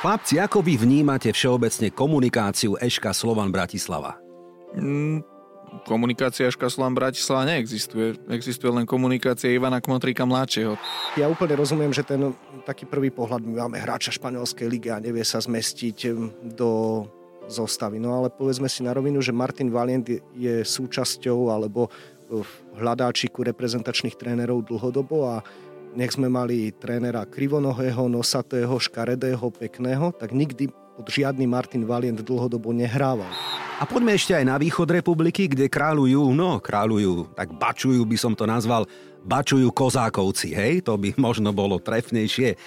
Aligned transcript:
Chlapci, 0.00 0.40
ako 0.40 0.64
vy 0.64 0.80
vnímate 0.80 1.28
všeobecne 1.28 1.92
komunikáciu 1.92 2.72
Eška 2.80 3.12
Slovan 3.12 3.52
Bratislava? 3.52 4.16
Mm, 4.72 5.20
komunikácia 5.84 6.48
Eška 6.48 6.72
Slovan 6.72 6.96
Bratislava 6.96 7.44
neexistuje. 7.44 8.16
Existuje 8.32 8.72
len 8.72 8.88
komunikácia 8.88 9.52
Ivana 9.52 9.76
Kmotrika 9.76 10.24
mladšieho. 10.24 10.80
Ja 11.20 11.28
úplne 11.28 11.52
rozumiem, 11.52 11.92
že 11.92 12.00
ten 12.00 12.32
taký 12.64 12.88
prvý 12.88 13.12
pohľad, 13.12 13.44
my 13.44 13.60
máme 13.68 13.76
hráča 13.76 14.08
španielskej 14.16 14.72
ligy 14.72 14.88
a 14.88 15.04
nevie 15.04 15.20
sa 15.20 15.36
zmestiť 15.36 16.16
do 16.56 17.04
zostavy. 17.52 18.00
No 18.00 18.24
ale 18.24 18.32
povedzme 18.32 18.72
si 18.72 18.80
na 18.80 18.96
rovinu, 18.96 19.20
že 19.20 19.36
Martin 19.36 19.68
Valient 19.68 20.08
je 20.32 20.64
súčasťou 20.64 21.52
alebo 21.52 21.92
v 22.30 22.48
hľadáčiku 22.80 23.44
reprezentačných 23.44 24.16
trénerov 24.16 24.64
dlhodobo 24.64 25.28
a 25.28 25.44
nech 25.94 26.14
sme 26.14 26.30
mali 26.30 26.70
trénera 26.70 27.26
krivonohého, 27.26 28.06
nosatého, 28.06 28.78
škaredého, 28.78 29.50
pekného, 29.50 30.14
tak 30.14 30.30
nikdy 30.30 30.70
od 31.00 31.08
žiadny 31.08 31.48
Martin 31.48 31.88
Valient 31.88 32.20
dlhodobo 32.20 32.76
nehrával. 32.76 33.30
A 33.80 33.88
poďme 33.88 34.12
ešte 34.12 34.36
aj 34.36 34.44
na 34.44 34.60
východ 34.60 34.84
republiky, 34.92 35.48
kde 35.48 35.72
kráľujú, 35.72 36.36
no 36.36 36.60
kráľujú, 36.60 37.32
tak 37.32 37.48
bačujú 37.56 38.04
by 38.04 38.16
som 38.20 38.36
to 38.36 38.44
nazval, 38.44 38.84
bačujú 39.24 39.72
kozákovci, 39.72 40.52
hej? 40.52 40.84
To 40.84 41.00
by 41.00 41.16
možno 41.16 41.56
bolo 41.56 41.80
trefnejšie. 41.80 42.60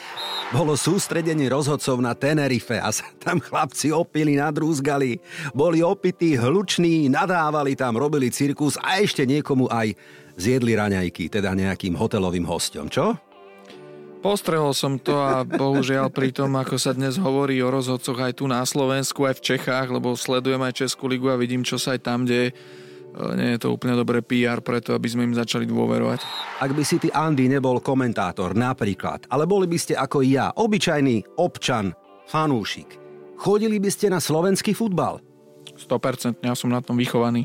Bolo 0.50 0.74
sústredenie 0.74 1.50
rozhodcov 1.54 2.02
na 2.02 2.18
Tenerife 2.18 2.82
a 2.82 2.90
sa 2.90 3.06
tam 3.22 3.38
chlapci 3.38 3.94
opili, 3.94 4.42
nadrúzgali, 4.42 5.22
boli 5.54 5.86
opití, 5.86 6.34
hluční, 6.34 7.14
nadávali 7.14 7.78
tam, 7.78 7.94
robili 7.94 8.34
cirkus 8.34 8.82
a 8.82 8.98
ešte 8.98 9.22
niekomu 9.30 9.70
aj 9.70 9.94
zjedli 10.38 10.74
raňajky, 10.74 11.30
teda 11.30 11.54
nejakým 11.54 11.94
hotelovým 11.94 12.46
hostom, 12.48 12.90
čo? 12.90 13.18
Postrehol 14.24 14.72
som 14.72 14.96
to 14.96 15.20
a 15.20 15.44
bohužiaľ 15.44 16.08
pri 16.08 16.32
tom, 16.32 16.56
ako 16.56 16.80
sa 16.80 16.96
dnes 16.96 17.20
hovorí 17.20 17.60
o 17.60 17.68
rozhodcoch 17.68 18.16
aj 18.24 18.40
tu 18.40 18.48
na 18.48 18.64
Slovensku, 18.64 19.28
aj 19.28 19.44
v 19.44 19.46
Čechách, 19.52 19.92
lebo 19.92 20.16
sledujem 20.16 20.64
aj 20.64 20.80
Českú 20.80 21.12
ligu 21.12 21.28
a 21.28 21.36
vidím, 21.36 21.60
čo 21.60 21.76
sa 21.76 21.92
aj 21.92 22.08
tam 22.08 22.24
deje. 22.24 22.56
E, 22.56 23.24
nie 23.36 23.52
je 23.52 23.68
to 23.68 23.76
úplne 23.76 24.00
dobré 24.00 24.24
PR 24.24 24.64
preto, 24.64 24.96
aby 24.96 25.12
sme 25.12 25.28
im 25.28 25.36
začali 25.36 25.68
dôverovať. 25.68 26.24
Ak 26.64 26.72
by 26.72 26.84
si 26.88 27.04
ty, 27.04 27.12
Andy, 27.12 27.52
nebol 27.52 27.84
komentátor 27.84 28.56
napríklad, 28.56 29.28
ale 29.28 29.44
boli 29.44 29.68
by 29.68 29.76
ste 29.76 30.00
ako 30.00 30.24
ja, 30.24 30.56
obyčajný 30.56 31.36
občan, 31.44 31.92
fanúšik, 32.32 32.96
chodili 33.36 33.76
by 33.76 33.92
ste 33.92 34.08
na 34.08 34.24
slovenský 34.24 34.72
futbal? 34.72 35.20
100%, 35.76 36.40
ja 36.48 36.56
som 36.56 36.72
na 36.72 36.80
tom 36.80 36.96
vychovaný. 36.96 37.44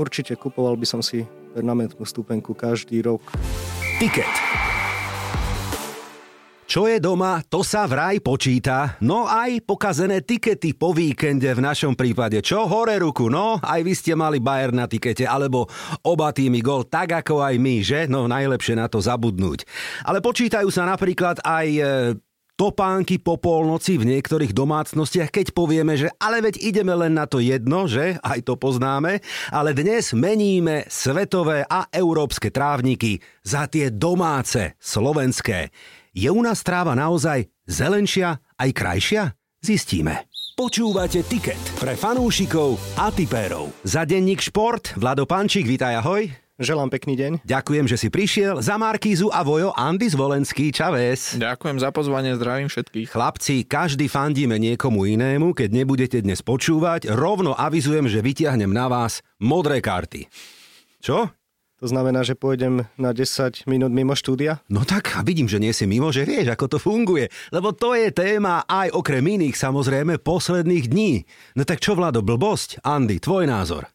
Určite 0.00 0.32
kupoval 0.40 0.80
by 0.80 0.88
som 0.88 1.04
si 1.04 1.28
permanentnú 1.56 2.04
stupenku 2.04 2.52
každý 2.52 3.00
rok. 3.00 3.24
Tiket. 3.96 4.28
Čo 6.66 6.90
je 6.90 6.98
doma, 6.98 7.40
to 7.46 7.62
sa 7.62 7.86
vraj 7.86 8.18
počíta. 8.20 8.98
No 9.00 9.24
aj 9.24 9.64
pokazené 9.64 10.20
tikety 10.20 10.74
po 10.74 10.90
víkende 10.90 11.48
v 11.54 11.62
našom 11.62 11.94
prípade. 11.94 12.42
Čo 12.42 12.66
hore 12.66 12.98
ruku, 12.98 13.30
no? 13.30 13.62
Aj 13.62 13.80
vy 13.80 13.94
ste 13.94 14.18
mali 14.18 14.42
Bayer 14.42 14.74
na 14.74 14.90
tikete, 14.90 15.24
alebo 15.24 15.70
oba 16.04 16.34
týmy 16.34 16.60
gol, 16.60 16.84
tak 16.84 17.22
ako 17.22 17.40
aj 17.40 17.54
my, 17.56 17.76
že? 17.86 18.00
No 18.10 18.26
najlepšie 18.26 18.76
na 18.76 18.90
to 18.90 18.98
zabudnúť. 18.98 19.62
Ale 20.04 20.18
počítajú 20.18 20.66
sa 20.68 20.84
napríklad 20.84 21.38
aj 21.46 21.66
e, 21.70 21.82
topánky 22.56 23.20
po 23.20 23.36
polnoci 23.36 24.00
v 24.00 24.16
niektorých 24.16 24.56
domácnostiach, 24.56 25.28
keď 25.28 25.52
povieme, 25.52 25.94
že 25.94 26.08
ale 26.16 26.40
veď 26.40 26.58
ideme 26.58 26.96
len 26.96 27.12
na 27.12 27.28
to 27.28 27.38
jedno, 27.38 27.84
že 27.84 28.16
aj 28.24 28.48
to 28.48 28.56
poznáme, 28.56 29.20
ale 29.52 29.70
dnes 29.76 30.16
meníme 30.16 30.88
svetové 30.88 31.68
a 31.68 31.86
európske 31.92 32.48
trávniky 32.48 33.20
za 33.44 33.68
tie 33.68 33.92
domáce, 33.92 34.74
slovenské. 34.80 35.70
Je 36.16 36.32
u 36.32 36.40
nás 36.40 36.64
tráva 36.64 36.96
naozaj 36.96 37.44
zelenšia 37.68 38.40
aj 38.56 38.70
krajšia? 38.72 39.22
Zistíme. 39.60 40.32
Počúvate 40.56 41.20
Tiket 41.20 41.60
pre 41.76 41.92
fanúšikov 41.92 42.80
a 42.96 43.12
tipérov. 43.12 43.76
Za 43.84 44.08
denník 44.08 44.40
Šport, 44.40 44.96
Vlado 44.96 45.28
Pančík, 45.28 45.68
vítaj 45.68 46.00
ahoj. 46.00 46.45
Želám 46.56 46.88
pekný 46.88 47.20
deň. 47.20 47.32
Ďakujem, 47.44 47.84
že 47.84 48.00
si 48.00 48.08
prišiel. 48.08 48.64
Za 48.64 48.80
Markízu 48.80 49.28
a 49.28 49.44
Vojo 49.44 49.76
Andy 49.76 50.08
Zvolenský. 50.08 50.72
Čaves. 50.72 51.36
Ďakujem 51.36 51.76
za 51.84 51.92
pozvanie, 51.92 52.32
zdravím 52.32 52.72
všetkých. 52.72 53.12
Chlapci, 53.12 53.68
každý 53.68 54.08
fandíme 54.08 54.56
niekomu 54.56 55.04
inému. 55.04 55.52
Keď 55.52 55.68
nebudete 55.68 56.16
dnes 56.24 56.40
počúvať, 56.40 57.12
rovno 57.12 57.52
avizujem, 57.52 58.08
že 58.08 58.24
vyťahnem 58.24 58.72
na 58.72 58.88
vás 58.88 59.20
modré 59.36 59.84
karty. 59.84 60.32
Čo? 61.04 61.28
To 61.76 61.86
znamená, 61.92 62.24
že 62.24 62.32
pôjdem 62.32 62.88
na 62.96 63.12
10 63.12 63.68
minút 63.68 63.92
mimo 63.92 64.16
štúdia? 64.16 64.64
No 64.72 64.88
tak, 64.88 65.12
a 65.12 65.20
vidím, 65.20 65.52
že 65.52 65.60
nie 65.60 65.76
si 65.76 65.84
mimo, 65.84 66.08
že 66.08 66.24
vieš, 66.24 66.56
ako 66.56 66.72
to 66.72 66.78
funguje. 66.80 67.28
Lebo 67.52 67.76
to 67.76 67.92
je 67.92 68.08
téma 68.08 68.64
aj 68.64 68.96
okrem 68.96 69.20
iných 69.20 69.60
samozrejme 69.60 70.24
posledných 70.24 70.88
dní. 70.88 71.20
No 71.52 71.68
tak 71.68 71.84
čo, 71.84 71.92
Vlado, 71.92 72.24
blbosť? 72.24 72.80
Andy, 72.80 73.20
tvoj 73.20 73.44
názor. 73.44 73.92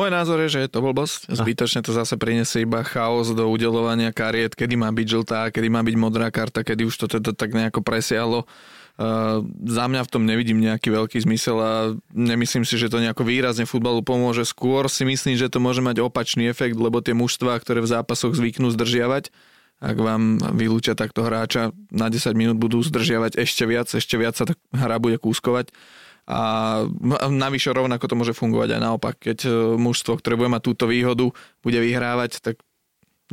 Môj 0.00 0.16
názor 0.16 0.40
je, 0.40 0.56
že 0.56 0.60
je 0.64 0.70
to 0.72 0.80
blbosť. 0.80 1.28
Zbytočne 1.28 1.84
to 1.84 1.92
zase 1.92 2.16
prinesie 2.16 2.64
iba 2.64 2.80
chaos 2.80 3.36
do 3.36 3.44
udelovania 3.52 4.16
kariet, 4.16 4.56
kedy 4.56 4.72
má 4.72 4.88
byť 4.88 5.06
žltá, 5.12 5.52
kedy 5.52 5.68
má 5.68 5.84
byť 5.84 5.96
modrá 6.00 6.32
karta, 6.32 6.64
kedy 6.64 6.88
už 6.88 7.04
to 7.04 7.06
teda 7.20 7.36
tak 7.36 7.52
nejako 7.52 7.84
presiahlo. 7.84 8.48
Uh, 8.96 9.44
za 9.68 9.84
mňa 9.92 10.00
v 10.00 10.12
tom 10.12 10.24
nevidím 10.24 10.56
nejaký 10.64 10.88
veľký 10.88 11.20
zmysel 11.20 11.56
a 11.60 11.72
nemyslím 12.16 12.64
si, 12.64 12.80
že 12.80 12.88
to 12.88 12.96
nejako 12.96 13.28
výrazne 13.28 13.68
futbalu 13.68 14.00
pomôže. 14.00 14.48
Skôr 14.48 14.88
si 14.88 15.04
myslím, 15.04 15.36
že 15.36 15.52
to 15.52 15.60
môže 15.60 15.84
mať 15.84 16.00
opačný 16.00 16.48
efekt, 16.48 16.80
lebo 16.80 17.04
tie 17.04 17.12
mužstvá, 17.12 17.60
ktoré 17.60 17.84
v 17.84 17.92
zápasoch 17.92 18.32
zvyknú 18.32 18.72
zdržiavať, 18.72 19.28
ak 19.84 19.96
vám 20.00 20.40
vylúčia 20.56 20.96
takto 20.96 21.28
hráča, 21.28 21.76
na 21.92 22.08
10 22.08 22.32
minút 22.32 22.56
budú 22.56 22.80
zdržiavať 22.80 23.36
ešte 23.36 23.68
viac, 23.68 23.88
ešte 23.92 24.16
viac 24.16 24.32
sa 24.32 24.48
tá 24.48 24.56
hra 24.72 24.96
bude 24.96 25.20
kúskovať 25.20 25.72
a 26.30 26.40
navyše 27.26 27.74
rovnako 27.74 28.06
to 28.06 28.14
môže 28.14 28.38
fungovať 28.38 28.78
aj 28.78 28.80
naopak. 28.80 29.14
Keď 29.18 29.38
e, 29.44 29.50
mužstvo, 29.74 30.22
ktoré 30.22 30.38
bude 30.38 30.46
mať 30.54 30.62
túto 30.62 30.86
výhodu, 30.86 31.26
bude 31.58 31.78
vyhrávať, 31.82 32.38
tak 32.38 32.62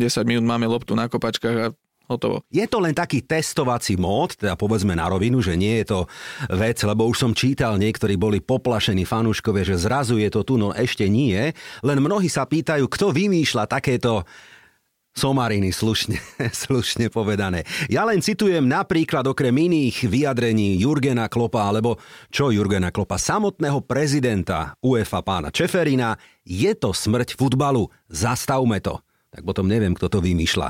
10 0.01 0.25
minút 0.25 0.45
máme 0.49 0.65
loptu 0.65 0.97
na 0.97 1.05
kopačkách 1.05 1.57
a 1.61 1.67
hotovo. 2.09 2.41
Je 2.49 2.63
to 2.65 2.79
len 2.79 2.95
taký 2.95 3.21
testovací 3.21 3.99
mód, 3.99 4.33
teda 4.33 4.55
povedzme 4.55 4.95
na 4.95 5.05
rovinu, 5.11 5.43
že 5.43 5.59
nie 5.59 5.83
je 5.83 5.93
to 5.93 5.99
vec, 6.49 6.79
lebo 6.81 7.05
už 7.05 7.19
som 7.19 7.31
čítal, 7.35 7.75
niektorí 7.77 8.15
boli 8.15 8.39
poplašení 8.39 9.03
fanúškovia, 9.03 9.67
že 9.67 9.77
zrazu 9.77 10.17
je 10.17 10.31
to 10.31 10.41
tu, 10.47 10.55
no 10.55 10.71
ešte 10.73 11.05
nie. 11.05 11.51
Len 11.83 11.97
mnohí 11.99 12.31
sa 12.31 12.47
pýtajú, 12.47 12.87
kto 12.87 13.11
vymýšľa 13.11 13.67
takéto 13.67 14.23
somariny, 15.17 15.73
slušne, 15.73 16.21
slušne 16.69 17.09
povedané. 17.09 17.65
Ja 17.89 18.05
len 18.05 18.21
citujem 18.21 18.69
napríklad 18.69 19.25
okrem 19.25 19.51
iných 19.51 20.05
vyjadrení 20.05 20.77
Jurgena 20.77 21.25
Klopa, 21.25 21.65
alebo 21.65 21.97
čo 22.29 22.53
Jurgena 22.53 22.93
Klopa, 22.93 23.17
samotného 23.17 23.81
prezidenta 23.81 24.77
UEFA 24.85 25.25
pána 25.25 25.49
Čeferina, 25.49 26.13
je 26.45 26.69
to 26.77 26.93
smrť 26.93 27.33
futbalu, 27.33 27.89
zastavme 28.05 28.77
to. 28.77 29.01
Tak 29.33 29.41
potom 29.41 29.65
neviem, 29.65 29.97
kto 29.97 30.07
to 30.07 30.19
vymýšľa. 30.21 30.69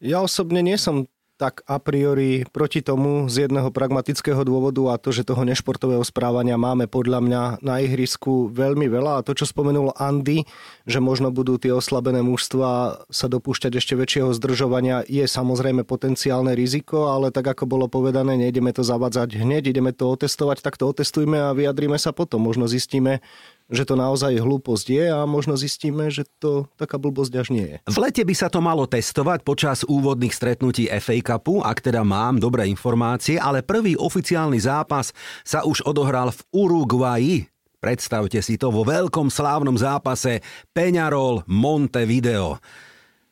Ja 0.00 0.24
osobne 0.24 0.64
nie 0.64 0.80
som 0.80 1.04
tak 1.38 1.62
a 1.70 1.78
priori 1.78 2.42
proti 2.50 2.82
tomu 2.82 3.30
z 3.30 3.46
jedného 3.46 3.70
pragmatického 3.70 4.42
dôvodu 4.42 4.90
a 4.90 4.98
to, 4.98 5.14
že 5.14 5.22
toho 5.22 5.46
nešportového 5.46 6.02
správania 6.02 6.58
máme 6.58 6.90
podľa 6.90 7.22
mňa 7.22 7.42
na 7.62 7.78
ihrisku 7.78 8.50
veľmi 8.50 8.90
veľa 8.90 9.22
a 9.22 9.24
to, 9.24 9.38
čo 9.38 9.46
spomenul 9.46 9.94
Andy, 9.94 10.42
že 10.82 10.98
možno 10.98 11.30
budú 11.30 11.54
tie 11.54 11.70
oslabené 11.70 12.26
mužstva 12.26 13.00
sa 13.06 13.26
dopúšťať 13.30 13.78
ešte 13.78 13.94
väčšieho 13.94 14.34
zdržovania, 14.34 15.06
je 15.06 15.22
samozrejme 15.22 15.86
potenciálne 15.86 16.58
riziko, 16.58 17.14
ale 17.14 17.30
tak 17.30 17.46
ako 17.54 17.70
bolo 17.70 17.86
povedané, 17.86 18.34
nejdeme 18.34 18.74
to 18.74 18.82
zavadzať 18.82 19.38
hneď, 19.38 19.70
ideme 19.70 19.94
to 19.94 20.10
otestovať, 20.10 20.58
tak 20.58 20.74
to 20.74 20.90
otestujme 20.90 21.38
a 21.38 21.54
vyjadrime 21.54 22.02
sa 22.02 22.10
potom. 22.10 22.42
Možno 22.42 22.66
zistíme, 22.66 23.22
že 23.68 23.84
to 23.84 24.00
naozaj 24.00 24.32
hlúposť 24.40 24.86
je 24.88 25.04
a 25.12 25.28
možno 25.28 25.52
zistíme, 25.52 26.08
že 26.08 26.24
to 26.40 26.64
taká 26.80 26.96
blbosť 26.96 27.32
až 27.36 27.48
nie 27.52 27.66
je. 27.68 27.76
V 27.84 28.00
lete 28.00 28.24
by 28.24 28.34
sa 28.34 28.48
to 28.48 28.64
malo 28.64 28.88
testovať 28.88 29.44
počas 29.44 29.84
úvodných 29.84 30.32
stretnutí 30.32 30.88
FA 30.98 31.20
Cupu, 31.20 31.60
ak 31.60 31.84
teda 31.84 32.00
mám 32.00 32.40
dobré 32.40 32.64
informácie, 32.72 33.36
ale 33.36 33.60
prvý 33.60 33.92
oficiálny 33.94 34.56
zápas 34.56 35.12
sa 35.44 35.68
už 35.68 35.84
odohral 35.84 36.32
v 36.32 36.40
Uruguayi. 36.56 37.36
Predstavte 37.78 38.42
si 38.42 38.58
to 38.58 38.74
vo 38.74 38.82
veľkom 38.82 39.30
slávnom 39.30 39.78
zápase 39.78 40.42
Peñarol 40.74 41.46
Montevideo. 41.46 42.58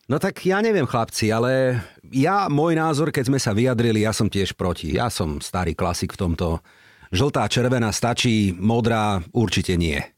No 0.07 0.23
tak 0.23 0.39
ja 0.47 0.63
neviem, 0.63 0.87
chlapci, 0.87 1.35
ale 1.35 1.83
ja, 2.15 2.47
môj 2.47 2.79
názor, 2.79 3.11
keď 3.11 3.27
sme 3.27 3.43
sa 3.43 3.51
vyjadrili, 3.51 4.07
ja 4.07 4.15
som 4.15 4.31
tiež 4.31 4.55
proti. 4.55 4.95
Ja 4.95 5.11
som 5.11 5.43
starý 5.43 5.75
klasik 5.75 6.15
v 6.15 6.31
tomto. 6.31 6.63
Žltá, 7.11 7.51
červená 7.51 7.91
stačí, 7.91 8.55
modrá 8.55 9.19
určite 9.35 9.75
nie. 9.75 10.16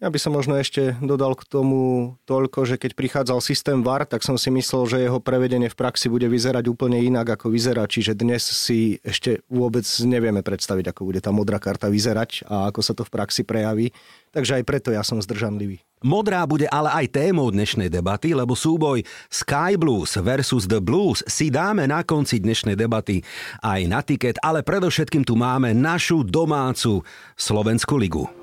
Ja 0.00 0.08
by 0.08 0.16
som 0.16 0.32
možno 0.32 0.56
ešte 0.56 0.96
dodal 1.04 1.36
k 1.36 1.44
tomu 1.44 2.16
toľko, 2.24 2.64
že 2.64 2.80
keď 2.80 2.96
prichádzal 2.96 3.44
systém 3.44 3.84
VAR, 3.84 4.08
tak 4.08 4.24
som 4.24 4.40
si 4.40 4.48
myslel, 4.48 4.88
že 4.88 5.04
jeho 5.04 5.20
prevedenie 5.20 5.68
v 5.68 5.76
praxi 5.76 6.08
bude 6.08 6.24
vyzerať 6.24 6.72
úplne 6.72 6.96
inak, 7.04 7.36
ako 7.36 7.52
vyzerá. 7.52 7.84
Čiže 7.84 8.16
dnes 8.16 8.40
si 8.40 8.96
ešte 9.04 9.44
vôbec 9.52 9.84
nevieme 10.00 10.40
predstaviť, 10.40 10.96
ako 10.96 11.04
bude 11.04 11.20
tá 11.20 11.28
modrá 11.36 11.60
karta 11.60 11.92
vyzerať 11.92 12.48
a 12.48 12.72
ako 12.72 12.80
sa 12.80 12.96
to 12.96 13.04
v 13.04 13.12
praxi 13.12 13.44
prejaví. 13.44 13.92
Takže 14.32 14.56
aj 14.56 14.64
preto 14.64 14.88
ja 14.88 15.04
som 15.04 15.20
zdržanlivý. 15.20 15.84
Modrá 16.00 16.48
bude 16.48 16.64
ale 16.72 16.88
aj 17.04 17.20
témou 17.20 17.52
dnešnej 17.52 17.92
debaty, 17.92 18.32
lebo 18.32 18.56
súboj 18.56 19.04
Sky 19.28 19.76
Blues 19.76 20.16
versus 20.16 20.64
The 20.64 20.80
Blues 20.80 21.20
si 21.28 21.52
dáme 21.52 21.84
na 21.84 22.00
konci 22.08 22.40
dnešnej 22.40 22.72
debaty 22.72 23.20
aj 23.60 23.80
na 23.84 24.00
tiket, 24.00 24.40
ale 24.40 24.64
predovšetkým 24.64 25.28
tu 25.28 25.36
máme 25.36 25.76
našu 25.76 26.24
domácu 26.24 27.04
Slovenskú 27.36 28.00
ligu. 28.00 28.39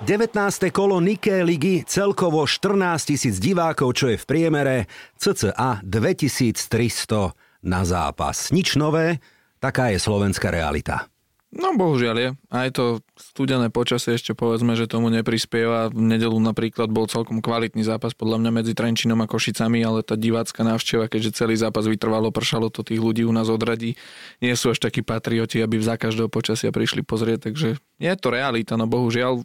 19. 0.00 0.72
kolo 0.72 0.96
Nike 0.96 1.44
ligy, 1.44 1.84
celkovo 1.84 2.48
14 2.48 3.04
tisíc 3.04 3.36
divákov, 3.36 3.92
čo 3.92 4.08
je 4.08 4.16
v 4.16 4.24
priemere 4.24 4.88
cca 5.20 5.84
2300 5.84 7.36
na 7.68 7.84
zápas. 7.84 8.48
Nič 8.48 8.80
nové, 8.80 9.20
taká 9.60 9.92
je 9.92 10.00
slovenská 10.00 10.48
realita. 10.48 11.04
No 11.50 11.74
bohužiaľ 11.76 12.16
je. 12.16 12.28
Aj 12.48 12.70
to 12.70 13.02
studené 13.18 13.68
počasie 13.68 14.14
ešte 14.16 14.32
povedzme, 14.32 14.72
že 14.78 14.88
tomu 14.88 15.10
neprispieva. 15.12 15.90
V 15.90 15.98
nedelu 15.98 16.38
napríklad 16.38 16.88
bol 16.88 17.10
celkom 17.10 17.42
kvalitný 17.42 17.82
zápas 17.82 18.14
podľa 18.14 18.40
mňa 18.40 18.50
medzi 18.54 18.72
Trenčinom 18.72 19.18
a 19.20 19.26
Košicami, 19.26 19.82
ale 19.82 20.06
tá 20.06 20.14
divácka 20.14 20.62
návšteva, 20.62 21.10
keďže 21.10 21.42
celý 21.42 21.58
zápas 21.58 21.90
vytrvalo, 21.90 22.30
pršalo 22.30 22.70
to 22.70 22.86
tých 22.86 23.02
ľudí 23.02 23.26
u 23.26 23.34
nás 23.34 23.50
odradí. 23.50 23.98
Nie 24.38 24.54
sú 24.54 24.72
až 24.72 24.80
takí 24.80 25.02
patrioti, 25.02 25.58
aby 25.58 25.82
za 25.82 25.98
každého 25.98 26.30
počasia 26.30 26.70
prišli 26.70 27.02
pozrieť, 27.02 27.50
takže 27.50 27.82
je 27.98 28.12
to 28.14 28.28
realita, 28.30 28.78
no 28.78 28.86
bohužiaľ 28.86 29.42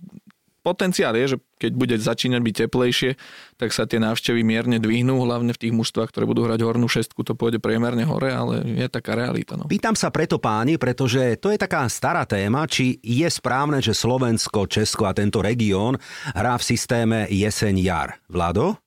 potenciál 0.65 1.13
je, 1.13 1.37
že 1.37 1.37
keď 1.61 1.71
bude 1.77 1.95
začínať 2.01 2.41
byť 2.41 2.55
teplejšie, 2.65 3.11
tak 3.61 3.69
sa 3.69 3.85
tie 3.85 4.01
návštevy 4.01 4.41
mierne 4.41 4.81
dvihnú, 4.81 5.21
hlavne 5.21 5.53
v 5.53 5.61
tých 5.61 5.73
mužstvách, 5.77 6.09
ktoré 6.09 6.25
budú 6.25 6.49
hrať 6.49 6.65
hornú 6.65 6.89
šestku, 6.89 7.21
to 7.21 7.37
pôjde 7.37 7.61
priemerne 7.61 8.01
hore, 8.01 8.33
ale 8.33 8.65
je 8.65 8.87
taká 8.89 9.13
realita. 9.13 9.53
No. 9.53 9.69
Pýtam 9.69 9.93
sa 9.93 10.09
preto 10.09 10.41
páni, 10.41 10.81
pretože 10.81 11.37
to 11.37 11.53
je 11.53 11.61
taká 11.61 11.85
stará 11.85 12.25
téma, 12.25 12.65
či 12.65 12.97
je 13.05 13.29
správne, 13.29 13.77
že 13.77 13.93
Slovensko, 13.93 14.65
Česko 14.65 15.05
a 15.05 15.13
tento 15.13 15.45
región 15.45 16.01
hrá 16.33 16.57
v 16.57 16.63
systéme 16.65 17.29
jeseň-jar. 17.29 18.17
Vlado? 18.25 18.81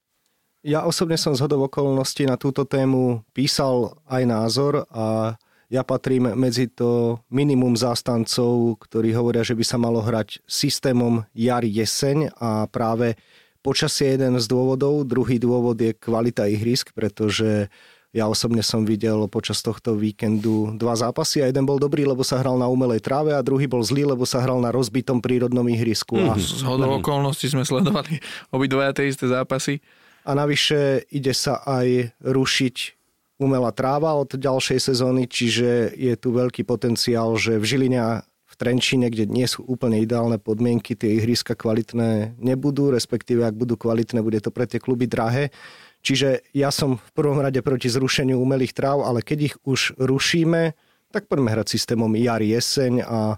Ja 0.66 0.82
osobne 0.84 1.14
som 1.14 1.38
z 1.38 1.46
hodov 1.46 1.70
okolností 1.70 2.26
na 2.26 2.34
túto 2.34 2.66
tému 2.66 3.22
písal 3.30 3.94
aj 4.10 4.22
názor 4.26 4.82
a 4.90 5.38
ja 5.68 5.84
patrím 5.84 6.32
medzi 6.32 6.72
to 6.72 7.20
minimum 7.28 7.76
zástancov, 7.76 8.80
ktorí 8.88 9.12
hovoria, 9.12 9.44
že 9.44 9.52
by 9.52 9.64
sa 9.64 9.76
malo 9.76 10.00
hrať 10.00 10.40
systémom 10.48 11.28
jar-jeseň 11.36 12.32
a 12.40 12.64
práve 12.72 13.20
počasie 13.60 14.12
je 14.12 14.14
jeden 14.16 14.40
z 14.40 14.46
dôvodov. 14.48 15.04
Druhý 15.04 15.36
dôvod 15.36 15.76
je 15.76 15.92
kvalita 15.92 16.48
ihrisk, 16.48 16.96
pretože 16.96 17.68
ja 18.16 18.24
osobne 18.24 18.64
som 18.64 18.88
videl 18.88 19.28
počas 19.28 19.60
tohto 19.60 19.92
víkendu 19.92 20.72
dva 20.80 20.96
zápasy 20.96 21.44
a 21.44 21.52
jeden 21.52 21.68
bol 21.68 21.76
dobrý, 21.76 22.08
lebo 22.08 22.24
sa 22.24 22.40
hral 22.40 22.56
na 22.56 22.64
umelej 22.64 23.04
tráve 23.04 23.36
a 23.36 23.44
druhý 23.44 23.68
bol 23.68 23.84
zlý, 23.84 24.08
lebo 24.08 24.24
sa 24.24 24.40
hral 24.40 24.64
na 24.64 24.72
rozbitom 24.72 25.20
prírodnom 25.20 25.68
ihrisku. 25.68 26.16
Mm, 26.16 26.32
a... 26.32 26.34
Z 26.40 26.64
hodou 26.64 26.96
okolností 27.04 27.52
sme 27.52 27.68
sledovali 27.68 28.24
obidvaja 28.56 28.96
tie 28.96 29.12
isté 29.12 29.28
zápasy. 29.28 29.84
A 30.24 30.32
navyše 30.32 31.04
ide 31.12 31.36
sa 31.36 31.60
aj 31.64 32.16
rušiť 32.24 32.97
umelá 33.38 33.70
tráva 33.70 34.18
od 34.18 34.34
ďalšej 34.34 34.92
sezóny, 34.92 35.30
čiže 35.30 35.94
je 35.94 36.14
tu 36.18 36.34
veľký 36.34 36.66
potenciál, 36.66 37.38
že 37.38 37.56
v 37.56 37.64
Žiline 37.64 38.26
v 38.48 38.54
Trenčine, 38.56 39.12
kde 39.12 39.28
nie 39.28 39.44
sú 39.44 39.62
úplne 39.68 40.00
ideálne 40.00 40.40
podmienky, 40.40 40.96
tie 40.96 41.20
ihriska 41.20 41.52
kvalitné 41.52 42.40
nebudú, 42.40 42.88
respektíve 42.88 43.44
ak 43.44 43.54
budú 43.54 43.76
kvalitné, 43.76 44.24
bude 44.24 44.40
to 44.40 44.48
pre 44.48 44.64
tie 44.64 44.80
kluby 44.80 45.04
drahé. 45.04 45.52
Čiže 46.00 46.48
ja 46.56 46.72
som 46.72 46.96
v 46.96 47.10
prvom 47.12 47.38
rade 47.44 47.60
proti 47.60 47.92
zrušeniu 47.92 48.40
umelých 48.40 48.72
tráv, 48.72 49.04
ale 49.04 49.20
keď 49.20 49.38
ich 49.52 49.56
už 49.68 50.00
rušíme, 50.00 50.72
tak 51.12 51.28
poďme 51.28 51.52
hrať 51.52 51.68
systémom 51.68 52.12
jar, 52.16 52.40
jeseň 52.40 53.04
a 53.04 53.36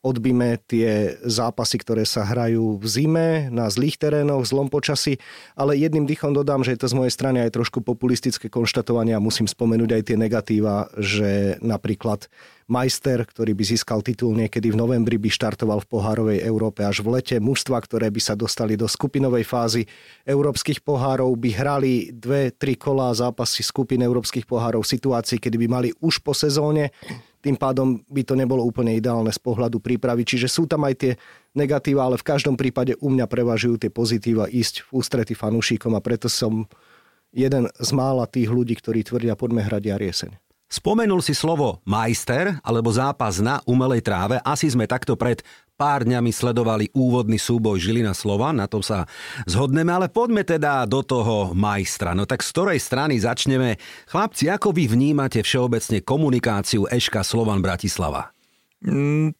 odbíme 0.00 0.56
tie 0.64 1.20
zápasy, 1.28 1.76
ktoré 1.76 2.08
sa 2.08 2.24
hrajú 2.24 2.80
v 2.80 2.86
zime, 2.88 3.28
na 3.52 3.68
zlých 3.68 4.00
terénoch, 4.00 4.48
zlom 4.48 4.72
počasí, 4.72 5.20
ale 5.52 5.76
jedným 5.76 6.08
dýchom 6.08 6.32
dodám, 6.32 6.64
že 6.64 6.72
je 6.72 6.80
to 6.80 6.88
z 6.88 6.96
mojej 6.96 7.12
strany 7.12 7.38
aj 7.44 7.52
trošku 7.52 7.84
populistické 7.84 8.48
konštatovanie 8.48 9.12
a 9.12 9.20
musím 9.20 9.44
spomenúť 9.44 9.90
aj 10.00 10.02
tie 10.08 10.16
negatíva, 10.16 10.88
že 10.96 11.60
napríklad 11.60 12.32
majster, 12.70 13.26
ktorý 13.26 13.52
by 13.52 13.64
získal 13.66 14.00
titul 14.00 14.32
niekedy 14.32 14.70
v 14.70 14.78
novembri, 14.78 15.18
by 15.18 15.28
štartoval 15.28 15.82
v 15.84 15.90
pohárovej 15.90 16.38
Európe 16.46 16.86
až 16.86 17.02
v 17.02 17.18
lete. 17.18 17.36
Mužstva, 17.42 17.82
ktoré 17.82 18.08
by 18.08 18.20
sa 18.22 18.38
dostali 18.38 18.78
do 18.78 18.86
skupinovej 18.86 19.42
fázy 19.42 19.82
európskych 20.22 20.80
pohárov, 20.80 21.34
by 21.34 21.50
hrali 21.50 22.14
dve, 22.14 22.54
tri 22.54 22.78
kolá 22.78 23.10
zápasy 23.10 23.66
skupín 23.66 24.00
európskych 24.00 24.46
pohárov 24.46 24.86
v 24.86 24.92
situácii, 24.96 25.42
kedy 25.42 25.56
by 25.60 25.68
mali 25.68 25.88
už 25.98 26.22
po 26.22 26.30
sezóne 26.30 26.94
tým 27.40 27.56
pádom 27.56 28.04
by 28.04 28.22
to 28.22 28.36
nebolo 28.36 28.60
úplne 28.60 28.92
ideálne 28.92 29.32
z 29.32 29.40
pohľadu 29.40 29.80
prípravy. 29.80 30.28
Čiže 30.28 30.48
sú 30.48 30.68
tam 30.68 30.84
aj 30.84 30.94
tie 31.00 31.12
negatíva, 31.56 32.04
ale 32.04 32.20
v 32.20 32.28
každom 32.28 32.54
prípade 32.54 32.94
u 33.00 33.08
mňa 33.08 33.24
prevažujú 33.24 33.80
tie 33.80 33.90
pozitíva 33.90 34.46
ísť 34.46 34.84
v 34.86 35.00
ústrety 35.00 35.32
fanúšikom 35.32 35.96
a 35.96 36.04
preto 36.04 36.28
som 36.28 36.68
jeden 37.32 37.70
z 37.72 37.90
mála 37.96 38.28
tých 38.28 38.52
ľudí, 38.52 38.76
ktorí 38.76 39.06
tvrdia, 39.06 39.38
poďme 39.40 39.64
hrať 39.64 39.82
jar. 39.88 40.02
Spomenul 40.70 41.18
si 41.18 41.34
slovo 41.34 41.82
majster 41.82 42.62
alebo 42.62 42.94
zápas 42.94 43.42
na 43.42 43.58
umelej 43.66 44.06
tráve. 44.06 44.38
Asi 44.46 44.70
sme 44.70 44.86
takto 44.86 45.18
pred 45.18 45.42
pár 45.74 46.06
dňami 46.06 46.30
sledovali 46.30 46.94
úvodný 46.94 47.42
súboj 47.42 47.82
Žilina 47.82 48.14
Slova, 48.14 48.54
na 48.54 48.70
tom 48.70 48.78
sa 48.78 49.10
zhodneme, 49.50 49.90
ale 49.90 50.06
poďme 50.06 50.46
teda 50.46 50.86
do 50.86 51.02
toho 51.02 51.56
majstra. 51.58 52.14
No 52.14 52.22
tak 52.22 52.46
z 52.46 52.54
ktorej 52.54 52.78
strany 52.78 53.18
začneme? 53.18 53.82
Chlapci, 54.06 54.46
ako 54.46 54.70
vy 54.70 54.86
vnímate 54.86 55.42
všeobecne 55.42 56.06
komunikáciu 56.06 56.86
Eška 56.86 57.26
Slovan 57.26 57.66
Bratislava? 57.66 58.30
Mm, 58.86 59.34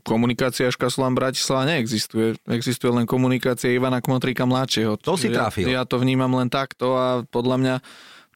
komunikácia 0.00 0.70
Eška 0.70 0.88
Slovan 0.88 1.12
Bratislava 1.12 1.68
neexistuje. 1.68 2.40
Existuje 2.48 2.88
len 2.88 3.04
komunikácia 3.04 3.68
Ivana 3.68 4.00
Kmotrika 4.00 4.48
mladšieho. 4.48 4.96
To 5.04 5.20
si 5.20 5.28
trafil. 5.28 5.68
Ja, 5.68 5.82
ja 5.82 5.84
to 5.84 6.00
vnímam 6.00 6.32
len 6.40 6.48
takto 6.48 6.96
a 6.96 7.20
podľa 7.28 7.56
mňa 7.60 7.74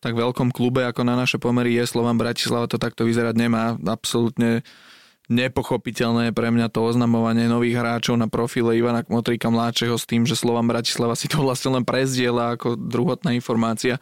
tak 0.05 0.21
veľkom 0.21 0.53
klube 0.53 0.85
ako 0.85 1.01
na 1.01 1.17
naše 1.17 1.41
pomery 1.41 1.81
je 1.81 1.89
Slovan 1.89 2.21
Bratislava, 2.21 2.69
to 2.69 2.77
takto 2.77 3.09
vyzerať 3.09 3.41
nemá. 3.41 3.81
Absolútne 3.89 4.61
nepochopiteľné 5.33 6.37
pre 6.37 6.53
mňa 6.53 6.69
to 6.69 6.85
oznamovanie 6.85 7.49
nových 7.49 7.81
hráčov 7.81 8.21
na 8.21 8.29
profile 8.29 8.77
Ivana 8.77 9.01
Kmotríka 9.01 9.49
mladšieho 9.49 9.97
s 9.97 10.05
tým, 10.05 10.29
že 10.29 10.37
Slovan 10.37 10.69
Bratislava 10.69 11.17
si 11.17 11.33
to 11.33 11.41
vlastne 11.41 11.81
len 11.81 11.89
prezdiela 11.89 12.53
ako 12.53 12.77
druhotná 12.77 13.33
informácia. 13.33 13.97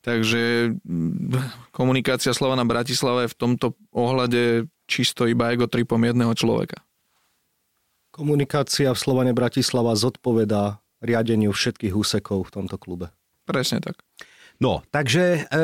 Takže 0.00 0.72
mm, 0.80 1.68
komunikácia 1.76 2.32
Slovana 2.32 2.64
Bratislava 2.64 3.28
je 3.28 3.32
v 3.32 3.36
tomto 3.36 3.76
ohľade 3.92 4.64
čisto 4.88 5.28
iba 5.28 5.52
ego 5.52 5.68
tripom 5.68 6.00
jedného 6.00 6.32
človeka. 6.32 6.80
Komunikácia 8.08 8.96
v 8.96 9.00
Slovane 9.00 9.36
Bratislava 9.36 9.92
zodpovedá 9.92 10.80
riadeniu 11.04 11.52
všetkých 11.52 11.92
úsekov 11.92 12.48
v 12.48 12.52
tomto 12.52 12.80
klube. 12.80 13.12
Presne 13.44 13.84
tak. 13.84 14.00
No, 14.62 14.86
takže 14.86 15.44
e, 15.50 15.62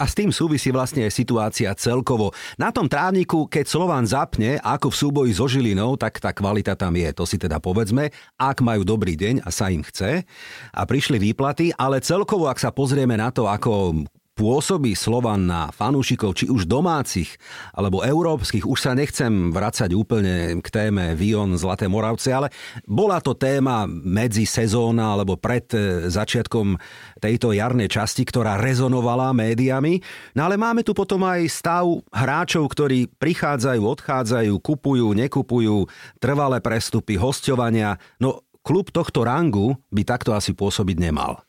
a 0.00 0.04
s 0.08 0.16
tým 0.16 0.32
súvisí 0.32 0.72
vlastne 0.72 1.04
situácia 1.12 1.68
celkovo. 1.76 2.32
Na 2.56 2.72
tom 2.72 2.88
trávniku, 2.88 3.44
keď 3.44 3.68
Slovan 3.68 4.08
zapne, 4.08 4.56
ako 4.64 4.88
v 4.88 4.98
súboji 4.98 5.32
so 5.36 5.44
Žilinou, 5.44 6.00
tak 6.00 6.16
tá 6.16 6.32
kvalita 6.32 6.72
tam 6.72 6.96
je. 6.96 7.12
To 7.12 7.28
si 7.28 7.36
teda 7.36 7.60
povedzme, 7.60 8.08
ak 8.40 8.64
majú 8.64 8.82
dobrý 8.82 9.12
deň 9.12 9.44
a 9.44 9.52
sa 9.52 9.68
im 9.68 9.84
chce 9.84 10.24
a 10.72 10.82
prišli 10.88 11.20
výplaty, 11.20 11.76
ale 11.76 12.00
celkovo, 12.00 12.48
ak 12.48 12.56
sa 12.56 12.72
pozrieme 12.72 13.12
na 13.14 13.28
to, 13.28 13.44
ako 13.44 14.02
pôsobí 14.38 14.94
Slovan 14.94 15.50
na 15.50 15.74
fanúšikov, 15.74 16.38
či 16.38 16.46
už 16.46 16.70
domácich 16.70 17.34
alebo 17.74 18.06
európskych, 18.06 18.62
už 18.62 18.78
sa 18.78 18.94
nechcem 18.94 19.50
vracať 19.50 19.90
úplne 19.98 20.62
k 20.62 20.68
téme 20.70 21.18
Vion 21.18 21.58
Zlaté 21.58 21.90
Moravce, 21.90 22.30
ale 22.30 22.54
bola 22.86 23.18
to 23.18 23.34
téma 23.34 23.90
medzi 23.90 24.46
sezóna 24.46 25.18
alebo 25.18 25.34
pred 25.34 25.66
e, 25.74 26.06
začiatkom 26.06 26.78
tejto 27.18 27.50
jarnej 27.50 27.90
časti, 27.90 28.22
ktorá 28.22 28.62
rezonovala 28.62 29.34
médiami. 29.34 29.98
No 30.38 30.46
ale 30.46 30.54
máme 30.54 30.86
tu 30.86 30.94
potom 30.94 31.26
aj 31.26 31.42
stav 31.50 31.90
hráčov, 32.14 32.70
ktorí 32.70 33.10
prichádzajú, 33.18 33.82
odchádzajú, 33.82 34.54
kupujú, 34.62 35.18
nekupujú, 35.18 35.90
trvalé 36.22 36.62
prestupy, 36.62 37.18
hostovania. 37.18 37.98
No 38.22 38.46
klub 38.62 38.94
tohto 38.94 39.26
rangu 39.26 39.74
by 39.90 40.06
takto 40.06 40.36
asi 40.36 40.54
pôsobiť 40.54 40.96
nemal. 41.00 41.47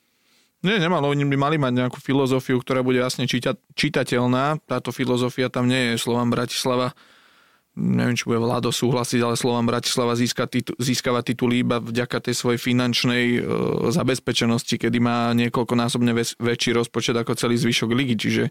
Nie, 0.59 0.75
nemalo. 0.75 1.07
Oni 1.07 1.23
by 1.23 1.37
mali 1.39 1.55
mať 1.55 1.71
nejakú 1.71 2.03
filozofiu, 2.03 2.59
ktorá 2.59 2.83
bude 2.83 2.99
jasne 2.99 3.23
číta, 3.31 3.55
čitateľná. 3.79 4.59
Táto 4.67 4.91
filozofia 4.91 5.47
tam 5.47 5.71
nie 5.71 5.95
je. 5.95 6.03
Slovan 6.03 6.27
Bratislava, 6.27 6.91
neviem, 7.79 8.19
či 8.19 8.27
bude 8.27 8.43
Vlado 8.43 8.67
súhlasiť, 8.67 9.23
ale 9.23 9.39
Slovan 9.39 9.63
Bratislava 9.63 10.19
získa 10.19 10.51
titu, 10.51 10.75
získava 10.75 11.23
tituly 11.23 11.63
iba 11.63 11.79
vďaka 11.79 12.27
tej 12.27 12.35
svojej 12.35 12.59
finančnej 12.59 13.25
e, 13.39 13.41
zabezpečenosti, 13.87 14.75
kedy 14.75 14.99
má 14.99 15.31
niekoľkonásobne 15.39 16.11
väč, 16.11 16.35
väčší 16.35 16.75
rozpočet 16.75 17.15
ako 17.15 17.39
celý 17.39 17.55
zvyšok 17.55 17.95
ligy. 17.95 18.19
Čiže 18.19 18.43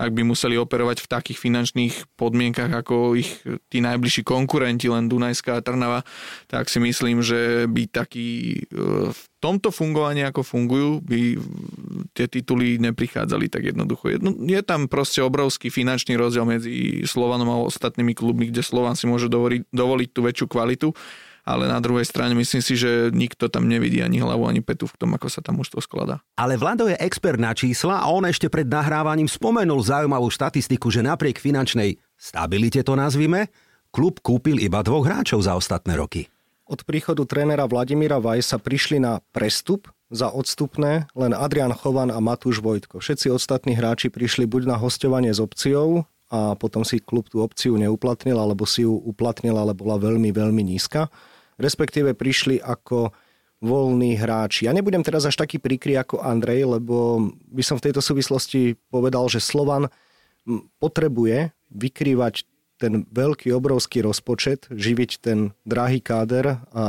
ak 0.00 0.08
by 0.08 0.24
museli 0.24 0.56
operovať 0.56 1.04
v 1.04 1.10
takých 1.12 1.36
finančných 1.36 2.16
podmienkach 2.16 2.72
ako 2.72 3.12
ich 3.12 3.28
tí 3.68 3.84
najbližší 3.84 4.24
konkurenti, 4.24 4.88
len 4.88 5.04
Dunajská 5.04 5.60
a 5.60 5.64
Trnava, 5.64 6.00
tak 6.48 6.72
si 6.72 6.80
myslím, 6.80 7.20
že 7.20 7.68
by 7.68 7.92
taký 7.92 8.56
v 9.12 9.22
tomto 9.42 9.74
fungovaní, 9.74 10.22
ako 10.22 10.46
fungujú, 10.46 11.02
by 11.02 11.34
tie 12.14 12.30
tituly 12.30 12.78
neprichádzali 12.78 13.50
tak 13.50 13.74
jednoducho. 13.74 14.14
Je 14.46 14.62
tam 14.62 14.86
proste 14.86 15.18
obrovský 15.18 15.74
finančný 15.74 16.14
rozdiel 16.14 16.46
medzi 16.46 17.02
Slovanom 17.02 17.50
a 17.50 17.66
ostatnými 17.66 18.14
klubmi, 18.14 18.54
kde 18.54 18.62
Slovan 18.62 18.94
si 18.94 19.10
môže 19.10 19.26
dovoliť, 19.26 19.74
dovoliť 19.74 20.08
tú 20.14 20.20
väčšiu 20.22 20.46
kvalitu 20.46 20.94
ale 21.42 21.66
na 21.66 21.82
druhej 21.82 22.06
strane 22.06 22.38
myslím 22.38 22.62
si, 22.62 22.78
že 22.78 23.10
nikto 23.10 23.50
tam 23.50 23.66
nevidí 23.66 23.98
ani 23.98 24.22
hlavu, 24.22 24.46
ani 24.46 24.62
petu 24.62 24.86
v 24.86 24.94
tom, 24.94 25.10
ako 25.18 25.26
sa 25.26 25.42
tam 25.42 25.58
mužstvo 25.58 25.82
skladá. 25.82 26.22
Ale 26.38 26.54
Vlado 26.54 26.86
je 26.86 26.94
expert 27.02 27.38
na 27.38 27.50
čísla 27.50 27.98
a 27.98 28.06
on 28.14 28.22
ešte 28.22 28.46
pred 28.46 28.66
nahrávaním 28.66 29.26
spomenul 29.26 29.82
zaujímavú 29.82 30.30
štatistiku, 30.30 30.86
že 30.94 31.02
napriek 31.02 31.42
finančnej 31.42 31.98
stabilite 32.14 32.86
to 32.86 32.94
nazvime, 32.94 33.50
klub 33.90 34.22
kúpil 34.22 34.62
iba 34.62 34.86
dvoch 34.86 35.02
hráčov 35.02 35.42
za 35.42 35.58
ostatné 35.58 35.98
roky. 35.98 36.31
Od 36.72 36.80
príchodu 36.88 37.28
trénera 37.28 37.68
Vladimíra 37.68 38.16
Vajsa 38.16 38.56
prišli 38.56 38.96
na 38.96 39.20
prestup 39.36 39.92
za 40.08 40.32
odstupné 40.32 41.04
len 41.12 41.36
Adrian 41.36 41.76
Chovan 41.76 42.08
a 42.08 42.16
Matúš 42.16 42.64
Vojtko. 42.64 43.04
Všetci 43.04 43.28
ostatní 43.28 43.76
hráči 43.76 44.08
prišli 44.08 44.48
buď 44.48 44.72
na 44.72 44.76
hostovanie 44.80 45.28
s 45.28 45.36
opciou 45.36 46.08
a 46.32 46.56
potom 46.56 46.80
si 46.80 46.96
klub 46.96 47.28
tú 47.28 47.44
opciu 47.44 47.76
neuplatnil, 47.76 48.40
alebo 48.40 48.64
si 48.64 48.88
ju 48.88 48.96
uplatnil, 48.96 49.52
ale 49.52 49.76
bola 49.76 50.00
veľmi, 50.00 50.32
veľmi 50.32 50.64
nízka 50.64 51.12
respektíve 51.62 52.18
prišli 52.18 52.58
ako 52.58 53.14
voľní 53.62 54.18
hráči. 54.18 54.66
Ja 54.66 54.74
nebudem 54.74 55.06
teraz 55.06 55.22
až 55.22 55.38
taký 55.38 55.62
prikry 55.62 55.94
ako 55.94 56.18
Andrej, 56.18 56.66
lebo 56.66 57.30
by 57.46 57.62
som 57.62 57.78
v 57.78 57.90
tejto 57.90 58.02
súvislosti 58.02 58.74
povedal, 58.90 59.30
že 59.30 59.38
Slovan 59.38 59.86
potrebuje 60.82 61.54
vykrývať 61.70 62.42
ten 62.82 63.06
veľký, 63.06 63.54
obrovský 63.54 64.02
rozpočet, 64.02 64.66
živiť 64.66 65.10
ten 65.22 65.54
drahý 65.62 66.02
káder 66.02 66.58
a 66.74 66.84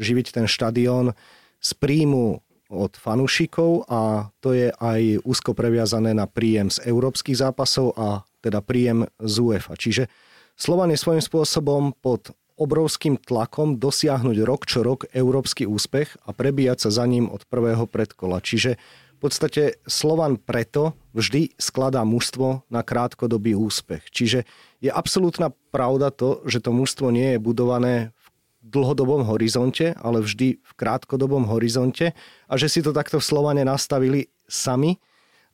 živiť 0.00 0.26
ten 0.40 0.46
štadión 0.48 1.12
z 1.60 1.70
príjmu 1.76 2.40
od 2.72 2.92
fanúšikov 2.96 3.84
a 3.92 4.32
to 4.40 4.56
je 4.56 4.72
aj 4.72 5.20
úzko 5.22 5.52
previazané 5.52 6.16
na 6.16 6.24
príjem 6.24 6.72
z 6.72 6.80
európskych 6.88 7.36
zápasov 7.36 7.92
a 7.94 8.24
teda 8.40 8.64
príjem 8.64 9.04
z 9.20 9.34
UEFA. 9.40 9.76
Čiže 9.76 10.08
Slovan 10.56 10.90
je 10.90 10.98
svojím 10.98 11.20
spôsobom 11.20 11.92
pod 12.00 12.32
obrovským 12.54 13.18
tlakom 13.18 13.82
dosiahnuť 13.82 14.36
rok 14.46 14.62
čo 14.64 14.86
rok 14.86 15.10
európsky 15.10 15.66
úspech 15.66 16.14
a 16.24 16.30
prebíjať 16.30 16.88
sa 16.88 16.90
za 17.02 17.04
ním 17.04 17.26
od 17.26 17.42
prvého 17.50 17.84
predkola. 17.90 18.38
Čiže 18.38 18.78
v 19.24 19.32
podstate 19.32 19.80
Slovan 19.88 20.36
preto 20.36 20.92
vždy 21.16 21.56
skladá 21.56 22.04
mužstvo 22.04 22.68
na 22.68 22.84
krátkodobý 22.84 23.56
úspech. 23.56 24.12
Čiže 24.12 24.44
je 24.84 24.92
absolútna 24.92 25.48
pravda 25.72 26.12
to, 26.12 26.44
že 26.44 26.60
to 26.60 26.76
mužstvo 26.76 27.08
nie 27.08 27.32
je 27.32 27.38
budované 27.40 28.12
v 28.20 28.26
dlhodobom 28.68 29.24
horizonte, 29.24 29.96
ale 29.96 30.20
vždy 30.20 30.60
v 30.60 30.72
krátkodobom 30.76 31.48
horizonte 31.48 32.12
a 32.52 32.54
že 32.60 32.68
si 32.68 32.84
to 32.84 32.92
takto 32.92 33.16
v 33.16 33.24
Slovane 33.24 33.64
nastavili 33.64 34.28
sami, 34.44 35.00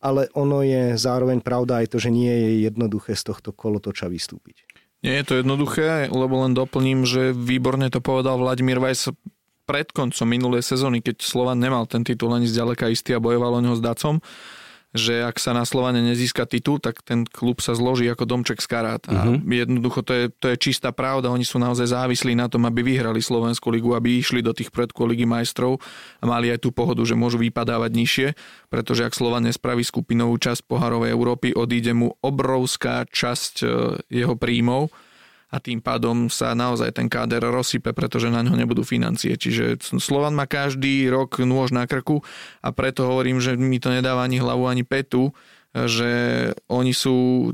ale 0.03 0.27
ono 0.35 0.67
je 0.67 0.99
zároveň 0.99 1.39
pravda 1.39 1.87
aj 1.87 1.95
to, 1.95 2.03
že 2.03 2.11
nie 2.11 2.27
je 2.27 2.67
jednoduché 2.67 3.15
z 3.15 3.23
tohto 3.23 3.55
kolotoča 3.55 4.11
vystúpiť. 4.11 4.67
Nie 5.07 5.23
je 5.23 5.31
to 5.31 5.35
jednoduché, 5.47 6.11
lebo 6.11 6.43
len 6.43 6.59
doplním, 6.59 7.07
že 7.07 7.31
výborne 7.31 7.87
to 7.87 8.03
povedal 8.03 8.35
Vladimír 8.35 8.83
Vajs 8.83 9.15
pred 9.71 9.87
koncom 9.95 10.27
minulej 10.27 10.67
sezóny, 10.67 10.99
keď 10.99 11.23
Slovan 11.23 11.63
nemal 11.63 11.87
ten 11.87 12.03
titul 12.03 12.35
ani 12.35 12.51
zďaleka 12.51 12.91
istý 12.91 13.15
a 13.15 13.23
bojoval 13.23 13.59
o 13.59 13.63
neho 13.63 13.79
s 13.79 13.83
Dacom 13.83 14.19
že 14.91 15.23
ak 15.23 15.39
sa 15.39 15.55
na 15.55 15.63
Slovane 15.63 16.03
nezíska 16.03 16.51
titul, 16.51 16.83
tak 16.83 17.07
ten 17.07 17.23
klub 17.23 17.63
sa 17.63 17.79
zloží 17.79 18.11
ako 18.11 18.27
domček 18.27 18.59
z 18.59 18.67
karát. 18.67 19.03
A 19.07 19.39
uh-huh. 19.39 19.39
jednoducho 19.47 20.03
to 20.03 20.13
je, 20.15 20.25
to 20.35 20.51
je 20.51 20.57
čistá 20.59 20.91
pravda. 20.91 21.31
Oni 21.31 21.47
sú 21.47 21.63
naozaj 21.63 21.95
závislí 21.95 22.35
na 22.35 22.51
tom, 22.51 22.67
aby 22.67 22.83
vyhrali 22.83 23.23
Slovenskú 23.23 23.71
ligu, 23.71 23.95
aby 23.95 24.19
išli 24.19 24.43
do 24.43 24.51
tých 24.51 24.75
predkôl 24.75 25.15
ligy 25.15 25.31
majstrov 25.31 25.79
a 26.19 26.25
mali 26.27 26.51
aj 26.51 26.67
tú 26.67 26.75
pohodu, 26.75 27.07
že 27.07 27.15
môžu 27.15 27.39
vypadávať 27.39 27.91
nižšie, 27.95 28.29
pretože 28.67 29.07
ak 29.07 29.15
Slovan 29.15 29.47
nespraví 29.47 29.87
skupinovú 29.87 30.35
časť 30.43 30.67
poharovej 30.67 31.15
Európy, 31.15 31.55
odíde 31.55 31.95
mu 31.95 32.19
obrovská 32.19 33.07
časť 33.07 33.55
e, 33.63 33.67
jeho 34.11 34.35
príjmov 34.35 34.91
a 35.51 35.57
tým 35.59 35.83
pádom 35.83 36.31
sa 36.31 36.55
naozaj 36.55 36.95
ten 36.95 37.11
káder 37.11 37.43
rozsype, 37.43 37.91
pretože 37.91 38.31
na 38.31 38.41
ňo 38.41 38.55
nebudú 38.55 38.87
financie. 38.87 39.35
Čiže 39.35 39.83
Slovan 39.99 40.39
má 40.39 40.47
každý 40.47 41.11
rok 41.11 41.43
nôž 41.43 41.75
na 41.75 41.91
krku 41.91 42.23
a 42.63 42.71
preto 42.71 43.11
hovorím, 43.11 43.43
že 43.43 43.59
mi 43.59 43.83
to 43.83 43.91
nedáva 43.91 44.23
ani 44.23 44.39
hlavu, 44.39 44.71
ani 44.71 44.87
petu, 44.87 45.35
že 45.71 46.11
oni 46.67 46.91
sú, 46.91 47.51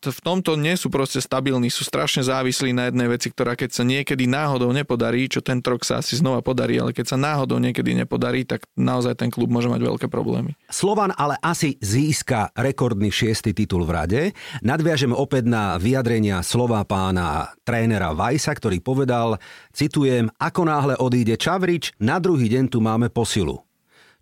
v 0.00 0.20
tomto 0.24 0.56
nie 0.56 0.72
sú 0.72 0.88
proste 0.88 1.20
stabilní, 1.20 1.68
sú 1.68 1.84
strašne 1.84 2.24
závislí 2.24 2.72
na 2.72 2.88
jednej 2.88 3.12
veci, 3.12 3.28
ktorá 3.28 3.52
keď 3.52 3.70
sa 3.76 3.84
niekedy 3.84 4.24
náhodou 4.24 4.72
nepodarí, 4.72 5.28
čo 5.28 5.44
ten 5.44 5.60
rok 5.60 5.84
sa 5.84 6.00
asi 6.00 6.16
znova 6.16 6.40
podarí, 6.40 6.80
ale 6.80 6.96
keď 6.96 7.12
sa 7.12 7.20
náhodou 7.20 7.60
niekedy 7.60 7.92
nepodarí, 7.92 8.48
tak 8.48 8.64
naozaj 8.72 9.20
ten 9.20 9.28
klub 9.28 9.52
môže 9.52 9.68
mať 9.68 9.84
veľké 9.84 10.06
problémy. 10.08 10.56
Slovan 10.72 11.12
ale 11.12 11.36
asi 11.44 11.76
získa 11.76 12.56
rekordný 12.56 13.12
šiestý 13.12 13.52
titul 13.52 13.84
v 13.84 13.90
rade. 13.92 14.22
Nadviažem 14.64 15.12
opäť 15.12 15.44
na 15.44 15.76
vyjadrenia 15.76 16.40
slova 16.40 16.80
pána 16.88 17.52
trénera 17.68 18.16
Vajsa, 18.16 18.56
ktorý 18.56 18.80
povedal, 18.80 19.36
citujem, 19.76 20.32
ako 20.40 20.62
náhle 20.64 20.94
odíde 20.96 21.36
Čavrič, 21.36 21.92
na 22.00 22.16
druhý 22.16 22.48
deň 22.48 22.64
tu 22.72 22.80
máme 22.80 23.12
posilu. 23.12 23.60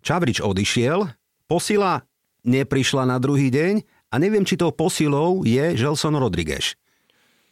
Čavrič 0.03 0.43
odišiel, 0.43 1.07
posila 1.47 2.03
neprišla 2.43 3.05
na 3.05 3.17
druhý 3.21 3.53
deň 3.53 3.85
a 4.11 4.15
neviem, 4.19 4.43
či 4.43 4.59
tou 4.59 4.73
posilou 4.73 5.47
je 5.47 5.77
Gelson 5.77 6.17
Rodriguez. 6.17 6.75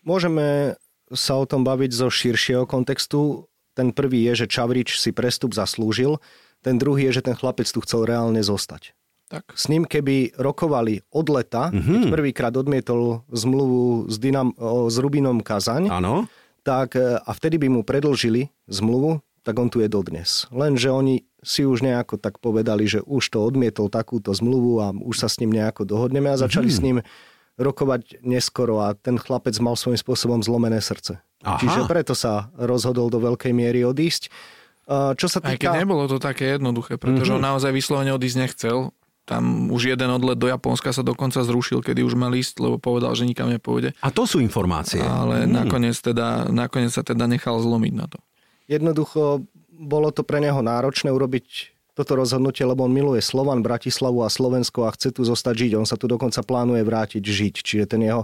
Môžeme 0.04 0.76
sa 1.14 1.38
o 1.38 1.46
tom 1.46 1.66
baviť 1.66 1.92
zo 1.94 2.08
širšieho 2.10 2.70
kontextu. 2.70 3.50
Ten 3.74 3.96
prvý 3.96 4.28
je, 4.30 4.46
že 4.46 4.52
Čavrič 4.52 5.00
si 5.00 5.10
prestup 5.16 5.56
zaslúžil, 5.56 6.22
ten 6.60 6.76
druhý 6.76 7.08
je, 7.10 7.22
že 7.22 7.32
ten 7.32 7.36
chlapec 7.36 7.66
tu 7.66 7.80
chcel 7.82 8.04
reálne 8.04 8.44
zostať. 8.44 8.92
Tak. 9.30 9.54
S 9.54 9.70
ním 9.70 9.86
keby 9.86 10.34
rokovali 10.42 11.06
od 11.14 11.30
leta, 11.30 11.70
mm-hmm. 11.70 11.86
keď 11.86 12.02
prvýkrát 12.10 12.54
odmietol 12.58 13.22
zmluvu 13.30 14.10
s, 14.10 14.18
Dynam, 14.18 14.58
s 14.90 14.96
Rubinom 14.98 15.46
Kazaň, 15.46 15.86
ano. 15.86 16.26
tak 16.66 16.98
e, 16.98 17.22
a 17.22 17.32
vtedy 17.38 17.62
by 17.62 17.70
mu 17.70 17.82
predlžili 17.86 18.50
zmluvu, 18.66 19.22
tak 19.50 19.58
on 19.58 19.74
tu 19.74 19.82
je 19.82 19.90
dodnes. 19.90 20.46
Lenže 20.54 20.94
oni 20.94 21.26
si 21.42 21.66
už 21.66 21.82
nejako 21.82 22.22
tak 22.22 22.38
povedali, 22.38 22.86
že 22.86 23.02
už 23.02 23.34
to 23.34 23.42
odmietol 23.42 23.90
takúto 23.90 24.30
zmluvu 24.30 24.78
a 24.78 24.94
už 24.94 25.26
sa 25.26 25.26
s 25.26 25.42
ním 25.42 25.58
nejako 25.58 25.90
dohodneme 25.90 26.30
a 26.30 26.38
začali 26.38 26.70
mm-hmm. 26.70 26.78
s 26.78 26.86
ním 26.86 26.98
rokovať 27.58 28.22
neskoro 28.22 28.86
a 28.86 28.94
ten 28.94 29.18
chlapec 29.18 29.58
mal 29.58 29.74
svojím 29.74 29.98
spôsobom 29.98 30.46
zlomené 30.46 30.78
srdce. 30.78 31.18
Aha. 31.42 31.58
Čiže 31.58 31.90
preto 31.90 32.14
sa 32.14 32.54
rozhodol 32.54 33.10
do 33.10 33.18
veľkej 33.18 33.50
miery 33.58 33.82
odísť. 33.82 34.30
Čo 34.90 35.26
sa 35.26 35.42
týka... 35.42 35.74
Aj 35.74 35.80
keď 35.80 35.82
nebolo 35.82 36.06
to 36.06 36.22
také 36.22 36.62
jednoduché, 36.62 37.02
pretože 37.02 37.34
mm-hmm. 37.34 37.42
on 37.42 37.50
naozaj 37.50 37.72
vyslovene 37.74 38.14
odísť 38.14 38.38
nechcel. 38.38 38.94
Tam 39.26 39.70
už 39.70 39.94
jeden 39.94 40.10
odlet 40.10 40.42
do 40.42 40.50
Japonska 40.50 40.90
sa 40.90 41.06
dokonca 41.06 41.46
zrušil, 41.46 41.86
kedy 41.86 42.02
už 42.02 42.18
mal 42.18 42.34
ísť, 42.34 42.66
lebo 42.66 42.82
povedal, 42.82 43.14
že 43.14 43.30
nikam 43.30 43.46
nepôjde. 43.46 43.94
A 44.02 44.10
to 44.10 44.26
sú 44.26 44.42
informácie. 44.42 45.00
Ale 45.00 45.46
mm. 45.46 45.54
nakoniec, 45.54 45.96
teda, 46.02 46.50
nakoniec 46.50 46.90
sa 46.90 47.06
teda 47.06 47.30
nechal 47.30 47.62
zlomiť 47.62 47.94
na 47.94 48.10
to. 48.10 48.18
Jednoducho 48.70 49.44
bolo 49.74 50.14
to 50.14 50.22
pre 50.22 50.38
neho 50.38 50.62
náročné 50.62 51.10
urobiť 51.10 51.74
toto 51.98 52.16
rozhodnutie, 52.16 52.64
lebo 52.64 52.88
on 52.88 52.96
miluje 52.96 53.20
Slovan, 53.20 53.60
Bratislavu 53.60 54.24
a 54.24 54.32
Slovensko 54.32 54.88
a 54.88 54.96
chce 54.96 55.12
tu 55.12 55.28
zostať 55.28 55.68
žiť. 55.68 55.72
On 55.76 55.84
sa 55.84 56.00
tu 56.00 56.08
dokonca 56.08 56.40
plánuje 56.46 56.80
vrátiť 56.86 57.20
žiť, 57.20 57.56
čiže 57.60 57.86
ten 57.92 58.08
jeho 58.08 58.24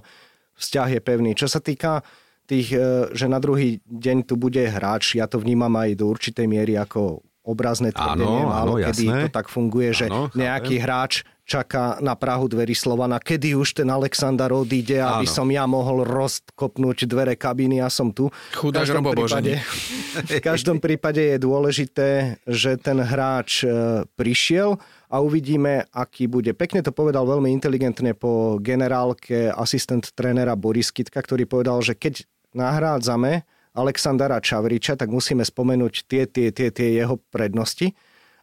vzťah 0.56 0.88
je 0.96 1.02
pevný. 1.04 1.36
Čo 1.36 1.52
sa 1.52 1.60
týka 1.60 2.00
tých, 2.48 2.72
e, 2.72 3.12
že 3.12 3.28
na 3.28 3.42
druhý 3.44 3.84
deň 3.84 4.32
tu 4.32 4.40
bude 4.40 4.64
hráč, 4.64 5.20
ja 5.20 5.28
to 5.28 5.44
vnímam 5.44 5.75
aj 5.75 5.92
do 6.00 6.08
určitej 6.08 6.48
miery 6.48 6.80
ako 6.80 7.20
obrazné 7.44 7.92
tvrdenie. 7.92 8.42
Áno, 8.48 8.80
kedy 8.80 9.06
jasné. 9.06 9.22
to 9.28 9.30
tak 9.30 9.52
funguje, 9.52 9.92
že 9.94 10.08
áno, 10.08 10.32
nejaký 10.34 10.80
hráč 10.82 11.28
čaká 11.46 12.02
na 12.02 12.18
Prahu 12.18 12.50
dverí 12.50 12.74
Slovana, 12.74 13.22
kedy 13.22 13.54
už 13.54 13.78
ten 13.78 13.88
Alexander 13.88 14.50
odíde, 14.50 14.98
aby 14.98 15.30
Áno. 15.30 15.32
som 15.32 15.48
ja 15.54 15.70
mohol 15.70 16.02
rozkopnúť 16.02 17.06
dvere 17.06 17.38
kabíny, 17.38 17.80
ja 17.80 17.88
som 17.94 18.10
tu. 18.10 18.34
Chudáš 18.58 18.90
Robo 18.90 19.14
prípade, 19.14 19.62
V 20.25 20.42
každom 20.42 20.82
prípade 20.82 21.22
je 21.22 21.38
dôležité, 21.38 22.42
že 22.50 22.82
ten 22.82 22.98
hráč 22.98 23.62
e, 23.62 23.70
prišiel 24.18 24.82
a 25.06 25.22
uvidíme, 25.22 25.86
aký 25.94 26.25
bude. 26.25 26.58
Pekne 26.58 26.82
to 26.82 26.90
povedal 26.90 27.30
veľmi 27.30 27.54
inteligentne 27.54 28.18
po 28.18 28.58
generálke 28.58 29.54
asistent 29.54 30.10
trénera 30.18 30.58
Boris 30.58 30.90
Kitka, 30.90 31.22
ktorý 31.22 31.46
povedal, 31.46 31.78
že 31.86 31.94
keď 31.94 32.25
nahrádzame 32.58 33.46
Alexandra 33.78 34.42
Čavriča, 34.42 34.98
tak 34.98 35.14
musíme 35.14 35.46
spomenúť 35.46 36.10
tie, 36.10 36.25
tie, 36.25 36.50
tie, 36.50 36.74
tie 36.74 36.90
jeho 37.06 37.22
prednosti 37.30 37.94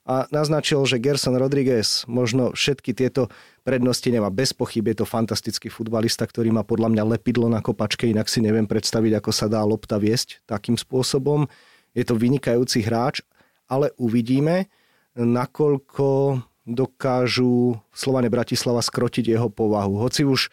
a 0.02 0.26
naznačil, 0.34 0.82
že 0.82 0.98
Gerson 0.98 1.38
Rodriguez 1.38 2.02
možno 2.10 2.50
všetky 2.58 2.90
tieto 2.90 3.30
prednosti 3.62 4.06
nemá. 4.10 4.34
Bez 4.34 4.50
pochyb 4.50 4.82
je 4.90 5.02
to 5.02 5.06
fantastický 5.06 5.70
futbalista, 5.70 6.26
ktorý 6.26 6.50
má 6.50 6.66
podľa 6.66 6.90
mňa 6.90 7.04
lepidlo 7.14 7.46
na 7.46 7.62
kopačke, 7.62 8.10
inak 8.10 8.26
si 8.26 8.42
neviem 8.42 8.66
predstaviť, 8.66 9.22
ako 9.22 9.30
sa 9.30 9.46
dá 9.46 9.62
lopta 9.62 10.02
viesť 10.02 10.42
takým 10.42 10.74
spôsobom. 10.74 11.46
Je 11.94 12.02
to 12.02 12.18
vynikajúci 12.18 12.82
hráč, 12.82 13.22
ale 13.70 13.94
uvidíme, 13.94 14.66
nakoľko 15.14 16.40
dokážu 16.66 17.78
Slovane 17.94 18.26
Bratislava 18.26 18.82
skrotiť 18.82 19.38
jeho 19.38 19.50
povahu. 19.54 20.02
Hoci 20.02 20.26
už 20.26 20.50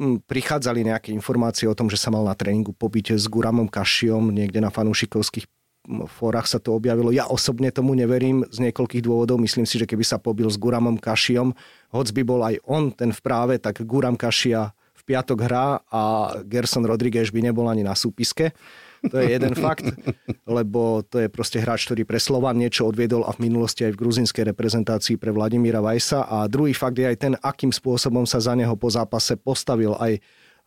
hm, 0.00 0.24
prichádzali 0.24 0.88
nejaké 0.88 1.12
informácie 1.12 1.68
o 1.68 1.76
tom, 1.76 1.92
že 1.92 2.00
sa 2.00 2.08
mal 2.08 2.24
na 2.24 2.32
tréningu 2.32 2.72
pobiť 2.72 3.20
s 3.20 3.28
Guramom 3.28 3.68
Kašiom, 3.68 4.32
niekde 4.32 4.64
na 4.64 4.72
fanúšikovských 4.72 5.44
fórach 6.06 6.46
sa 6.46 6.62
to 6.62 6.76
objavilo. 6.76 7.10
Ja 7.10 7.26
osobne 7.26 7.74
tomu 7.74 7.92
neverím 7.98 8.46
z 8.48 8.70
niekoľkých 8.70 9.04
dôvodov. 9.04 9.42
Myslím 9.42 9.66
si, 9.66 9.76
že 9.76 9.88
keby 9.88 10.04
sa 10.06 10.22
pobil 10.22 10.46
s 10.46 10.60
Guramom 10.60 10.96
Kašiom, 10.96 11.52
hoc 11.90 12.08
by 12.14 12.22
bol 12.22 12.40
aj 12.46 12.62
on 12.66 12.94
ten 12.94 13.10
v 13.10 13.20
práve, 13.20 13.58
tak 13.58 13.82
Guram 13.82 14.14
Kašia 14.14 14.70
v 14.70 15.02
piatok 15.02 15.38
hrá 15.48 15.80
a 15.88 16.02
Gerson 16.44 16.84
Rodriguez 16.84 17.32
by 17.32 17.40
nebol 17.40 17.66
ani 17.66 17.80
na 17.80 17.96
súpiske. 17.96 18.52
To 19.08 19.16
je 19.16 19.32
jeden 19.32 19.56
fakt, 19.64 19.88
lebo 20.44 21.00
to 21.08 21.24
je 21.24 21.28
proste 21.32 21.56
hráč, 21.56 21.88
ktorý 21.88 22.04
pre 22.04 22.20
Slovan 22.20 22.60
niečo 22.60 22.84
odviedol 22.84 23.24
a 23.24 23.32
v 23.32 23.48
minulosti 23.48 23.88
aj 23.88 23.96
v 23.96 24.00
gruzinskej 24.04 24.44
reprezentácii 24.52 25.16
pre 25.16 25.32
Vladimíra 25.32 25.80
Vajsa. 25.80 26.28
A 26.28 26.44
druhý 26.46 26.76
fakt 26.76 27.00
je 27.00 27.08
aj 27.08 27.16
ten, 27.16 27.32
akým 27.40 27.72
spôsobom 27.72 28.28
sa 28.28 28.38
za 28.44 28.52
neho 28.52 28.76
po 28.76 28.92
zápase 28.92 29.40
postavil 29.40 29.96
aj 29.96 30.20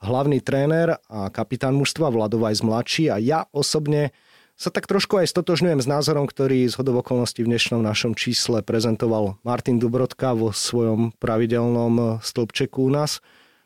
hlavný 0.04 0.44
tréner 0.44 0.98
a 1.08 1.32
kapitán 1.32 1.78
mužstva 1.78 2.12
Vlado 2.12 2.42
Vajs 2.42 2.66
mladší. 2.66 3.14
A 3.14 3.22
ja 3.22 3.46
osobne 3.54 4.12
sa 4.54 4.70
tak 4.70 4.86
trošku 4.86 5.18
aj 5.18 5.34
stotožňujem 5.34 5.82
s 5.82 5.88
názorom, 5.90 6.30
ktorý 6.30 6.70
z 6.70 6.78
hodovokolností 6.78 7.42
v 7.42 7.52
dnešnom 7.54 7.82
našom 7.82 8.14
čísle 8.14 8.62
prezentoval 8.62 9.42
Martin 9.42 9.82
Dubrotka 9.82 10.38
vo 10.38 10.54
svojom 10.54 11.12
pravidelnom 11.18 12.22
stĺpčeku 12.22 12.86
u 12.86 12.92
nás, 12.94 13.20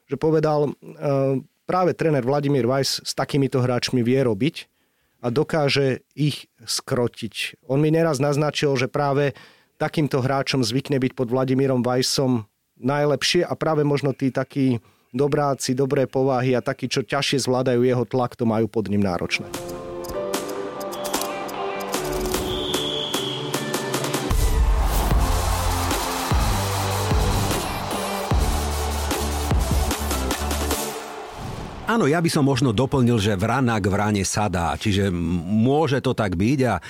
že 0.07 0.15
povedal, 0.15 0.71
práve 1.67 1.91
tréner 1.91 2.23
Vladimír 2.23 2.63
Weiss 2.63 3.03
s 3.03 3.11
takýmito 3.11 3.59
hráčmi 3.59 3.99
vie 3.99 4.23
robiť 4.23 4.71
a 5.19 5.27
dokáže 5.27 6.07
ich 6.15 6.47
skrotiť. 6.63 7.67
On 7.67 7.83
mi 7.83 7.91
neraz 7.91 8.23
naznačil, 8.23 8.79
že 8.79 8.87
práve 8.87 9.35
takýmto 9.75 10.23
hráčom 10.23 10.63
zvykne 10.63 10.97
byť 11.03 11.11
pod 11.13 11.27
Vladimírom 11.29 11.83
Weissom 11.83 12.47
najlepšie 12.79 13.43
a 13.43 13.53
práve 13.59 13.83
možno 13.83 14.15
tí 14.15 14.31
takí 14.31 14.79
dobráci, 15.11 15.73
dobré 15.73 16.07
povahy 16.07 16.55
a 16.55 16.63
takí, 16.63 16.87
čo 16.87 17.03
ťažšie 17.03 17.43
zvládajú 17.43 17.81
jeho 17.83 18.05
tlak, 18.05 18.37
to 18.37 18.45
majú 18.45 18.69
pod 18.69 18.87
ním 18.87 19.01
náročné. 19.01 19.66
Áno, 31.97 32.05
ja 32.05 32.21
by 32.21 32.29
som 32.29 32.45
možno 32.45 32.77
doplnil, 32.77 33.17
že 33.17 33.33
vrana 33.33 33.81
k 33.81 33.89
vrane 33.89 34.21
sadá, 34.21 34.77
čiže 34.77 35.09
môže 35.09 35.97
to 35.97 36.13
tak 36.13 36.37
byť 36.37 36.59
a 36.69 36.77
e, 36.77 36.81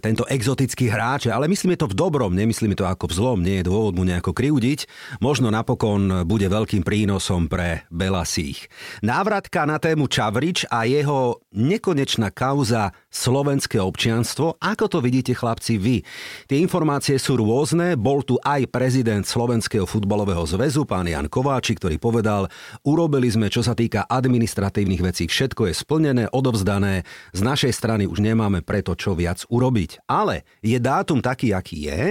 tento 0.00 0.24
exotický 0.24 0.88
hráč, 0.88 1.28
ale 1.28 1.52
myslíme 1.52 1.76
to 1.76 1.84
v 1.84 1.92
dobrom, 1.92 2.32
nemyslíme 2.32 2.72
to 2.72 2.88
ako 2.88 3.12
v 3.12 3.16
zlom, 3.20 3.44
nie 3.44 3.60
je 3.60 3.68
dôvod 3.68 4.00
mu 4.00 4.08
nejako 4.08 4.32
kriudiť, 4.32 4.88
možno 5.20 5.52
napokon 5.52 6.24
bude 6.24 6.48
veľkým 6.48 6.80
prínosom 6.80 7.52
pre 7.52 7.84
Belasích. 7.92 8.72
Návratka 9.04 9.68
na 9.68 9.76
tému 9.76 10.08
Čavrič 10.08 10.64
a 10.72 10.88
jeho 10.88 11.44
nekonečná 11.50 12.30
kauza 12.30 12.94
slovenské 13.10 13.82
občianstvo, 13.82 14.58
ako 14.62 14.84
to 14.86 14.98
vidíte 15.02 15.34
chlapci 15.34 15.76
vy? 15.76 16.06
Tie 16.46 16.58
informácie 16.62 17.18
sú 17.18 17.38
rôzne, 17.38 17.98
bol 17.98 18.22
tu 18.22 18.38
aj 18.42 18.70
prezident 18.70 19.26
Slovenského 19.26 19.86
futbalového 19.86 20.46
zväzu, 20.46 20.86
pán 20.86 21.10
Jan 21.10 21.26
Kováči, 21.26 21.74
ktorý 21.74 21.98
povedal, 21.98 22.46
urobili 22.86 23.26
sme, 23.26 23.50
čo 23.50 23.66
sa 23.66 23.74
týka 23.74 24.06
administratívnych 24.06 25.02
vecí, 25.02 25.26
všetko 25.26 25.70
je 25.70 25.74
splnené, 25.74 26.24
odovzdané. 26.30 27.02
Z 27.34 27.40
našej 27.42 27.72
strany 27.74 28.06
už 28.06 28.22
nemáme 28.22 28.62
preto 28.62 28.94
čo 28.94 29.18
viac 29.18 29.42
urobiť. 29.50 30.06
Ale 30.06 30.46
je 30.62 30.78
dátum 30.78 31.18
taký, 31.18 31.50
aký 31.50 31.90
je. 31.90 32.02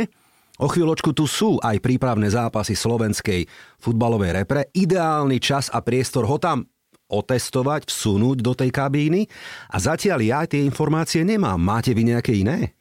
O 0.60 0.67
chvíľočku 0.67 1.15
tu 1.15 1.24
sú 1.24 1.55
aj 1.63 1.79
prípravné 1.79 2.27
zápasy 2.27 2.75
slovenskej 2.75 3.48
futbalovej 3.79 4.43
repre. 4.43 4.67
Ideálny 4.75 5.39
čas 5.39 5.72
a 5.72 5.79
priestor 5.79 6.27
ho 6.27 6.36
tam 6.36 6.67
otestovať, 7.09 7.89
vsunúť 7.89 8.37
do 8.45 8.53
tej 8.53 8.69
kabíny. 8.69 9.25
A 9.73 9.81
zatiaľ 9.81 10.21
ja 10.21 10.41
tie 10.45 10.61
informácie 10.61 11.25
nemám. 11.25 11.57
Máte 11.57 11.91
vy 11.91 12.13
nejaké 12.13 12.37
iné? 12.37 12.79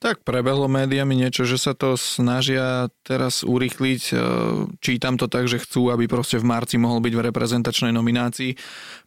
Tak 0.00 0.24
prebehlo 0.24 0.64
médiami 0.64 1.12
niečo, 1.12 1.44
že 1.44 1.60
sa 1.60 1.76
to 1.76 1.92
snažia 1.92 2.88
teraz 3.04 3.44
urýchliť. 3.44 4.02
E, 4.08 4.14
čítam 4.80 5.20
to 5.20 5.28
tak, 5.28 5.44
že 5.44 5.60
chcú, 5.60 5.92
aby 5.92 6.08
proste 6.08 6.40
v 6.40 6.48
marci 6.48 6.80
mohol 6.80 7.04
byť 7.04 7.12
v 7.12 7.24
reprezentačnej 7.28 7.92
nominácii, 7.92 8.56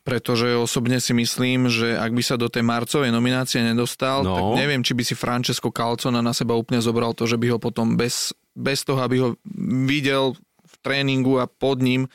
pretože 0.05 0.53
osobne 0.53 1.01
si 1.01 1.17
myslím, 1.17 1.65
že 1.65 1.97
ak 1.97 2.13
by 2.13 2.21
sa 2.21 2.37
do 2.37 2.45
tej 2.45 2.61
marcovej 2.61 3.09
nominácie 3.09 3.65
nedostal, 3.65 4.21
no. 4.21 4.37
tak 4.37 4.45
neviem, 4.61 4.85
či 4.85 4.93
by 4.93 5.01
si 5.01 5.17
Francesco 5.17 5.73
Calcona 5.73 6.21
na 6.21 6.29
seba 6.29 6.53
úplne 6.53 6.77
zobral 6.77 7.17
to, 7.17 7.25
že 7.25 7.41
by 7.41 7.57
ho 7.57 7.57
potom 7.57 7.97
bez, 7.97 8.29
bez 8.53 8.85
toho, 8.85 9.01
aby 9.01 9.17
ho 9.17 9.29
videl 9.89 10.37
v 10.61 10.75
tréningu 10.85 11.41
a 11.41 11.49
pod 11.49 11.81
ním 11.81 12.05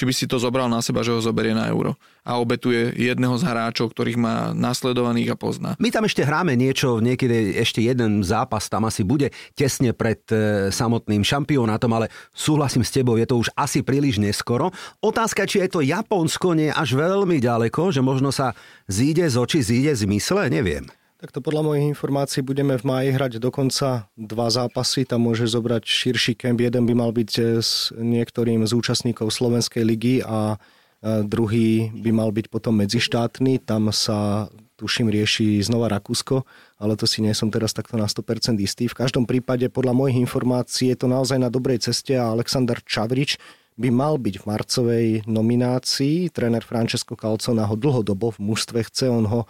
či 0.00 0.08
by 0.08 0.16
si 0.16 0.24
to 0.24 0.40
zobral 0.40 0.64
na 0.72 0.80
seba, 0.80 1.04
že 1.04 1.12
ho 1.12 1.20
zoberie 1.20 1.52
na 1.52 1.68
euro 1.68 1.92
a 2.24 2.40
obetuje 2.40 2.96
jedného 2.96 3.36
z 3.36 3.44
hráčov, 3.44 3.92
ktorých 3.92 4.16
má 4.16 4.56
nasledovaných 4.56 5.32
a 5.32 5.36
pozná. 5.36 5.70
My 5.76 5.92
tam 5.92 6.08
ešte 6.08 6.24
hráme 6.24 6.56
niečo, 6.56 7.04
niekedy 7.04 7.60
ešte 7.60 7.84
jeden 7.84 8.24
zápas 8.24 8.72
tam 8.72 8.88
asi 8.88 9.04
bude 9.04 9.28
tesne 9.52 9.92
pred 9.92 10.24
e, 10.32 10.72
samotným 10.72 11.20
šampionátom, 11.20 11.92
ale 11.92 12.08
súhlasím 12.32 12.80
s 12.80 12.96
tebou, 12.96 13.20
je 13.20 13.28
to 13.28 13.44
už 13.44 13.52
asi 13.52 13.84
príliš 13.84 14.16
neskoro. 14.16 14.72
Otázka, 15.04 15.44
či 15.44 15.60
je 15.60 15.68
to 15.68 15.84
Japonsko 15.84 16.56
nie 16.56 16.72
až 16.72 16.96
veľmi 16.96 17.36
ďaleko, 17.36 17.92
že 17.92 18.00
možno 18.00 18.32
sa 18.32 18.56
zíde 18.88 19.28
z 19.28 19.36
očí, 19.36 19.60
zíde 19.60 19.92
z 19.92 20.08
mysle, 20.08 20.48
neviem. 20.48 20.88
Takto 21.20 21.44
podľa 21.44 21.60
mojich 21.60 21.84
informácií 21.92 22.40
budeme 22.40 22.80
v 22.80 22.88
máji 22.88 23.08
hrať 23.12 23.44
dokonca 23.44 24.08
dva 24.16 24.48
zápasy. 24.48 25.04
Tam 25.04 25.28
môže 25.28 25.44
zobrať 25.52 25.84
širší 25.84 26.32
kemp. 26.32 26.64
Jeden 26.64 26.88
by 26.88 26.96
mal 26.96 27.12
byť 27.12 27.30
eh, 27.36 27.60
s 27.60 27.92
niektorým 27.92 28.64
z 28.64 28.72
účastníkov 28.72 29.28
Slovenskej 29.28 29.84
ligy 29.84 30.24
a 30.24 30.56
eh, 30.56 31.20
druhý 31.20 31.92
by 31.92 32.10
mal 32.16 32.32
byť 32.32 32.48
potom 32.48 32.80
medzištátny. 32.80 33.60
Tam 33.68 33.92
sa 33.92 34.48
tuším 34.80 35.12
rieši 35.12 35.60
znova 35.60 35.92
Rakúsko, 35.92 36.48
ale 36.80 36.96
to 36.96 37.04
si 37.04 37.20
nie 37.20 37.36
som 37.36 37.52
teraz 37.52 37.76
takto 37.76 38.00
na 38.00 38.08
100% 38.08 38.56
istý. 38.64 38.88
V 38.88 38.96
každom 38.96 39.28
prípade 39.28 39.68
podľa 39.68 39.92
mojich 39.92 40.16
informácií 40.16 40.88
je 40.88 41.04
to 41.04 41.06
naozaj 41.12 41.36
na 41.36 41.52
dobrej 41.52 41.84
ceste 41.84 42.16
a 42.16 42.32
Aleksandar 42.32 42.80
Čavrič 42.80 43.36
by 43.80 43.88
mal 43.88 44.20
byť 44.20 44.44
v 44.44 44.44
marcovej 44.44 45.06
nominácii. 45.24 46.28
Tréner 46.28 46.60
Francesco 46.60 47.16
Calcona 47.16 47.64
ho 47.64 47.72
dlhodobo 47.80 48.36
v 48.36 48.52
mužstve 48.52 48.84
chce. 48.84 49.08
On 49.08 49.24
ho 49.24 49.40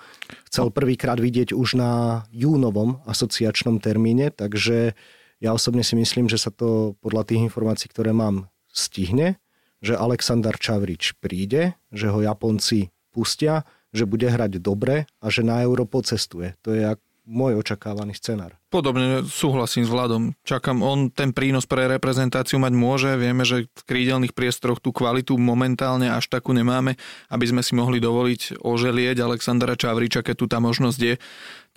chcel 0.47 0.71
prvýkrát 0.71 1.19
vidieť 1.19 1.51
už 1.51 1.75
na 1.75 2.23
júnovom 2.31 3.03
asociačnom 3.11 3.83
termíne, 3.83 4.31
takže 4.31 4.95
ja 5.43 5.51
osobne 5.51 5.83
si 5.83 5.99
myslím, 5.99 6.31
že 6.31 6.39
sa 6.39 6.55
to 6.55 6.95
podľa 7.03 7.27
tých 7.27 7.43
informácií, 7.51 7.91
ktoré 7.91 8.15
mám, 8.15 8.47
stihne, 8.71 9.43
že 9.83 9.99
Aleksandar 9.99 10.55
Čavrič 10.55 11.19
príde, 11.19 11.75
že 11.91 12.07
ho 12.07 12.23
Japonci 12.23 12.95
pustia, 13.11 13.67
že 13.91 14.07
bude 14.07 14.31
hrať 14.31 14.63
dobre 14.63 15.11
a 15.19 15.27
že 15.27 15.43
na 15.43 15.59
Euro 15.67 15.83
pocestuje. 15.91 16.55
To 16.63 16.71
je 16.71 16.87
môj 17.31 17.63
očakávaný 17.63 18.19
scenár. 18.19 18.59
Podobne 18.67 19.23
súhlasím 19.23 19.87
s 19.87 19.91
Vladom. 19.91 20.35
Čakám, 20.43 20.83
on 20.83 21.15
ten 21.15 21.31
prínos 21.31 21.65
pre 21.65 21.87
reprezentáciu 21.87 22.59
mať 22.59 22.75
môže. 22.75 23.11
Vieme, 23.15 23.47
že 23.47 23.71
v 23.71 23.83
krídelných 23.87 24.35
priestoroch 24.35 24.83
tú 24.83 24.91
kvalitu 24.91 25.39
momentálne 25.39 26.11
až 26.11 26.27
takú 26.27 26.51
nemáme, 26.51 26.99
aby 27.31 27.45
sme 27.47 27.63
si 27.63 27.79
mohli 27.79 28.03
dovoliť 28.03 28.59
oželieť 28.59 29.23
Alexandra 29.23 29.79
Čavriča, 29.79 30.27
keď 30.27 30.35
tu 30.35 30.47
tá 30.51 30.59
možnosť 30.59 31.01
je. 31.01 31.15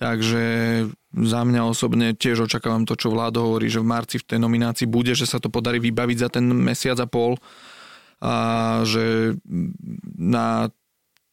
Takže 0.02 0.46
za 1.14 1.42
mňa 1.46 1.62
osobne 1.70 2.18
tiež 2.18 2.50
očakávam 2.50 2.90
to, 2.90 2.98
čo 2.98 3.14
Vládo 3.14 3.46
hovorí, 3.46 3.70
že 3.70 3.78
v 3.78 3.90
marci 3.94 4.18
v 4.18 4.26
tej 4.26 4.40
nominácii 4.42 4.90
bude, 4.90 5.14
že 5.14 5.30
sa 5.30 5.38
to 5.38 5.54
podarí 5.54 5.78
vybaviť 5.78 6.18
za 6.18 6.30
ten 6.34 6.50
mesiac 6.50 6.98
a 6.98 7.06
pol 7.06 7.38
a 8.24 8.34
že 8.88 9.36
na 10.18 10.72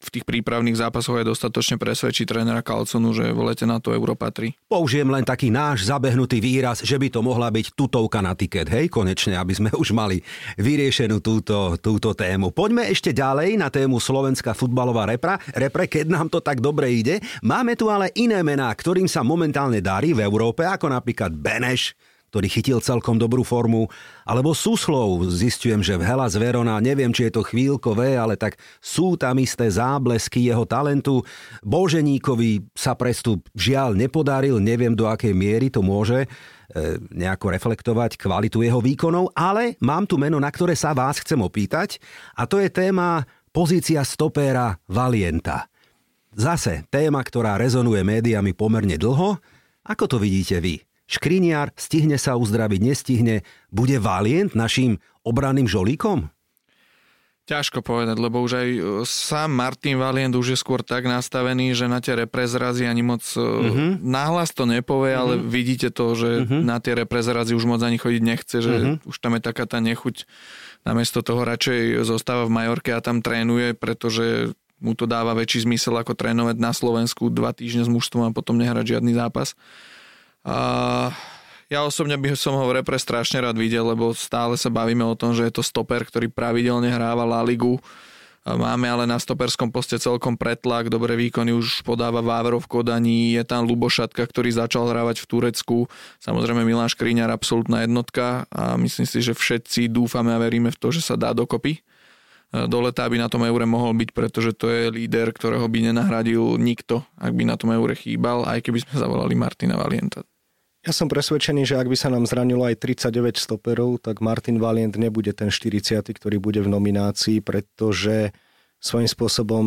v 0.00 0.08
tých 0.08 0.24
prípravných 0.24 0.80
zápasoch 0.80 1.20
aj 1.20 1.28
dostatočne 1.28 1.76
presvedčí 1.76 2.24
trénera 2.24 2.64
Kalconu, 2.64 3.12
že 3.12 3.36
v 3.36 3.52
lete 3.52 3.68
na 3.68 3.76
to 3.78 3.92
Euro 3.92 4.16
patrí. 4.16 4.56
Použijem 4.66 5.06
len 5.12 5.22
taký 5.22 5.52
náš 5.52 5.92
zabehnutý 5.92 6.40
výraz, 6.40 6.80
že 6.80 6.96
by 6.96 7.12
to 7.12 7.20
mohla 7.20 7.52
byť 7.52 7.76
tutovka 7.76 8.24
na 8.24 8.32
tiket, 8.32 8.72
hej, 8.72 8.88
konečne, 8.88 9.36
aby 9.36 9.52
sme 9.52 9.70
už 9.82 9.92
mali 9.92 10.24
vyriešenú 10.56 11.20
túto, 11.20 11.76
túto 11.78 12.16
tému. 12.16 12.50
Poďme 12.50 12.88
ešte 12.88 13.12
ďalej 13.12 13.60
na 13.60 13.68
tému 13.68 14.00
Slovenská 14.00 14.56
futbalová 14.56 15.04
repra, 15.04 15.36
repre, 15.52 15.84
keď 15.84 16.08
nám 16.08 16.32
to 16.32 16.40
tak 16.40 16.64
dobre 16.64 16.88
ide. 16.88 17.20
Máme 17.44 17.76
tu 17.76 17.92
ale 17.92 18.08
iné 18.16 18.40
mená, 18.40 18.72
ktorým 18.72 19.06
sa 19.06 19.20
momentálne 19.20 19.84
darí 19.84 20.16
v 20.16 20.24
Európe, 20.24 20.64
ako 20.64 20.88
napríklad 20.88 21.36
Beneš, 21.36 21.92
ktorý 22.30 22.46
chytil 22.46 22.78
celkom 22.78 23.18
dobrú 23.18 23.42
formu, 23.42 23.90
alebo 24.22 24.54
Suslov, 24.54 25.26
zistujem, 25.26 25.82
že 25.82 25.98
v 25.98 26.06
Hela 26.06 26.30
Verona, 26.30 26.78
neviem, 26.78 27.10
či 27.10 27.26
je 27.26 27.34
to 27.34 27.42
chvíľkové, 27.42 28.14
ale 28.14 28.38
tak 28.38 28.54
sú 28.78 29.18
tam 29.18 29.42
isté 29.42 29.66
záblesky 29.66 30.46
jeho 30.46 30.62
talentu. 30.62 31.26
Boženíkovi 31.66 32.70
sa 32.78 32.94
prestup 32.94 33.50
žiaľ 33.58 33.98
nepodaril, 33.98 34.62
neviem 34.62 34.94
do 34.94 35.10
akej 35.10 35.34
miery 35.34 35.74
to 35.74 35.82
môže 35.82 36.24
e, 36.24 36.28
nejako 37.10 37.50
reflektovať 37.50 38.14
kvalitu 38.14 38.62
jeho 38.62 38.78
výkonov, 38.78 39.34
ale 39.34 39.74
mám 39.82 40.06
tu 40.06 40.14
meno, 40.14 40.38
na 40.38 40.48
ktoré 40.48 40.78
sa 40.78 40.94
vás 40.94 41.18
chcem 41.18 41.42
opýtať 41.42 41.98
a 42.38 42.46
to 42.46 42.62
je 42.62 42.70
téma 42.70 43.26
pozícia 43.50 44.06
stopéra 44.06 44.78
Valienta. 44.86 45.66
Zase 46.30 46.86
téma, 46.94 47.26
ktorá 47.26 47.58
rezonuje 47.58 48.06
médiami 48.06 48.54
pomerne 48.54 48.94
dlho. 48.94 49.42
Ako 49.82 50.06
to 50.06 50.22
vidíte 50.22 50.62
vy? 50.62 50.78
Škriniar 51.10 51.74
stihne 51.74 52.14
sa 52.22 52.38
uzdraviť, 52.38 52.78
nestihne. 52.78 53.42
Bude 53.74 53.98
Valient 53.98 54.54
našim 54.54 55.02
obraným 55.26 55.66
žolíkom? 55.66 56.30
Ťažko 57.50 57.82
povedať, 57.82 58.14
lebo 58.22 58.38
už 58.46 58.62
aj 58.62 58.68
e, 58.70 58.80
sám 59.02 59.50
Martin 59.50 59.98
Valient 59.98 60.30
už 60.38 60.54
je 60.54 60.58
skôr 60.60 60.86
tak 60.86 61.10
nastavený, 61.10 61.74
že 61.74 61.90
na 61.90 61.98
tie 61.98 62.14
reprezrazy 62.14 62.86
ani 62.86 63.02
moc 63.02 63.26
uh-huh. 63.26 63.98
náhlas 63.98 64.54
to 64.54 64.70
nepovie, 64.70 65.18
uh-huh. 65.18 65.22
ale 65.26 65.34
mhm. 65.42 65.50
vidíte 65.50 65.88
to, 65.90 66.14
že 66.14 66.46
uh-huh. 66.46 66.62
na 66.62 66.78
tie 66.78 66.94
reprezrazy 66.94 67.58
už 67.58 67.66
moc 67.66 67.82
ani 67.82 67.98
chodiť 67.98 68.22
nechce, 68.22 68.56
že 68.62 68.70
uh-huh. 68.70 69.02
už 69.02 69.18
tam 69.18 69.34
je 69.34 69.42
taká 69.42 69.66
tá 69.66 69.82
nechuť. 69.82 70.30
Namiesto 70.86 71.26
toho 71.26 71.42
radšej 71.42 72.06
zostáva 72.06 72.46
v 72.46 72.54
Majorke 72.54 72.94
a 72.94 73.02
tam 73.02 73.18
trénuje, 73.18 73.74
pretože 73.74 74.54
mu 74.80 74.94
to 74.94 75.04
dáva 75.10 75.34
väčší 75.36 75.66
zmysel 75.66 75.92
ako 75.98 76.14
trénovať 76.14 76.56
na 76.56 76.70
Slovensku 76.70 77.28
dva 77.34 77.52
týždne 77.52 77.84
s 77.84 77.90
mužstvom 77.90 78.30
a 78.30 78.34
potom 78.34 78.56
nehrať 78.56 78.96
žiadny 78.96 79.12
zápas. 79.12 79.58
A 80.44 81.10
ja 81.70 81.86
osobne 81.86 82.18
by 82.18 82.34
som 82.34 82.56
ho 82.56 82.64
v 82.66 82.82
repre 82.82 82.98
strašne 82.98 83.38
rád 83.38 83.54
videl, 83.54 83.86
lebo 83.86 84.10
stále 84.16 84.58
sa 84.58 84.72
bavíme 84.72 85.06
o 85.06 85.14
tom, 85.14 85.36
že 85.36 85.46
je 85.46 85.52
to 85.54 85.62
stoper, 85.62 86.02
ktorý 86.02 86.26
pravidelne 86.26 86.90
hráva 86.90 87.22
La 87.22 87.44
Ligu. 87.46 87.78
Máme 88.40 88.88
ale 88.88 89.04
na 89.04 89.20
stoperskom 89.20 89.68
poste 89.68 90.00
celkom 90.00 90.32
pretlak, 90.32 90.88
dobré 90.88 91.12
výkony 91.12 91.52
už 91.52 91.84
podáva 91.84 92.24
Vávro 92.24 92.56
v 92.56 92.72
Kodani, 92.72 93.36
je 93.36 93.44
tam 93.44 93.68
Lubošatka, 93.68 94.24
ktorý 94.24 94.48
začal 94.48 94.88
hrávať 94.88 95.20
v 95.20 95.28
Turecku, 95.28 95.78
samozrejme 96.24 96.64
Miláš 96.64 96.96
Škriňar, 96.96 97.28
absolútna 97.28 97.84
jednotka 97.84 98.48
a 98.48 98.80
myslím 98.80 99.04
si, 99.04 99.20
že 99.20 99.36
všetci 99.36 99.92
dúfame 99.92 100.32
a 100.32 100.40
veríme 100.40 100.72
v 100.72 100.80
to, 100.80 100.88
že 100.88 101.04
sa 101.04 101.20
dá 101.20 101.36
dokopy 101.36 101.84
do 102.50 102.78
leta, 102.82 103.06
aby 103.06 103.14
na 103.14 103.30
tom 103.30 103.46
eure 103.46 103.62
mohol 103.62 103.94
byť, 103.94 104.10
pretože 104.10 104.50
to 104.58 104.66
je 104.66 104.90
líder, 104.90 105.30
ktorého 105.30 105.62
by 105.70 105.90
nenahradil 105.90 106.58
nikto, 106.58 107.06
ak 107.14 107.30
by 107.30 107.46
na 107.46 107.54
tom 107.54 107.70
eure 107.70 107.94
chýbal, 107.94 108.42
aj 108.42 108.66
keby 108.66 108.82
sme 108.82 108.94
zavolali 108.98 109.38
Martina 109.38 109.78
Valienta. 109.78 110.26
Ja 110.80 110.96
som 110.96 111.12
presvedčený, 111.12 111.68
že 111.68 111.76
ak 111.76 111.92
by 111.92 111.96
sa 111.96 112.08
nám 112.08 112.24
zranilo 112.24 112.64
aj 112.64 112.80
39 112.80 113.36
stoperov, 113.36 114.00
tak 114.00 114.24
Martin 114.24 114.56
Valient 114.56 114.96
nebude 114.96 115.30
ten 115.36 115.52
40, 115.52 116.08
ktorý 116.08 116.40
bude 116.40 116.64
v 116.64 116.72
nominácii, 116.72 117.44
pretože 117.44 118.32
svojím 118.80 119.12
spôsobom, 119.12 119.64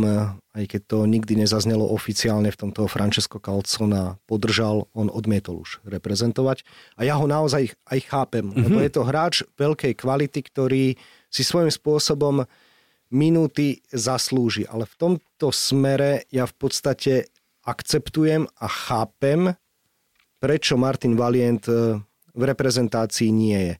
aj 0.57 0.65
keď 0.65 0.81
to 0.89 0.97
nikdy 1.05 1.37
nezaznelo 1.37 1.85
oficiálne 1.85 2.49
v 2.49 2.57
tomto 2.57 2.89
Francesco 2.89 3.37
Calcona 3.37 4.17
podržal, 4.25 4.89
on 4.97 5.13
odmietol 5.13 5.61
už 5.61 5.85
reprezentovať. 5.85 6.65
A 6.97 7.05
ja 7.05 7.13
ho 7.21 7.29
naozaj 7.29 7.77
aj 7.93 7.99
chápem, 8.09 8.49
mm-hmm. 8.49 8.63
lebo 8.65 8.77
je 8.81 8.91
to 8.91 9.05
hráč 9.05 9.35
veľkej 9.53 9.93
kvality, 9.93 10.39
ktorý 10.41 10.97
si 11.29 11.41
svojím 11.45 11.69
spôsobom 11.69 12.41
minúty 13.13 13.85
zaslúži. 13.93 14.65
Ale 14.65 14.89
v 14.89 14.95
tomto 14.97 15.53
smere 15.53 16.25
ja 16.33 16.49
v 16.49 16.55
podstate 16.57 17.13
akceptujem 17.63 18.49
a 18.59 18.67
chápem, 18.67 19.53
prečo 20.41 20.75
Martin 20.75 21.15
Valient 21.15 21.63
e, 21.69 22.01
v 22.33 22.43
reprezentácii 22.43 23.31
nie 23.31 23.59
je. 23.71 23.73
E, 23.77 23.79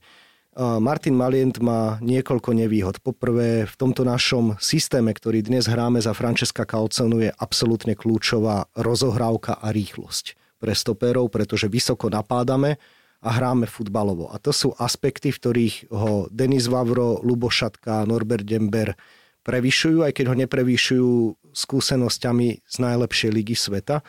Martin 0.80 1.18
Valient 1.20 1.60
má 1.60 2.00
niekoľko 2.00 2.56
nevýhod. 2.56 3.02
Poprvé, 3.04 3.68
v 3.68 3.74
tomto 3.76 4.06
našom 4.06 4.56
systéme, 4.62 5.12
ktorý 5.12 5.44
dnes 5.44 5.68
hráme 5.68 6.00
za 6.00 6.16
Francesca 6.16 6.64
Calconu, 6.64 7.20
je 7.20 7.30
absolútne 7.36 7.92
kľúčová 7.92 8.72
rozohrávka 8.78 9.60
a 9.60 9.68
rýchlosť 9.74 10.38
pre 10.56 10.72
stopérov, 10.72 11.28
pretože 11.28 11.68
vysoko 11.68 12.08
napádame 12.08 12.80
a 13.20 13.28
hráme 13.28 13.68
futbalovo. 13.68 14.32
A 14.32 14.40
to 14.40 14.52
sú 14.52 14.72
aspekty, 14.80 15.28
v 15.32 15.40
ktorých 15.40 15.74
ho 15.92 16.28
Denis 16.32 16.68
Vavro, 16.72 17.20
Lubošatka, 17.20 18.08
Norbert 18.08 18.48
Dember 18.48 18.96
prevyšujú, 19.44 20.02
aj 20.02 20.12
keď 20.16 20.24
ho 20.32 20.36
neprevyšujú 20.40 21.10
skúsenosťami 21.52 22.64
z 22.64 22.76
najlepšej 22.80 23.30
ligy 23.30 23.54
sveta. 23.54 24.00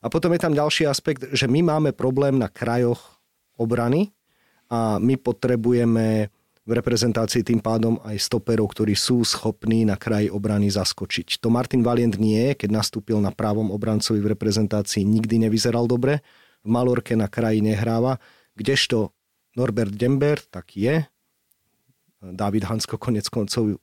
A 0.00 0.06
potom 0.06 0.30
je 0.32 0.40
tam 0.40 0.54
ďalší 0.54 0.86
aspekt, 0.86 1.26
že 1.34 1.50
my 1.50 1.60
máme 1.66 1.90
problém 1.92 2.38
na 2.38 2.46
krajoch 2.46 3.18
obrany 3.58 4.14
a 4.70 4.96
my 5.02 5.18
potrebujeme 5.18 6.30
v 6.64 6.70
reprezentácii 6.72 7.44
tým 7.44 7.60
pádom 7.60 8.00
aj 8.08 8.16
stoperov, 8.24 8.72
ktorí 8.72 8.96
sú 8.96 9.20
schopní 9.20 9.84
na 9.84 10.00
kraji 10.00 10.32
obrany 10.32 10.72
zaskočiť. 10.72 11.44
To 11.44 11.52
Martin 11.52 11.84
Valient 11.84 12.16
nie 12.16 12.56
keď 12.56 12.72
nastúpil 12.72 13.20
na 13.20 13.28
právom 13.36 13.68
obrancovi 13.68 14.24
v 14.24 14.32
reprezentácii, 14.32 15.04
nikdy 15.04 15.44
nevyzeral 15.44 15.84
dobre. 15.84 16.24
V 16.64 16.72
Malorke 16.72 17.12
na 17.12 17.28
kraji 17.28 17.60
nehráva, 17.60 18.16
kdežto 18.56 19.12
Norbert 19.52 19.92
Dember 19.92 20.40
tak 20.48 20.72
je. 20.72 21.04
David 22.24 22.64
Hansko 22.64 22.96
konec 22.96 23.28
koncov 23.28 23.76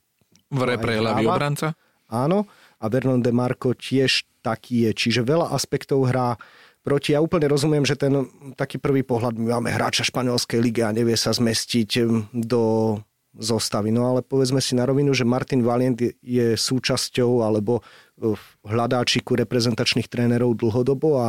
v 0.52 0.62
repre 0.68 1.00
ľavý 1.00 1.26
obranca? 1.26 1.74
Áno. 2.12 2.46
A 2.82 2.92
Vernon 2.92 3.24
de 3.24 3.32
Marco 3.32 3.72
tiež 3.72 4.28
taký 4.44 4.90
je. 4.90 4.92
Čiže 4.92 5.24
veľa 5.24 5.56
aspektov 5.56 6.12
hrá 6.12 6.36
proti. 6.84 7.14
Ja 7.16 7.24
úplne 7.24 7.48
rozumiem, 7.48 7.88
že 7.88 7.96
ten 7.96 8.28
taký 8.60 8.82
prvý 8.82 9.06
pohľad, 9.06 9.38
my 9.38 9.58
máme 9.58 9.70
hráča 9.72 10.04
španielskej 10.04 10.60
ligy 10.60 10.82
a 10.84 10.92
nevie 10.92 11.16
sa 11.16 11.32
zmestiť 11.32 12.04
do 12.34 12.98
zostavy. 13.38 13.96
No 13.96 14.12
ale 14.12 14.28
povedzme 14.28 14.60
si 14.60 14.76
na 14.76 14.84
rovinu, 14.84 15.16
že 15.16 15.24
Martin 15.24 15.64
Valient 15.64 15.96
je 16.20 16.58
súčasťou 16.60 17.48
alebo 17.48 17.80
v 18.20 18.36
hľadáčiku 18.68 19.40
reprezentačných 19.40 20.12
trénerov 20.12 20.60
dlhodobo 20.60 21.22
a 21.22 21.28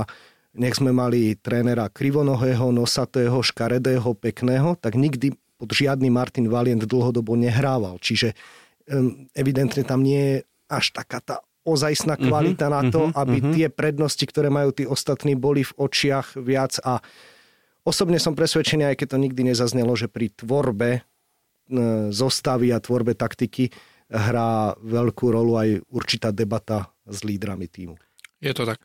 nech 0.52 0.76
sme 0.76 0.92
mali 0.92 1.38
trénera 1.38 1.88
krivonohého, 1.88 2.74
nosatého, 2.74 3.40
škaredého, 3.40 4.12
pekného, 4.12 4.76
tak 4.76 5.00
nikdy 5.00 5.32
pod 5.56 5.70
žiadny 5.72 6.10
Martin 6.10 6.50
Valient 6.50 6.84
dlhodobo 6.84 7.38
nehrával. 7.38 7.96
Čiže 8.02 8.34
evidentne 9.36 9.82
tam 9.86 10.02
nie 10.02 10.20
je 10.20 10.36
až 10.72 10.94
taká 10.96 11.20
tá 11.20 11.36
ozajstná 11.62 12.18
mhm, 12.18 12.22
kvalita 12.26 12.66
mm-hmm, 12.66 12.82
na 12.86 12.90
to, 12.90 13.00
mm-hmm, 13.06 13.20
aby 13.22 13.36
mm-hmm. 13.38 13.54
tie 13.54 13.66
prednosti, 13.70 14.24
ktoré 14.26 14.50
majú 14.50 14.70
tí 14.74 14.84
ostatní, 14.84 15.38
boli 15.38 15.62
v 15.62 15.72
očiach 15.78 16.34
viac 16.38 16.82
a 16.82 16.98
osobne 17.86 18.18
som 18.18 18.34
presvedčený, 18.34 18.90
aj 18.90 18.96
keď 18.98 19.08
to 19.14 19.22
nikdy 19.22 19.42
nezaznelo, 19.54 19.94
že 19.94 20.10
pri 20.10 20.34
tvorbe 20.34 20.90
e, 20.98 21.00
zostavy 22.10 22.74
a 22.74 22.82
tvorbe 22.82 23.14
taktiky 23.14 23.70
hrá 24.10 24.74
veľkú 24.82 25.30
rolu 25.30 25.54
aj 25.56 25.68
určitá 25.88 26.34
debata 26.34 26.90
s 27.06 27.22
lídrami 27.22 27.70
týmu. 27.70 27.94
Je 28.42 28.50
to 28.50 28.66
tak. 28.66 28.82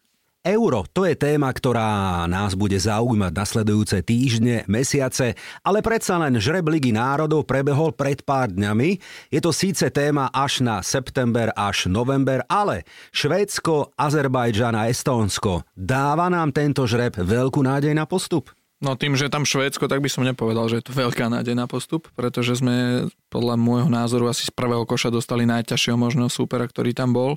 Euro, 0.48 0.88
to 0.88 1.04
je 1.04 1.12
téma, 1.20 1.52
ktorá 1.52 2.24
nás 2.24 2.56
bude 2.56 2.80
zaujímať 2.80 3.36
nasledujúce 3.36 4.00
týždne, 4.00 4.64
mesiace, 4.72 5.36
ale 5.60 5.84
predsa 5.84 6.16
len 6.16 6.40
žreb 6.40 6.64
Ligy 6.72 6.96
národov 6.96 7.44
prebehol 7.44 7.92
pred 7.92 8.24
pár 8.24 8.56
dňami. 8.56 8.96
Je 9.28 9.44
to 9.44 9.52
síce 9.52 9.84
téma 9.92 10.32
až 10.32 10.64
na 10.64 10.80
september 10.80 11.52
až 11.52 11.92
november, 11.92 12.48
ale 12.48 12.88
Švédsko, 13.12 13.92
Azerbajdžan 14.00 14.72
a 14.72 14.88
Estónsko. 14.88 15.68
Dáva 15.76 16.32
nám 16.32 16.56
tento 16.56 16.88
žreb 16.88 17.20
veľkú 17.20 17.60
nádej 17.68 17.92
na 17.92 18.08
postup? 18.08 18.48
No 18.80 18.96
tým, 18.96 19.20
že 19.20 19.28
tam 19.28 19.44
Švédsko, 19.44 19.92
tak 19.92 20.00
by 20.00 20.08
som 20.08 20.24
nepovedal, 20.24 20.72
že 20.72 20.80
je 20.80 20.88
to 20.88 20.96
veľká 20.96 21.28
nádej 21.28 21.60
na 21.60 21.68
postup, 21.68 22.08
pretože 22.16 22.64
sme 22.64 23.10
podľa 23.28 23.60
môjho 23.60 23.92
názoru 23.92 24.32
asi 24.32 24.48
z 24.48 24.54
prvého 24.56 24.88
koša 24.88 25.12
dostali 25.12 25.44
najťažšieho 25.44 26.00
možného 26.00 26.32
súpera, 26.32 26.64
ktorý 26.64 26.96
tam 26.96 27.12
bol 27.12 27.36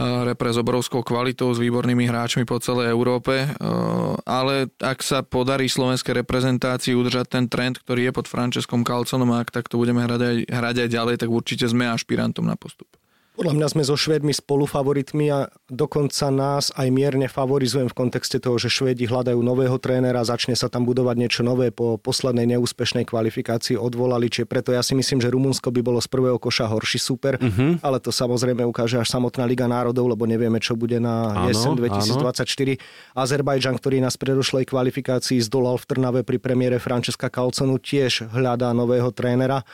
repre 0.00 0.52
s 0.52 0.58
obrovskou 0.60 1.04
kvalitou, 1.04 1.52
s 1.52 1.60
výbornými 1.60 2.08
hráčmi 2.08 2.48
po 2.48 2.56
celej 2.60 2.92
Európe, 2.92 3.48
ale 4.24 4.68
ak 4.80 5.00
sa 5.00 5.20
podarí 5.24 5.68
slovenskej 5.68 6.24
reprezentácii 6.24 6.92
udržať 6.92 7.26
ten 7.28 7.44
trend, 7.48 7.80
ktorý 7.80 8.08
je 8.08 8.12
pod 8.12 8.26
Franceskom 8.28 8.84
Kalconom 8.84 9.32
a 9.32 9.40
ak 9.40 9.52
takto 9.52 9.80
budeme 9.80 10.04
hrať 10.04 10.20
aj, 10.20 10.36
hrať 10.48 10.76
aj 10.84 10.88
ďalej, 10.92 11.14
tak 11.24 11.28
určite 11.32 11.64
sme 11.68 11.88
ašpirantom 11.88 12.44
na 12.44 12.56
postup. 12.56 12.99
Podľa 13.40 13.56
mňa 13.56 13.68
sme 13.72 13.88
so 13.88 13.96
Švédmi 13.96 14.36
spolufavoritmi 14.36 15.26
a 15.32 15.48
dokonca 15.72 16.28
nás 16.28 16.68
aj 16.76 16.92
mierne 16.92 17.24
favorizujem 17.24 17.88
v 17.88 17.96
kontexte 17.96 18.36
toho, 18.36 18.60
že 18.60 18.68
Švédi 18.68 19.08
hľadajú 19.08 19.40
nového 19.40 19.80
trénera, 19.80 20.20
začne 20.28 20.52
sa 20.52 20.68
tam 20.68 20.84
budovať 20.84 21.16
niečo 21.16 21.40
nové 21.40 21.72
po 21.72 21.96
poslednej 21.96 22.44
neúspešnej 22.52 23.08
kvalifikácii 23.08 23.80
odvolali, 23.80 24.28
čiže 24.28 24.44
preto 24.44 24.76
ja 24.76 24.84
si 24.84 24.92
myslím, 24.92 25.24
že 25.24 25.32
Rumunsko 25.32 25.72
by 25.72 25.80
bolo 25.80 26.04
z 26.04 26.12
prvého 26.12 26.36
koša 26.36 26.68
horší 26.68 27.00
super, 27.00 27.40
uh-huh. 27.40 27.80
ale 27.80 27.96
to 27.96 28.12
samozrejme 28.12 28.60
ukáže 28.60 29.00
až 29.00 29.08
samotná 29.08 29.48
Liga 29.48 29.64
národov, 29.64 30.12
lebo 30.12 30.28
nevieme, 30.28 30.60
čo 30.60 30.76
bude 30.76 31.00
na 31.00 31.32
áno, 31.32 31.48
jesen 31.48 31.80
2024. 31.80 32.44
Áno. 32.44 33.24
Azerbajdžan, 33.24 33.80
ktorý 33.80 34.04
nás 34.04 34.20
predošlej 34.20 34.68
kvalifikácii 34.68 35.40
zdolal 35.40 35.80
v 35.80 35.88
Trnave 35.88 36.20
pri 36.28 36.36
premiére 36.36 36.76
Francesca 36.76 37.32
Kalconu, 37.32 37.80
tiež 37.80 38.28
hľadá 38.36 38.76
nového 38.76 39.08
trénera 39.16 39.64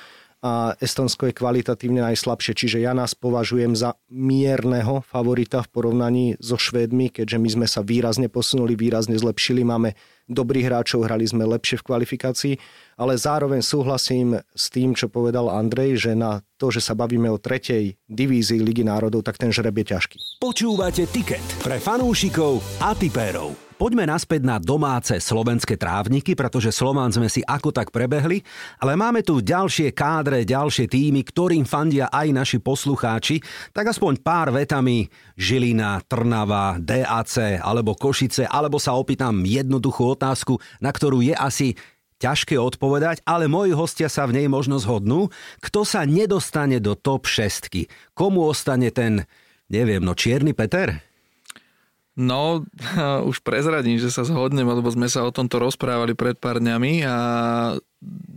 a 0.45 0.77
Estonsko 0.79 1.33
je 1.33 1.39
kvalitatívne 1.39 2.05
najslabšie, 2.13 2.53
čiže 2.53 2.79
ja 2.85 2.93
nás 2.93 3.17
považujem 3.17 3.73
za 3.73 3.97
mierneho 4.13 5.01
favorita 5.09 5.65
v 5.65 5.73
porovnaní 5.73 6.27
so 6.39 6.61
Švédmi, 6.61 7.09
keďže 7.09 7.39
my 7.41 7.49
sme 7.49 7.67
sa 7.67 7.81
výrazne 7.81 8.29
posunuli, 8.29 8.77
výrazne 8.77 9.17
zlepšili, 9.17 9.65
máme 9.65 9.97
dobrých 10.29 10.69
hráčov, 10.69 11.07
hrali 11.07 11.25
sme 11.25 11.47
lepšie 11.47 11.81
v 11.81 11.87
kvalifikácii, 11.87 12.55
ale 13.01 13.17
zároveň 13.17 13.63
súhlasím 13.63 14.37
s 14.55 14.65
tým, 14.69 14.93
čo 14.93 15.09
povedal 15.09 15.49
Andrej, 15.49 16.11
že 16.11 16.13
na 16.13 16.43
to, 16.61 16.69
že 16.69 16.85
sa 16.85 16.93
bavíme 16.93 17.31
o 17.33 17.41
tretej 17.41 17.97
divízii 18.07 18.61
Ligy 18.61 18.85
národov, 18.85 19.25
tak 19.25 19.41
ten 19.41 19.51
žreb 19.51 19.75
je 19.83 19.87
ťažký. 19.97 20.17
Počúvate 20.43 21.09
tiket 21.09 21.45
pre 21.65 21.81
fanúšikov 21.81 22.61
a 22.83 22.93
tipérov. 22.93 23.66
Poďme 23.77 24.09
naspäť 24.09 24.41
na 24.41 24.57
domáce 24.57 25.21
slovenské 25.21 25.77
trávniky, 25.77 26.33
pretože 26.33 26.73
Slován 26.73 27.13
sme 27.13 27.29
si 27.29 27.45
ako 27.45 27.77
tak 27.77 27.93
prebehli, 27.93 28.41
ale 28.81 28.97
máme 28.97 29.21
tu 29.21 29.45
ďalšie 29.45 29.93
kádre, 29.93 30.49
ďalšie 30.49 30.89
týmy, 30.89 31.21
ktorým 31.21 31.69
fandia 31.69 32.09
aj 32.09 32.33
naši 32.33 32.57
poslucháči, 32.57 33.45
tak 33.77 33.93
aspoň 33.93 34.25
pár 34.25 34.49
vetami 34.49 35.13
Žilina, 35.37 36.01
Trnava, 36.09 36.81
DAC 36.81 37.61
alebo 37.61 37.93
Košice, 37.93 38.49
alebo 38.49 38.81
sa 38.81 38.97
opýtam 38.97 39.45
jednoduchú 39.45 40.17
otázku, 40.17 40.57
na 40.81 40.89
ktorú 40.89 41.21
je 41.21 41.37
asi 41.37 41.77
ťažké 42.17 42.57
odpovedať, 42.57 43.29
ale 43.29 43.45
moji 43.45 43.77
hostia 43.77 44.09
sa 44.09 44.25
v 44.25 44.41
nej 44.41 44.49
možno 44.49 44.81
zhodnú. 44.81 45.29
Kto 45.61 45.85
sa 45.85 46.09
nedostane 46.09 46.81
do 46.81 46.97
top 46.97 47.29
6? 47.29 47.69
Komu 48.17 48.41
ostane 48.49 48.89
ten, 48.89 49.29
neviem, 49.69 50.01
no 50.01 50.17
Čierny 50.17 50.57
Peter? 50.57 50.97
No, 52.17 52.65
už 53.31 53.45
prezradím, 53.45 54.01
že 54.01 54.09
sa 54.09 54.25
zhodnem, 54.25 54.67
lebo 54.67 54.89
sme 54.89 55.07
sa 55.07 55.23
o 55.23 55.31
tomto 55.31 55.61
rozprávali 55.61 56.17
pred 56.17 56.41
pár 56.41 56.59
dňami 56.59 57.05
a 57.05 57.17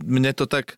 mne 0.04 0.32
to 0.36 0.44
tak 0.44 0.76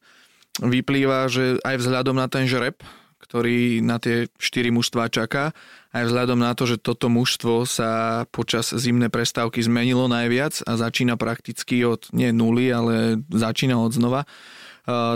vyplýva, 0.62 1.26
že 1.26 1.58
aj 1.66 1.82
vzhľadom 1.82 2.16
na 2.16 2.30
ten 2.30 2.46
žreb, 2.46 2.78
ktorý 3.18 3.80
na 3.80 3.96
tie 3.96 4.28
štyri 4.36 4.68
mužstva 4.68 5.08
čaká, 5.08 5.56
aj 5.96 6.04
vzhľadom 6.04 6.36
na 6.36 6.52
to, 6.52 6.68
že 6.68 6.76
toto 6.76 7.08
mužstvo 7.08 7.64
sa 7.64 8.22
počas 8.28 8.70
zimnej 8.72 9.08
prestávky 9.08 9.64
zmenilo 9.64 10.04
najviac 10.06 10.60
a 10.68 10.76
začína 10.76 11.16
prakticky 11.16 11.80
od 11.88 12.12
nie 12.12 12.28
nuly, 12.30 12.68
ale 12.68 13.24
začína 13.32 13.80
od 13.80 13.92
znova, 13.96 14.28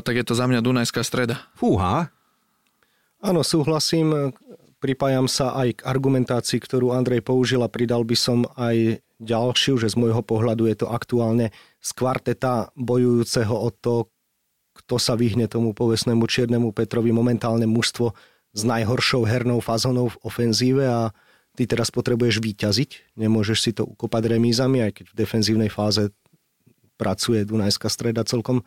tak 0.01 0.14
je 0.16 0.25
to 0.25 0.33
za 0.33 0.49
mňa 0.49 0.64
Dunajská 0.64 1.05
streda. 1.05 1.44
Fúha. 1.59 2.09
Áno, 3.20 3.42
súhlasím. 3.42 4.33
Pripájam 4.87 5.27
sa 5.27 5.51
aj 5.59 5.83
k 5.83 5.85
argumentácii, 5.90 6.62
ktorú 6.62 6.94
Andrej 6.94 7.27
použil 7.27 7.59
a 7.59 7.66
pridal 7.66 8.07
by 8.07 8.14
som 8.14 8.46
aj 8.55 9.03
ďalšiu, 9.18 9.83
že 9.83 9.90
z 9.90 9.99
môjho 9.99 10.22
pohľadu 10.22 10.70
je 10.70 10.79
to 10.79 10.87
aktuálne 10.87 11.51
z 11.83 11.90
kvarteta 11.90 12.70
bojujúceho 12.79 13.51
o 13.51 13.75
to, 13.75 14.07
kto 14.79 14.94
sa 15.03 15.18
vyhne 15.18 15.51
tomu 15.51 15.75
povestnému 15.75 16.22
Čiernemu 16.31 16.70
Petrovi. 16.70 17.11
Momentálne 17.11 17.66
mužstvo 17.66 18.14
s 18.55 18.62
najhoršou 18.62 19.27
hernou 19.27 19.59
fazónou 19.59 20.14
v 20.14 20.20
ofenzíve 20.22 20.87
a 20.87 21.11
ty 21.59 21.66
teraz 21.66 21.90
potrebuješ 21.90 22.38
výťaziť, 22.38 23.18
nemôžeš 23.18 23.59
si 23.59 23.75
to 23.75 23.90
ukopať 23.90 24.38
remízami, 24.38 24.87
aj 24.87 25.03
keď 25.03 25.05
v 25.11 25.18
defenzívnej 25.18 25.70
fáze 25.72 26.14
pracuje 26.94 27.42
Dunajská 27.42 27.90
streda 27.90 28.22
celkom 28.22 28.62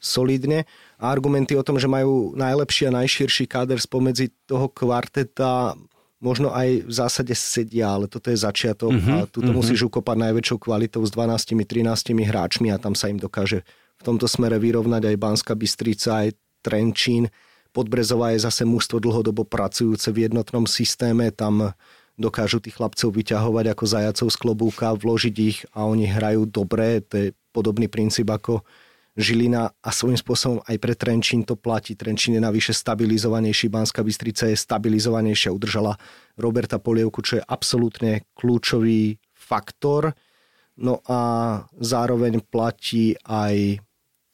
solidne. 0.00 0.68
A 0.96 1.12
argumenty 1.12 1.56
o 1.56 1.66
tom, 1.66 1.76
že 1.80 1.90
majú 1.90 2.32
najlepší 2.36 2.88
a 2.88 2.96
najširší 3.02 3.44
káder 3.50 3.80
spomedzi 3.80 4.32
toho 4.48 4.68
kvarteta 4.72 5.76
možno 6.16 6.48
aj 6.48 6.88
v 6.88 6.92
zásade 6.92 7.34
sedia, 7.36 7.92
ale 7.92 8.08
toto 8.08 8.32
je 8.32 8.40
začiatok 8.40 8.88
uh-huh, 8.88 9.16
a 9.20 9.28
tu 9.28 9.44
to 9.44 9.52
uh-huh. 9.52 9.60
musíš 9.60 9.84
ukopať 9.86 10.16
najväčšou 10.16 10.58
kvalitou 10.58 11.04
s 11.04 11.12
12-13 11.12 11.84
hráčmi 12.24 12.72
a 12.72 12.80
tam 12.80 12.96
sa 12.96 13.12
im 13.12 13.20
dokáže 13.20 13.62
v 14.00 14.02
tomto 14.02 14.24
smere 14.24 14.56
vyrovnať 14.56 15.12
aj 15.12 15.16
Banska 15.20 15.52
Bystrica, 15.52 16.24
aj 16.24 16.36
Trenčín. 16.64 17.28
Podbrezová 17.76 18.32
je 18.32 18.48
zase 18.48 18.64
mužstvo 18.64 18.96
dlhodobo 19.00 19.44
pracujúce 19.44 20.08
v 20.08 20.24
jednotnom 20.28 20.64
systéme, 20.64 21.28
tam 21.32 21.76
dokážu 22.16 22.64
tých 22.64 22.80
chlapcov 22.80 23.12
vyťahovať 23.12 23.76
ako 23.76 23.84
zajacov 23.84 24.28
z 24.32 24.36
klobúka, 24.40 24.96
vložiť 24.96 25.36
ich 25.36 25.58
a 25.76 25.84
oni 25.84 26.08
hrajú 26.08 26.48
dobre, 26.48 27.04
to 27.04 27.14
je 27.20 27.26
podobný 27.52 27.92
princíp 27.92 28.32
ako 28.32 28.64
Žilina 29.16 29.72
a 29.80 29.90
svojím 29.90 30.20
spôsobom 30.20 30.60
aj 30.68 30.76
pre 30.76 30.92
Trenčín 30.92 31.40
to 31.48 31.56
platí. 31.56 31.96
Trenčín 31.96 32.36
je 32.36 32.42
navyše 32.44 32.76
stabilizovanejší, 32.76 33.72
Banská 33.72 34.04
Bystrica 34.04 34.44
je 34.52 34.60
stabilizovanejšia, 34.60 35.56
udržala 35.56 35.96
Roberta 36.36 36.76
Polievku, 36.76 37.24
čo 37.24 37.40
je 37.40 37.48
absolútne 37.48 38.28
kľúčový 38.36 39.16
faktor. 39.32 40.12
No 40.76 41.00
a 41.08 41.20
zároveň 41.80 42.44
platí 42.44 43.16
aj 43.24 43.80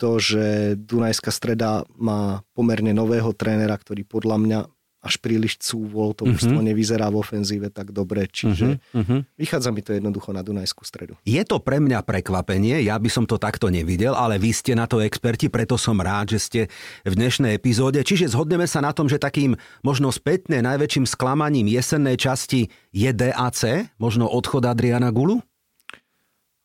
to, 0.03 0.19
že 0.19 0.75
Dunajská 0.75 1.31
streda 1.31 1.87
má 1.95 2.43
pomerne 2.59 2.91
nového 2.91 3.31
trénera, 3.39 3.79
ktorý 3.79 4.03
podľa 4.03 4.37
mňa 4.43 4.61
až 5.03 5.19
príliš 5.19 5.59
cúvol, 5.59 6.15
to 6.15 6.23
mm-hmm. 6.23 6.63
nevyzerá 6.63 7.11
v 7.11 7.19
ofenzíve 7.19 7.75
tak 7.75 7.91
dobre, 7.91 8.31
čiže 8.31 8.79
mm-hmm. 8.95 9.35
vychádza 9.35 9.75
mi 9.75 9.83
to 9.83 9.91
jednoducho 9.99 10.31
na 10.31 10.47
Dunajskú 10.47 10.87
stredu. 10.87 11.19
Je 11.27 11.43
to 11.43 11.59
pre 11.59 11.83
mňa 11.83 12.07
prekvapenie, 12.07 12.79
ja 12.87 12.95
by 13.03 13.11
som 13.11 13.27
to 13.27 13.35
takto 13.35 13.67
nevidel, 13.67 14.15
ale 14.15 14.39
vy 14.39 14.55
ste 14.55 14.79
na 14.79 14.87
to 14.87 15.03
experti, 15.03 15.51
preto 15.51 15.75
som 15.75 15.99
rád, 15.99 16.39
že 16.39 16.39
ste 16.39 16.61
v 17.03 17.15
dnešnej 17.19 17.59
epizóde. 17.59 17.99
Čiže 18.07 18.31
zhodneme 18.31 18.71
sa 18.71 18.79
na 18.79 18.95
tom, 18.95 19.11
že 19.11 19.19
takým 19.19 19.59
možno 19.83 20.15
spätne 20.15 20.63
najväčším 20.63 21.11
sklamaním 21.11 21.67
jesennej 21.67 22.15
časti 22.15 22.71
je 22.95 23.11
DAC, 23.11 23.91
možno 23.99 24.31
odchod 24.31 24.63
Adriana 24.71 25.11
Gulu? 25.11 25.43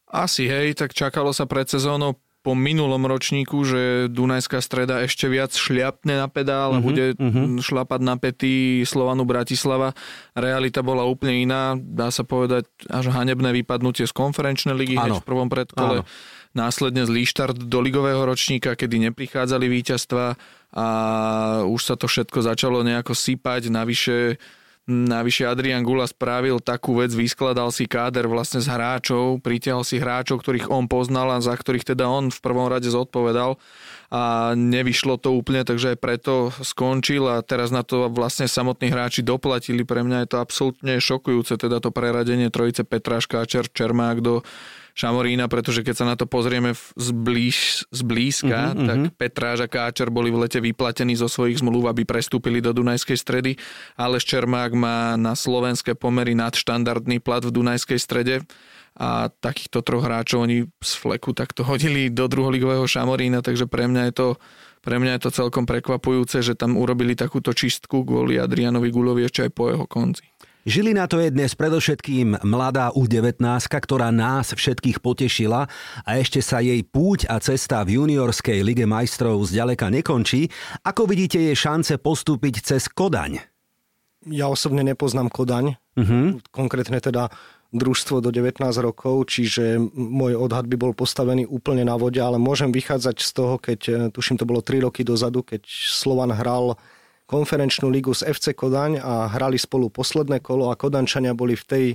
Asi, 0.08 0.46
hej, 0.46 0.78
tak 0.78 0.94
čakalo 0.94 1.34
sa 1.34 1.50
pred 1.50 1.66
sezónou 1.68 2.16
po 2.48 2.56
minulom 2.56 3.04
ročníku, 3.04 3.60
že 3.68 4.08
Dunajská 4.08 4.64
streda 4.64 5.04
ešte 5.04 5.28
viac 5.28 5.52
šliapne 5.52 6.16
na 6.16 6.32
pedál 6.32 6.72
a 6.72 6.80
uh-huh, 6.80 6.88
bude 6.88 7.06
uh-huh. 7.20 7.60
šlapať 7.60 8.00
na 8.00 8.16
pety 8.16 8.88
Slovanu 8.88 9.28
Bratislava. 9.28 9.92
Realita 10.32 10.80
bola 10.80 11.04
úplne 11.04 11.44
iná, 11.44 11.76
dá 11.76 12.08
sa 12.08 12.24
povedať 12.24 12.72
až 12.88 13.12
hanebné 13.12 13.52
vypadnutie 13.52 14.08
z 14.08 14.16
konferenčnej 14.16 14.80
ligy 14.80 14.96
hneď 14.96 15.20
v 15.20 15.28
prvom 15.28 15.52
predkole. 15.52 16.08
Áno. 16.08 16.56
Následne 16.56 17.04
zlý 17.04 17.28
štart 17.28 17.68
do 17.68 17.84
ligového 17.84 18.24
ročníka, 18.24 18.80
kedy 18.80 19.12
neprichádzali 19.12 19.68
víťazstva 19.68 20.40
a 20.72 20.88
už 21.68 21.82
sa 21.84 22.00
to 22.00 22.08
všetko 22.08 22.48
začalo 22.48 22.80
nejako 22.80 23.12
sypať. 23.12 23.68
Navyše 23.68 24.40
Navyše 24.88 25.44
Adrian 25.44 25.84
Gula 25.84 26.08
spravil 26.08 26.64
takú 26.64 26.96
vec, 27.04 27.12
vyskladal 27.12 27.76
si 27.76 27.92
káder 27.92 28.24
vlastne 28.32 28.64
z 28.64 28.72
hráčov, 28.72 29.44
pritiahol 29.44 29.84
si 29.84 30.00
hráčov, 30.00 30.40
ktorých 30.40 30.72
on 30.72 30.88
poznal 30.88 31.28
a 31.36 31.44
za 31.44 31.60
ktorých 31.60 31.92
teda 31.92 32.08
on 32.08 32.32
v 32.32 32.40
prvom 32.40 32.72
rade 32.72 32.88
zodpovedal 32.88 33.60
a 34.08 34.56
nevyšlo 34.56 35.20
to 35.20 35.36
úplne, 35.36 35.68
takže 35.68 35.92
aj 35.92 35.98
preto 36.00 36.34
skončil 36.64 37.28
a 37.28 37.44
teraz 37.44 37.68
na 37.68 37.84
to 37.84 38.08
vlastne 38.08 38.48
samotní 38.48 38.88
hráči 38.88 39.28
doplatili. 39.28 39.84
Pre 39.84 40.08
mňa 40.08 40.24
je 40.24 40.30
to 40.32 40.38
absolútne 40.40 40.96
šokujúce, 41.04 41.60
teda 41.60 41.84
to 41.84 41.92
preradenie 41.92 42.48
trojice 42.48 42.88
Petráška 42.88 43.44
a 43.44 43.50
Čer 43.50 43.68
Čermák 43.68 44.24
do 44.24 44.48
Šamorína, 44.98 45.46
pretože 45.46 45.86
keď 45.86 45.96
sa 45.96 46.06
na 46.10 46.18
to 46.18 46.26
pozrieme 46.26 46.74
zblíž, 46.98 47.86
zblízka, 47.94 48.74
mm-hmm, 48.74 48.88
tak 48.90 48.98
Petráž 49.14 49.62
a 49.62 49.70
Káčer 49.70 50.10
boli 50.10 50.34
v 50.34 50.42
lete 50.42 50.58
vyplatení 50.58 51.14
zo 51.14 51.30
svojich 51.30 51.62
zmluv, 51.62 51.86
aby 51.94 52.02
prestúpili 52.02 52.66
do 52.66 52.74
Dunajskej 52.74 53.14
stredy. 53.14 53.62
ale 53.94 54.18
Čermák 54.18 54.74
má 54.74 55.14
na 55.14 55.38
slovenské 55.38 55.94
pomery 55.94 56.34
nadštandardný 56.34 57.22
plat 57.22 57.46
v 57.46 57.54
Dunajskej 57.54 58.02
strede 58.02 58.42
a 58.98 59.30
takýchto 59.30 59.86
troch 59.86 60.02
hráčov 60.02 60.50
oni 60.50 60.66
z 60.82 60.92
fleku 60.98 61.30
takto 61.38 61.62
hodili 61.62 62.10
do 62.10 62.26
druholigového 62.26 62.90
Šamorína, 62.90 63.46
takže 63.46 63.70
pre 63.70 63.86
mňa 63.86 64.10
je 64.10 64.14
to 64.18 64.28
pre 64.82 65.04
mňa 65.04 65.20
je 65.20 65.22
to 65.28 65.36
celkom 65.36 65.68
prekvapujúce, 65.68 66.40
že 66.40 66.56
tam 66.56 66.80
urobili 66.80 67.12
takúto 67.12 67.52
čistku 67.52 68.08
kvôli 68.08 68.40
Adrianovi 68.40 68.88
Gulovi 68.88 69.28
ešte 69.28 69.44
aj 69.46 69.52
po 69.52 69.68
jeho 69.68 69.84
konci. 69.84 70.24
Žilina 70.68 71.08
to 71.08 71.24
je 71.24 71.32
dnes 71.32 71.48
predovšetkým 71.56 72.44
mladá 72.44 72.92
U19, 72.92 73.40
ktorá 73.72 74.12
nás 74.12 74.52
všetkých 74.52 75.00
potešila 75.00 75.64
a 76.04 76.10
ešte 76.20 76.44
sa 76.44 76.60
jej 76.60 76.84
púť 76.84 77.24
a 77.32 77.40
cesta 77.40 77.88
v 77.88 77.96
juniorskej 77.96 78.68
lige 78.68 78.84
majstrov 78.84 79.40
zďaleka 79.48 79.88
nekončí. 79.88 80.52
Ako 80.84 81.08
vidíte 81.08 81.40
jej 81.40 81.56
šance 81.56 81.96
postúpiť 81.96 82.68
cez 82.68 82.92
Kodaň? 82.92 83.48
Ja 84.28 84.52
osobne 84.52 84.84
nepoznám 84.84 85.32
Kodaň, 85.32 85.80
uh-huh. 85.96 86.44
konkrétne 86.52 87.00
teda 87.00 87.32
družstvo 87.72 88.20
do 88.20 88.28
19 88.36 88.60
rokov, 88.84 89.32
čiže 89.32 89.80
môj 89.96 90.36
odhad 90.36 90.68
by 90.68 90.76
bol 90.76 90.92
postavený 90.92 91.48
úplne 91.48 91.88
na 91.88 91.96
vode, 91.96 92.20
ale 92.20 92.44
môžem 92.44 92.76
vychádzať 92.76 93.24
z 93.24 93.32
toho, 93.32 93.56
keď, 93.56 93.80
eh, 93.88 93.96
tuším, 94.12 94.36
to 94.36 94.44
bolo 94.44 94.60
3 94.60 94.84
roky 94.84 95.08
dozadu, 95.08 95.48
keď 95.48 95.64
Slovan 95.64 96.36
hral 96.36 96.76
konferenčnú 97.28 97.92
ligu 97.92 98.16
s 98.16 98.24
FC 98.24 98.56
Kodaň 98.56 99.04
a 99.04 99.28
hrali 99.28 99.60
spolu 99.60 99.92
posledné 99.92 100.40
kolo 100.40 100.72
a 100.72 100.80
Kodančania 100.80 101.36
boli 101.36 101.60
v 101.60 101.66
tej 101.68 101.86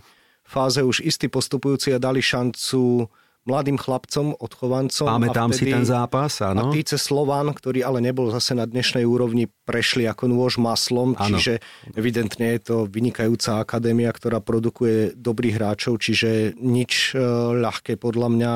fáze 0.45 0.85
už 0.85 1.01
istí 1.01 1.33
postupujúci 1.33 1.97
a 1.97 1.99
dali 1.99 2.21
šancu 2.21 3.09
mladým 3.43 3.75
chlapcom, 3.75 4.39
odchovancom. 4.39 5.09
Pamätám 5.09 5.51
si 5.51 5.67
ten 5.67 5.83
zápas, 5.83 6.39
áno. 6.47 6.71
A 6.71 6.71
Týce 6.71 6.95
Slovan, 6.95 7.51
ktorý 7.51 7.83
ale 7.83 7.99
nebol 7.99 8.31
zase 8.31 8.55
na 8.55 8.63
dnešnej 8.63 9.03
úrovni, 9.03 9.51
prešli 9.67 10.07
ako 10.07 10.31
nôž 10.31 10.63
maslom, 10.63 11.19
áno. 11.19 11.27
čiže 11.27 11.59
evidentne 11.99 12.55
je 12.55 12.61
to 12.63 12.77
vynikajúca 12.87 13.59
akadémia, 13.59 14.15
ktorá 14.15 14.39
produkuje 14.39 15.19
dobrých 15.19 15.59
hráčov, 15.59 15.99
čiže 15.99 16.55
nič 16.55 17.19
e, 17.19 17.19
ľahké 17.59 17.99
podľa 17.99 18.29
mňa 18.31 18.53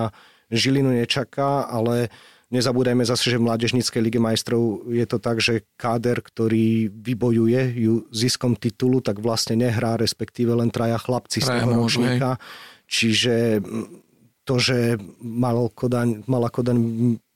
Žilinu 0.47 0.95
nečaká, 0.95 1.67
ale 1.67 2.15
Nezabúdajme 2.47 3.03
zase, 3.03 3.35
že 3.35 3.43
v 3.43 3.51
Mládežníckej 3.51 3.99
lige 3.99 4.23
majstrov 4.23 4.87
je 4.87 5.03
to 5.03 5.19
tak, 5.19 5.43
že 5.43 5.67
káder, 5.75 6.23
ktorý 6.23 6.87
vybojuje 6.95 7.75
ju 7.75 8.07
ziskom 8.15 8.55
titulu, 8.55 9.03
tak 9.03 9.19
vlastne 9.19 9.59
nehrá, 9.59 9.99
respektíve 9.99 10.55
len 10.55 10.71
traja 10.71 10.95
chlapci 10.95 11.43
z 11.43 11.51
toho 11.51 11.75
ročníka. 11.75 12.39
Čiže 12.87 13.59
to, 14.47 14.63
že 14.63 14.95
mal 15.19 15.59
Kodaň, 15.75 16.23
mala 16.31 16.47
Kodaň 16.47 16.79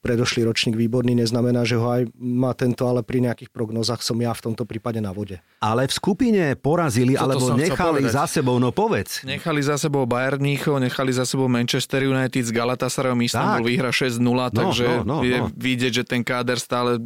predošlý 0.00 0.48
ročník 0.48 0.74
výborný, 0.80 1.12
neznamená, 1.12 1.68
že 1.68 1.76
ho 1.76 1.86
aj 1.86 2.08
má 2.16 2.56
tento, 2.56 2.88
ale 2.88 3.04
pri 3.04 3.20
nejakých 3.20 3.52
prognozách 3.52 4.00
som 4.00 4.16
ja 4.16 4.32
v 4.32 4.50
tomto 4.50 4.64
prípade 4.64 4.98
na 4.98 5.12
vode. 5.12 5.38
Ale 5.60 5.84
v 5.84 5.92
skupine 5.92 6.56
porazili, 6.56 7.14
Toto 7.14 7.36
alebo 7.36 7.46
nechali 7.60 8.08
za 8.08 8.24
sebou, 8.24 8.56
no 8.56 8.72
povedz. 8.72 9.22
Nechali 9.28 9.60
za 9.60 9.76
sebou 9.76 10.08
Bayern 10.08 10.40
Mníchov, 10.40 10.80
nechali 10.80 11.12
za 11.12 11.28
sebou 11.28 11.46
Manchester 11.52 12.08
United 12.08 12.48
s 12.48 12.52
Galatasarayom 12.52 13.20
Istanbul 13.20 13.68
Tak. 13.68 13.70
vyhra 13.70 13.90
6-0, 13.92 14.56
takže 14.56 14.86
no, 15.04 15.04
no, 15.04 15.16
je 15.20 15.38
no. 15.38 15.52
vidieť, 15.52 15.92
že 16.00 16.04
ten 16.08 16.24
káder 16.24 16.56
stále 16.56 16.96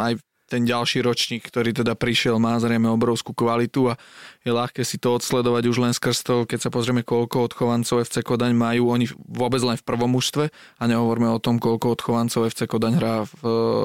aj 0.00 0.16
ten 0.50 0.66
ďalší 0.66 1.06
ročník, 1.06 1.46
ktorý 1.46 1.70
teda 1.70 1.94
prišiel, 1.94 2.42
má 2.42 2.58
zrejme 2.58 2.90
obrovskú 2.90 3.30
kvalitu 3.30 3.94
a 3.94 3.98
je 4.42 4.50
ľahké 4.50 4.82
si 4.82 4.98
to 4.98 5.14
odsledovať 5.14 5.70
už 5.70 5.78
len 5.78 5.94
skrz 5.94 6.26
to, 6.26 6.42
keď 6.42 6.66
sa 6.66 6.70
pozrieme, 6.74 7.06
koľko 7.06 7.46
odchovancov 7.46 8.02
FC 8.02 8.26
Kodaň 8.26 8.58
majú 8.58 8.90
oni 8.90 9.06
vôbec 9.30 9.62
len 9.62 9.78
v 9.78 9.86
prvom 9.86 10.10
mužstve 10.10 10.50
a 10.50 10.82
nehovoríme 10.90 11.30
o 11.30 11.38
tom, 11.38 11.62
koľko 11.62 11.94
odchovancov 11.94 12.50
FC 12.50 12.66
Kodaň 12.66 12.92
hrá 12.98 13.14
v, 13.22 13.32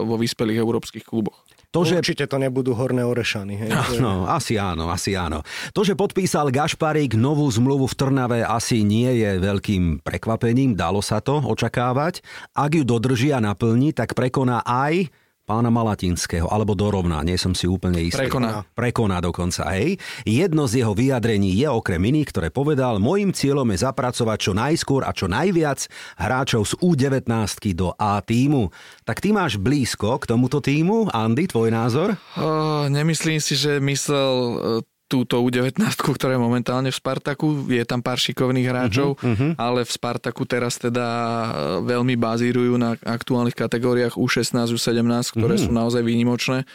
vo 0.10 0.16
vyspelých 0.18 0.58
európskych 0.58 1.06
kluboch. 1.06 1.46
To, 1.76 1.84
že 1.84 2.00
Určite 2.00 2.32
to 2.32 2.40
nebudú 2.40 2.72
horné 2.72 3.04
orešany. 3.04 3.68
Hej. 3.68 4.00
No, 4.00 4.24
asi 4.32 4.56
áno, 4.56 4.88
asi 4.88 5.12
áno. 5.12 5.44
To, 5.76 5.84
že 5.84 5.92
podpísal 5.92 6.48
Gašparík 6.48 7.20
novú 7.20 7.44
zmluvu 7.52 7.92
v 7.92 7.98
Trnave, 8.00 8.40
asi 8.48 8.80
nie 8.88 9.12
je 9.20 9.44
veľkým 9.44 10.00
prekvapením, 10.00 10.80
dalo 10.80 11.04
sa 11.04 11.20
to 11.20 11.44
očakávať. 11.44 12.24
Ak 12.56 12.72
ju 12.72 12.88
dodrží 12.88 13.36
a 13.36 13.44
naplní, 13.44 13.92
tak 13.92 14.16
prekoná 14.16 14.64
aj 14.64 15.12
pána 15.46 15.70
Malatinského, 15.70 16.50
alebo 16.50 16.74
dorovná, 16.74 17.22
nie 17.22 17.38
som 17.38 17.54
si 17.54 17.70
úplne 17.70 18.02
istý. 18.02 18.26
Prekoná. 18.26 18.66
Prekoná 18.74 19.22
dokonca, 19.22 19.70
hej. 19.78 20.02
Jedno 20.26 20.66
z 20.66 20.82
jeho 20.82 20.98
vyjadrení 20.98 21.54
je 21.54 21.70
okrem 21.70 22.02
iných, 22.02 22.30
ktoré 22.34 22.48
povedal, 22.50 22.98
môjim 22.98 23.30
cieľom 23.30 23.70
je 23.70 23.86
zapracovať 23.86 24.38
čo 24.42 24.52
najskôr 24.58 25.06
a 25.06 25.14
čo 25.14 25.30
najviac 25.30 25.86
hráčov 26.18 26.66
z 26.66 26.74
U19 26.82 27.30
do 27.78 27.94
A 27.96 28.18
týmu. 28.26 28.74
Tak 29.06 29.22
ty 29.22 29.30
máš 29.30 29.62
blízko 29.62 30.18
k 30.18 30.26
tomuto 30.26 30.58
týmu, 30.60 31.14
Andy, 31.14 31.46
tvoj 31.46 31.70
názor? 31.70 32.18
Oh, 32.36 32.90
nemyslím 32.90 33.38
si, 33.38 33.54
že 33.54 33.78
myslel 33.78 34.34
e, 34.82 34.95
túto 35.06 35.38
U19, 35.38 35.78
ktorá 36.02 36.34
je 36.34 36.42
momentálne 36.42 36.90
v 36.90 36.98
Spartaku. 36.98 37.70
Je 37.70 37.86
tam 37.86 38.02
pár 38.02 38.18
šikovných 38.18 38.66
hráčov, 38.66 39.22
uh-huh, 39.22 39.32
uh-huh. 39.38 39.52
ale 39.56 39.86
v 39.86 39.92
Spartaku 39.94 40.50
teraz 40.50 40.82
teda 40.82 41.06
veľmi 41.86 42.18
bazírujú 42.18 42.74
na 42.82 42.98
aktuálnych 42.98 43.54
kategóriách 43.54 44.18
U16, 44.18 44.58
U17, 44.74 45.38
ktoré 45.38 45.56
uh-huh. 45.56 45.66
sú 45.66 45.72
naozaj 45.72 46.02
výnimočné. 46.02 46.66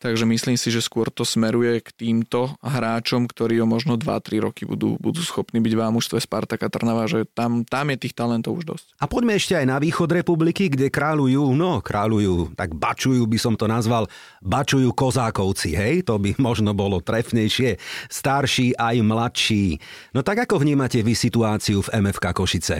Takže 0.00 0.24
myslím 0.24 0.56
si, 0.56 0.72
že 0.72 0.80
skôr 0.80 1.12
to 1.12 1.28
smeruje 1.28 1.76
k 1.84 1.92
týmto 1.92 2.56
hráčom, 2.64 3.28
ktorí 3.28 3.60
o 3.60 3.68
možno 3.68 4.00
2-3 4.00 4.40
roky 4.40 4.64
budú, 4.64 4.96
budú 4.96 5.20
schopní 5.20 5.60
byť 5.60 5.76
v 5.76 5.84
ámužstve 5.92 6.16
Spartaka 6.24 6.72
Trnava, 6.72 7.04
že 7.04 7.28
tam, 7.28 7.68
tam 7.68 7.92
je 7.92 8.08
tých 8.08 8.16
talentov 8.16 8.56
už 8.56 8.64
dosť. 8.64 8.86
A 8.96 9.04
poďme 9.04 9.36
ešte 9.36 9.60
aj 9.60 9.68
na 9.68 9.76
východ 9.76 10.08
republiky, 10.08 10.72
kde 10.72 10.88
kráľujú, 10.88 11.52
no 11.52 11.84
kráľujú, 11.84 12.56
tak 12.56 12.72
bačujú 12.72 13.28
by 13.28 13.36
som 13.36 13.60
to 13.60 13.68
nazval, 13.68 14.08
bačujú 14.40 14.88
kozákovci, 14.96 15.76
hej? 15.76 15.94
To 16.08 16.16
by 16.16 16.32
možno 16.48 16.72
bolo 16.72 17.04
trefnejšie. 17.04 17.76
Starší 18.08 18.80
aj 18.80 19.04
mladší. 19.04 19.76
No 20.16 20.24
tak 20.24 20.48
ako 20.48 20.64
vnímate 20.64 21.04
vy 21.04 21.12
situáciu 21.12 21.84
v 21.84 22.08
MFK 22.08 22.32
Košice? 22.32 22.76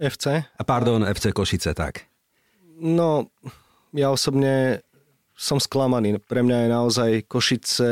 FC? 0.00 0.40
A 0.40 0.62
pardon, 0.64 1.04
FC 1.04 1.36
Košice, 1.36 1.76
tak. 1.76 2.08
No, 2.80 3.28
ja 3.92 4.08
osobne 4.08 4.84
som 5.36 5.60
sklamaný. 5.60 6.18
Pre 6.24 6.40
mňa 6.40 6.56
je 6.64 6.68
naozaj 6.72 7.10
Košice 7.28 7.90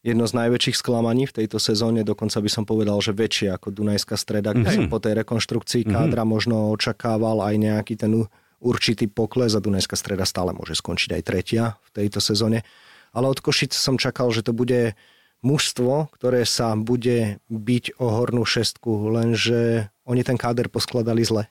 jedno 0.00 0.24
z 0.24 0.32
najväčších 0.32 0.80
sklamaní 0.80 1.28
v 1.28 1.36
tejto 1.44 1.60
sezóne, 1.60 2.00
dokonca 2.02 2.40
by 2.40 2.50
som 2.50 2.64
povedal, 2.64 2.96
že 3.04 3.12
väčšie 3.12 3.52
ako 3.52 3.68
Dunajská 3.74 4.16
streda, 4.16 4.56
kde 4.56 4.70
som 4.72 4.86
po 4.88 4.96
tej 5.02 5.20
rekonštrukcii 5.20 5.84
kádra 5.84 6.24
možno 6.24 6.72
očakával 6.72 7.44
aj 7.44 7.54
nejaký 7.60 7.94
ten 8.00 8.16
určitý 8.58 9.06
pokles 9.06 9.52
a 9.54 9.62
Dunajská 9.62 9.94
streda 9.94 10.24
stále 10.24 10.56
môže 10.56 10.74
skončiť 10.78 11.20
aj 11.20 11.22
tretia 11.22 11.64
v 11.92 12.02
tejto 12.02 12.18
sezóne. 12.24 12.64
Ale 13.12 13.28
od 13.28 13.38
Košic 13.38 13.76
som 13.76 14.00
čakal, 14.00 14.32
že 14.32 14.46
to 14.46 14.56
bude 14.56 14.96
mužstvo, 15.44 16.10
ktoré 16.18 16.42
sa 16.42 16.74
bude 16.74 17.38
byť 17.46 18.00
o 18.02 18.06
hornú 18.10 18.42
šestku, 18.42 19.12
lenže 19.14 19.92
oni 20.02 20.22
ten 20.26 20.34
káder 20.34 20.66
poskladali 20.66 21.22
zle. 21.22 21.46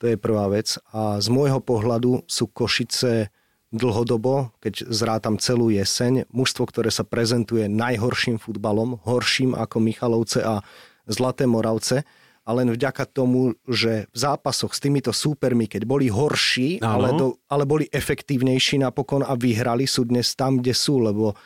To 0.00 0.08
je 0.08 0.16
prvá 0.16 0.48
vec. 0.48 0.80
A 0.96 1.20
z 1.20 1.28
môjho 1.28 1.60
pohľadu 1.60 2.24
sú 2.24 2.48
Košice 2.48 3.28
dlhodobo, 3.70 4.50
keď 4.58 4.90
zrátam 4.90 5.38
celú 5.38 5.70
jeseň, 5.70 6.26
mužstvo, 6.34 6.66
ktoré 6.66 6.90
sa 6.90 7.06
prezentuje 7.06 7.70
najhorším 7.70 8.42
futbalom, 8.42 8.98
horším 9.06 9.54
ako 9.54 9.76
Michalovce 9.78 10.42
a 10.42 10.62
Zlaté 11.06 11.46
Moravce, 11.46 12.02
a 12.40 12.50
len 12.56 12.72
vďaka 12.72 13.06
tomu, 13.06 13.54
že 13.68 14.10
v 14.10 14.16
zápasoch 14.16 14.74
s 14.74 14.82
týmito 14.82 15.14
súpermi, 15.14 15.70
keď 15.70 15.86
boli 15.86 16.10
horší, 16.10 16.82
Áno. 16.82 16.90
ale, 16.90 17.08
do, 17.14 17.26
ale 17.46 17.62
boli 17.62 17.86
efektívnejší 17.92 18.82
napokon 18.82 19.22
a 19.22 19.38
vyhrali, 19.38 19.86
sú 19.86 20.08
dnes 20.08 20.34
tam, 20.34 20.58
kde 20.58 20.74
sú, 20.74 20.98
lebo 20.98 21.38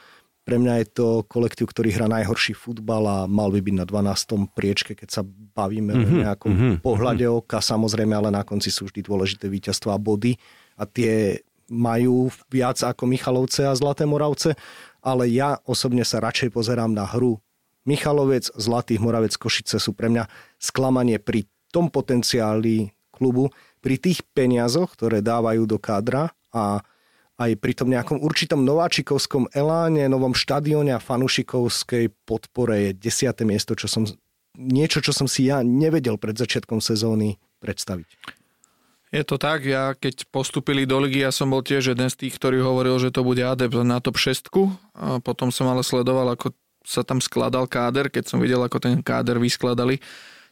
pre 0.44 0.60
mňa 0.60 0.74
je 0.80 0.86
to 0.92 1.06
kolektív, 1.28 1.72
ktorý 1.72 1.92
hrá 1.92 2.08
najhorší 2.08 2.56
futbal 2.56 3.04
a 3.04 3.18
mal 3.24 3.52
by 3.52 3.60
byť 3.64 3.74
na 3.80 3.84
12. 3.84 4.56
priečke, 4.56 4.92
keď 4.96 5.08
sa 5.08 5.22
bavíme 5.56 5.92
mm-hmm, 5.92 6.08
o 6.08 6.20
nejakom 6.24 6.52
mm-hmm, 6.52 6.74
pohľade 6.84 7.24
oka, 7.28 7.60
samozrejme, 7.64 8.12
ale 8.12 8.32
na 8.32 8.44
konci 8.44 8.68
sú 8.68 8.88
vždy 8.88 9.04
dôležité 9.04 9.48
víťazstva 9.48 9.96
a 9.96 10.00
body 10.00 10.36
a 10.76 10.84
tie 10.84 11.40
majú 11.68 12.32
viac 12.52 12.80
ako 12.80 13.08
Michalovce 13.08 13.64
a 13.64 13.76
Zlaté 13.76 14.04
Moravce, 14.08 14.56
ale 15.04 15.28
ja 15.28 15.60
osobne 15.68 16.02
sa 16.02 16.20
radšej 16.20 16.52
pozerám 16.52 16.92
na 16.92 17.04
hru 17.04 17.44
Michalovec, 17.84 18.48
Zlatých 18.56 19.00
Moravec, 19.00 19.36
Košice 19.36 19.76
sú 19.76 19.92
pre 19.92 20.08
mňa 20.08 20.24
sklamanie 20.56 21.20
pri 21.20 21.44
tom 21.68 21.92
potenciáli 21.92 22.96
klubu, 23.12 23.52
pri 23.84 24.00
tých 24.00 24.24
peniazoch, 24.32 24.96
ktoré 24.96 25.20
dávajú 25.20 25.68
do 25.68 25.76
kádra 25.76 26.32
a 26.48 26.80
aj 27.36 27.50
pri 27.60 27.72
tom 27.76 27.92
nejakom 27.92 28.22
určitom 28.22 28.64
nováčikovskom 28.64 29.52
eláne, 29.52 30.08
novom 30.08 30.32
štadióne 30.32 30.96
a 30.96 31.02
fanušikovskej 31.02 32.14
podpore 32.24 32.90
je 32.90 32.90
desiate 32.96 33.44
miesto, 33.44 33.76
čo 33.76 33.90
som, 33.90 34.08
niečo, 34.56 35.04
čo 35.04 35.12
som 35.12 35.28
si 35.28 35.50
ja 35.50 35.60
nevedel 35.60 36.16
pred 36.16 36.38
začiatkom 36.38 36.80
sezóny 36.80 37.36
predstaviť. 37.60 38.08
Je 39.14 39.22
to 39.22 39.38
tak, 39.38 39.62
ja 39.62 39.94
keď 39.94 40.26
postupili 40.34 40.90
do 40.90 40.98
ligy, 40.98 41.22
ja 41.22 41.30
som 41.30 41.46
bol 41.46 41.62
tiež 41.62 41.94
jeden 41.94 42.10
z 42.10 42.18
tých, 42.18 42.34
ktorý 42.34 42.66
hovoril, 42.66 42.98
že 42.98 43.14
to 43.14 43.22
bude 43.22 43.38
adept 43.38 43.78
na 43.86 44.02
top 44.02 44.18
6. 44.18 44.50
A 44.98 45.22
potom 45.22 45.54
som 45.54 45.70
ale 45.70 45.86
sledoval, 45.86 46.34
ako 46.34 46.50
sa 46.82 47.06
tam 47.06 47.22
skladal 47.22 47.70
káder, 47.70 48.10
keď 48.10 48.34
som 48.34 48.42
videl, 48.42 48.58
ako 48.66 48.82
ten 48.82 48.98
káder 49.06 49.38
vyskladali, 49.38 50.02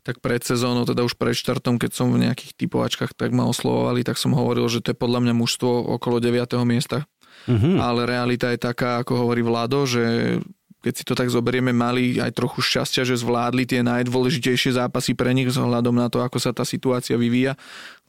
tak 0.07 0.22
pred 0.22 0.42
sezónou, 0.46 0.87
teda 0.87 1.03
už 1.03 1.18
pred 1.18 1.35
štartom, 1.35 1.75
keď 1.75 1.90
som 1.90 2.14
v 2.14 2.22
nejakých 2.22 2.55
typovačkách 2.55 3.18
tak 3.18 3.35
ma 3.35 3.51
oslovovali, 3.51 4.07
tak 4.07 4.14
som 4.14 4.31
hovoril, 4.35 4.70
že 4.70 4.79
to 4.79 4.94
je 4.94 4.98
podľa 4.98 5.27
mňa 5.27 5.35
mužstvo 5.35 5.98
okolo 5.98 6.22
9. 6.22 6.46
miesta. 6.62 7.07
Mm-hmm. 7.51 7.83
Ale 7.83 8.07
realita 8.07 8.55
je 8.55 8.62
taká, 8.62 9.03
ako 9.03 9.27
hovorí 9.27 9.42
Vlado, 9.42 9.83
že 9.83 10.38
keď 10.83 10.92
si 10.99 11.05
to 11.07 11.14
tak 11.14 11.31
zoberieme, 11.31 11.71
mali 11.71 12.18
aj 12.18 12.35
trochu 12.35 12.59
šťastia, 12.59 13.07
že 13.07 13.14
zvládli 13.14 13.64
tie 13.64 13.87
najdôležitejšie 13.87 14.75
zápasy 14.75 15.14
pre 15.14 15.31
nich 15.31 15.47
vzhľadom 15.47 15.95
na 15.95 16.11
to, 16.11 16.18
ako 16.18 16.42
sa 16.42 16.51
tá 16.51 16.66
situácia 16.66 17.14
vyvíja, 17.14 17.55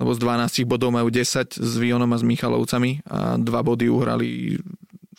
lebo 0.01 0.09
z 0.11 0.19
12 0.19 0.65
bodov 0.65 0.89
majú 0.89 1.13
10 1.13 1.61
s 1.61 1.73
Vionom 1.77 2.09
a 2.09 2.17
s 2.17 2.25
Michalovcami 2.25 3.05
a 3.05 3.37
dva 3.37 3.61
body 3.61 3.85
uhrali 3.93 4.57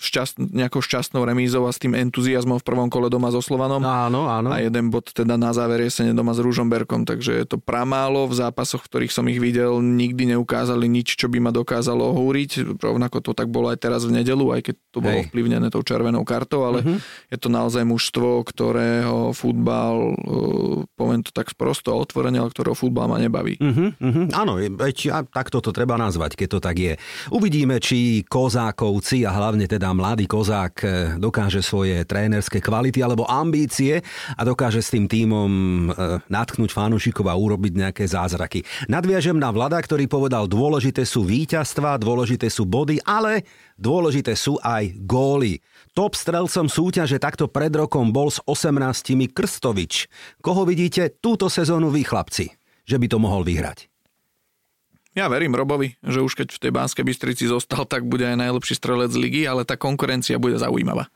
šťast, 0.04 0.36
nejakou 0.38 0.84
šťastnou 0.84 1.24
remízou 1.24 1.64
a 1.64 1.72
s 1.72 1.80
tým 1.80 1.96
entuziasmom 1.96 2.60
v 2.60 2.64
prvom 2.64 2.92
kole 2.92 3.08
doma 3.08 3.32
so 3.32 3.40
Slovanom. 3.40 3.80
Áno, 3.80 4.28
áno. 4.28 4.52
A 4.52 4.60
jeden 4.60 4.92
bod 4.92 5.08
teda 5.10 5.40
na 5.40 5.56
záver 5.56 5.80
jesene 5.80 6.12
doma 6.12 6.36
s 6.36 6.40
Ružomberkom, 6.44 7.08
takže 7.08 7.32
je 7.32 7.46
to 7.48 7.56
pramálo. 7.56 8.28
V 8.28 8.36
zápasoch, 8.36 8.84
v 8.84 8.88
ktorých 8.92 9.12
som 9.12 9.24
ich 9.32 9.40
videl, 9.40 9.80
nikdy 9.80 10.36
neukázali 10.36 10.84
nič, 10.84 11.16
čo 11.16 11.32
by 11.32 11.40
ma 11.40 11.50
dokázalo 11.50 12.12
ohúriť. 12.12 12.76
Rovnako 12.76 13.24
to 13.24 13.32
tak 13.32 13.48
bolo 13.48 13.72
aj 13.72 13.80
teraz 13.80 14.04
v 14.04 14.20
nedelu, 14.20 14.52
aj 14.52 14.60
keď 14.68 14.74
to 14.92 14.98
bolo 15.00 15.16
Hej. 15.16 15.32
ovplyvnené 15.32 15.66
tou 15.72 15.80
červenou 15.80 16.22
kartou, 16.28 16.68
ale 16.68 16.84
uh-huh. 16.84 16.98
je 17.32 17.38
to 17.40 17.48
naozaj 17.48 17.82
mužstvo, 17.88 18.44
ktorého 18.44 19.32
futbal, 19.32 20.12
eh, 20.12 20.84
poviem 20.94 21.24
to 21.24 21.32
tak 21.32 21.48
sprosto 21.48 21.94
a 21.94 21.96
otvorene, 21.96 22.42
ale 22.42 22.52
ktorého 22.52 22.76
futbal 22.76 23.08
ma 23.08 23.16
nebaví. 23.16 23.56
Uh-huh, 23.56 23.96
uh-huh. 23.96 24.26
Áno, 24.36 24.60
veď 24.60 24.96
a 25.14 25.18
takto 25.24 25.64
to 25.64 25.72
treba 25.72 25.96
nazvať, 25.96 26.36
keď 26.36 26.48
to 26.52 26.60
tak 26.60 26.76
je. 26.76 26.94
Uvidíme, 27.32 27.78
či 27.78 28.26
kozákovci 28.26 29.24
a 29.24 29.30
hlavne 29.32 29.64
teda 29.64 29.93
mladý 29.94 30.26
kozák 30.26 30.74
e, 30.82 30.86
dokáže 31.22 31.62
svoje 31.62 32.02
trénerské 32.02 32.58
kvality 32.58 32.98
alebo 33.00 33.22
ambície 33.30 34.02
a 34.34 34.42
dokáže 34.42 34.82
s 34.82 34.90
tým 34.90 35.06
tímom 35.06 35.50
e, 35.88 36.20
natknúť 36.26 36.74
fanúšikov 36.74 37.30
a 37.30 37.38
urobiť 37.38 37.72
nejaké 37.78 38.04
zázraky. 38.04 38.66
Nadviažem 38.90 39.38
na 39.38 39.54
Vlada, 39.54 39.78
ktorý 39.78 40.10
povedal, 40.10 40.50
dôležité 40.50 41.06
sú 41.06 41.22
víťazstva, 41.22 42.02
dôležité 42.02 42.50
sú 42.50 42.66
body, 42.66 42.98
ale 43.06 43.46
dôležité 43.78 44.34
sú 44.34 44.58
aj 44.58 44.98
góly. 45.06 45.62
Top 45.94 46.18
strelcom 46.18 46.66
súťaže 46.66 47.22
takto 47.22 47.46
pred 47.46 47.70
rokom 47.70 48.10
bol 48.10 48.26
s 48.26 48.42
18 48.50 49.30
Krstovič. 49.30 50.10
Koho 50.42 50.66
vidíte 50.66 51.14
túto 51.22 51.46
sezónu 51.46 51.94
vy, 51.94 52.02
chlapci? 52.02 52.50
Že 52.82 52.96
by 52.98 53.06
to 53.06 53.18
mohol 53.22 53.46
vyhrať? 53.46 53.93
Ja 55.14 55.30
verím 55.30 55.54
Robovi, 55.54 55.94
že 56.02 56.18
už 56.18 56.34
keď 56.34 56.58
v 56.58 56.62
tej 56.66 56.72
Banskej 56.74 57.06
Bystrici 57.06 57.46
zostal, 57.46 57.86
tak 57.86 58.02
bude 58.02 58.26
aj 58.26 58.34
najlepší 58.34 58.74
strelec 58.74 59.14
ligy, 59.14 59.46
ale 59.46 59.62
tá 59.62 59.78
konkurencia 59.78 60.42
bude 60.42 60.58
zaujímavá. 60.58 61.06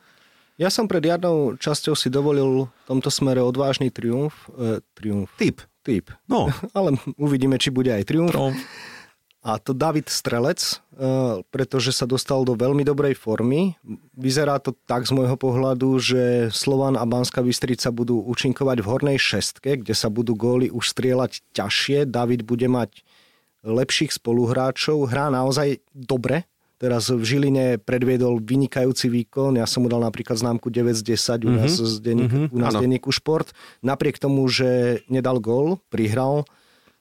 Ja 0.58 0.70
som 0.70 0.90
pred 0.90 1.02
jarnou 1.02 1.54
časťou 1.54 1.94
si 1.94 2.10
dovolil 2.10 2.66
v 2.66 2.84
tomto 2.86 3.10
smere 3.10 3.42
odvážny 3.42 3.94
triumf. 3.94 4.50
E, 4.54 4.82
triumf. 4.94 5.30
Typ. 5.38 5.62
Typ. 5.86 6.10
No, 6.26 6.50
Ale 6.78 6.98
uvidíme, 7.18 7.58
či 7.58 7.70
bude 7.74 7.90
aj 7.90 8.06
triumf. 8.06 8.34
No, 8.34 8.50
A 9.38 9.62
to 9.62 9.70
David 9.70 10.10
Strelec, 10.10 10.58
e, 10.58 11.42
pretože 11.54 11.94
sa 11.94 12.10
dostal 12.10 12.42
do 12.42 12.58
veľmi 12.58 12.82
dobrej 12.82 13.14
formy. 13.18 13.78
Vyzerá 14.18 14.58
to 14.58 14.74
tak 14.86 15.06
z 15.06 15.14
môjho 15.14 15.38
pohľadu, 15.38 15.94
že 16.02 16.50
Slovan 16.50 16.98
a 16.98 17.06
Banská 17.06 17.38
Bystrica 17.38 17.94
budú 17.94 18.18
účinkovať 18.26 18.82
v 18.82 18.90
hornej 18.90 19.18
šestke, 19.18 19.78
kde 19.78 19.94
sa 19.94 20.10
budú 20.10 20.34
góly 20.34 20.74
už 20.74 20.90
strieľať 20.90 21.42
ťažšie. 21.54 22.06
David 22.10 22.42
bude 22.42 22.66
mať 22.66 23.06
lepších 23.66 24.14
spoluhráčov. 24.14 25.08
Hrá 25.08 25.30
naozaj 25.32 25.82
dobre, 25.94 26.46
Teraz 26.78 27.10
v 27.10 27.18
Žiline 27.26 27.82
predviedol 27.82 28.38
vynikajúci 28.38 29.10
výkon. 29.10 29.58
Ja 29.58 29.66
som 29.66 29.82
mu 29.82 29.90
dal 29.90 29.98
napríklad 29.98 30.38
známku 30.38 30.70
9 30.70 30.94
z 30.94 31.18
10 31.18 31.42
u 31.42 31.50
nás, 31.50 31.74
mm-hmm. 31.74 31.90
z 31.90 31.94
denník, 31.98 32.30
mm-hmm. 32.30 32.54
u 32.54 32.58
nás 32.62 32.74
denníku 32.78 33.10
Šport. 33.10 33.50
Napriek 33.82 34.22
tomu, 34.22 34.46
že 34.46 35.02
nedal 35.10 35.42
gól, 35.42 35.82
prihral, 35.90 36.46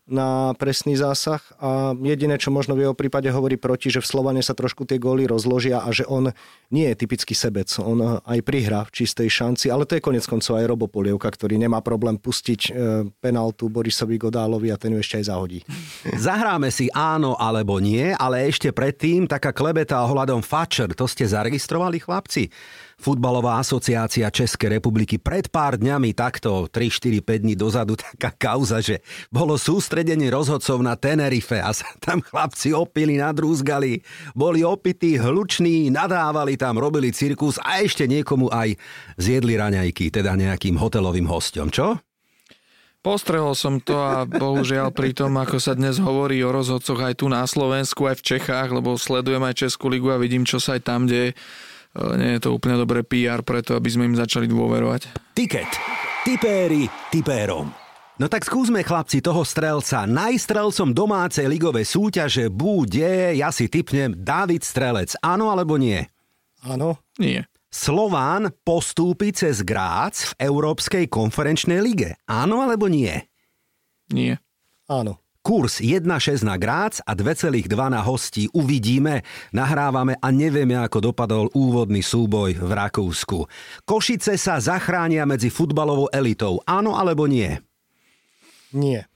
na 0.08 0.56
presný 0.56 0.96
zásah 0.96 1.44
a 1.60 1.92
jediné, 2.00 2.40
čo 2.40 2.48
možno 2.50 2.80
v 2.80 2.88
jeho 2.88 2.96
prípade 2.96 3.28
hovorí 3.28 3.60
proti, 3.60 3.92
že 3.92 4.00
v 4.00 4.08
Slovane 4.08 4.40
sa 4.40 4.56
trošku 4.56 4.88
tie 4.88 4.96
góly 4.96 5.28
rozložia 5.28 5.84
a 5.84 5.92
že 5.92 6.08
on 6.08 6.32
nie 6.72 6.88
je 6.92 6.96
typický 6.96 7.36
sebec. 7.36 7.68
On 7.80 8.20
aj 8.24 8.40
prihrá 8.44 8.88
v 8.88 9.04
čistej 9.04 9.28
šanci, 9.28 9.68
ale 9.68 9.84
to 9.84 10.00
je 10.00 10.04
konec 10.04 10.24
koncov 10.24 10.56
aj 10.60 10.68
Robo 10.68 10.88
Polievka, 10.88 11.28
ktorý 11.28 11.60
nemá 11.60 11.84
problém 11.84 12.16
pustiť 12.16 12.62
e, 12.68 12.70
penaltu 13.20 13.68
Borisovi 13.68 14.16
Godálovi 14.16 14.72
a 14.72 14.80
ten 14.80 14.96
ju 14.96 15.00
ešte 15.04 15.20
aj 15.20 15.26
zahodí. 15.28 15.60
Zahráme 16.28 16.72
si 16.72 16.88
áno 16.96 17.36
alebo 17.36 17.84
nie, 17.84 18.16
ale 18.16 18.48
ešte 18.48 18.72
predtým 18.72 19.28
taká 19.28 19.52
klebeta 19.52 20.00
ohľadom 20.08 20.40
Fatcher. 20.40 20.92
To 20.96 21.04
ste 21.04 21.28
zaregistrovali, 21.28 22.00
chlapci? 22.00 22.48
Futbalová 22.98 23.62
asociácia 23.62 24.26
Českej 24.34 24.82
republiky 24.82 25.22
pred 25.22 25.54
pár 25.54 25.78
dňami, 25.78 26.18
takto 26.18 26.66
3, 26.66 26.90
4, 26.90 27.22
5 27.22 27.46
dní 27.46 27.54
dozadu, 27.54 27.94
taká 28.02 28.34
kauza, 28.34 28.82
že 28.82 29.06
bolo 29.30 29.54
sústredenie 29.54 30.34
rozhodcov 30.34 30.82
na 30.82 30.98
Tenerife 30.98 31.62
a 31.62 31.70
sa 31.78 31.86
tam 32.02 32.26
chlapci 32.26 32.74
opili, 32.74 33.22
nadrúzgali, 33.22 34.02
boli 34.34 34.66
opití, 34.66 35.22
hluční, 35.22 35.94
nadávali 35.94 36.58
tam, 36.58 36.82
robili 36.82 37.14
cirkus 37.14 37.62
a 37.62 37.86
ešte 37.86 38.10
niekomu 38.10 38.50
aj 38.50 38.74
zjedli 39.22 39.54
raňajky, 39.54 40.10
teda 40.10 40.34
nejakým 40.34 40.74
hotelovým 40.82 41.30
hostom, 41.30 41.70
čo? 41.70 42.02
Postrehol 43.06 43.54
som 43.54 43.78
to 43.78 43.94
a 43.94 44.26
bohužiaľ 44.26 44.90
pri 44.90 45.14
tom, 45.14 45.38
ako 45.38 45.62
sa 45.62 45.78
dnes 45.78 46.02
hovorí 46.02 46.42
o 46.42 46.50
rozhodcoch 46.50 46.98
aj 46.98 47.22
tu 47.22 47.30
na 47.30 47.46
Slovensku, 47.46 48.10
aj 48.10 48.20
v 48.20 48.26
Čechách, 48.36 48.74
lebo 48.74 48.98
sledujem 48.98 49.40
aj 49.46 49.64
Českú 49.64 49.88
ligu 49.88 50.10
a 50.10 50.18
vidím, 50.18 50.44
čo 50.44 50.58
sa 50.58 50.76
aj 50.76 50.82
tam 50.82 51.06
deje 51.06 51.38
nie 51.96 52.38
je 52.38 52.42
to 52.44 52.56
úplne 52.56 52.76
dobré 52.76 53.06
PR 53.06 53.42
preto, 53.42 53.78
aby 53.78 53.90
sme 53.90 54.10
im 54.10 54.16
začali 54.18 54.50
dôverovať. 54.50 55.34
Tiket. 55.38 55.72
Tipéri 56.28 56.90
tipérom. 57.08 57.72
No 58.18 58.26
tak 58.26 58.50
skúsme 58.50 58.82
chlapci 58.82 59.22
toho 59.22 59.46
strelca. 59.46 60.10
Najstrelcom 60.10 60.90
domácej 60.90 61.46
ligovej 61.46 61.86
súťaže 61.86 62.50
bude, 62.50 63.38
ja 63.38 63.54
si 63.54 63.70
typnem, 63.70 64.18
David 64.18 64.66
Strelec. 64.66 65.14
Áno 65.22 65.54
alebo 65.54 65.78
nie? 65.78 66.02
Áno. 66.66 66.98
Nie. 67.22 67.46
Slován 67.70 68.50
postúpi 68.66 69.30
cez 69.38 69.62
Grác 69.62 70.34
v 70.34 70.50
Európskej 70.50 71.06
konferenčnej 71.06 71.78
lige. 71.78 72.18
Áno 72.26 72.66
alebo 72.66 72.90
nie? 72.90 73.14
Nie. 74.10 74.42
Áno. 74.90 75.22
Kurs 75.48 75.80
1,6 75.80 76.44
na 76.44 76.60
Grác 76.60 77.00
a 77.08 77.16
2,2 77.16 77.72
na 77.88 78.04
hostí. 78.04 78.52
Uvidíme, 78.52 79.24
nahrávame 79.56 80.20
a 80.20 80.28
nevieme, 80.28 80.76
ako 80.76 81.16
dopadol 81.16 81.48
úvodný 81.56 82.04
súboj 82.04 82.60
v 82.60 82.68
Rakúsku. 82.68 83.48
Košice 83.88 84.36
sa 84.36 84.60
zachránia 84.60 85.24
medzi 85.24 85.48
futbalovou 85.48 86.12
elitou. 86.12 86.60
Áno 86.68 87.00
alebo 87.00 87.32
nie? 87.32 87.56
Nie. 88.76 89.08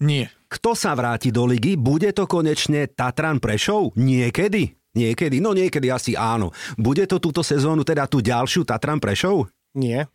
Nie. 0.00 0.32
Kto 0.48 0.72
sa 0.72 0.96
vráti 0.96 1.28
do 1.28 1.44
ligy? 1.44 1.76
Bude 1.76 2.08
to 2.16 2.24
konečne 2.24 2.88
Tatran 2.88 3.36
Prešov? 3.36 3.92
Niekedy? 4.00 4.96
Niekedy? 4.96 5.44
No 5.44 5.52
niekedy 5.52 5.92
asi 5.92 6.16
áno. 6.16 6.56
Bude 6.80 7.04
to 7.04 7.20
túto 7.20 7.44
sezónu 7.44 7.84
teda 7.84 8.08
tú 8.08 8.24
ďalšiu 8.24 8.64
Tatran 8.64 8.96
Prešov? 8.96 9.44
Nie. 9.76 10.08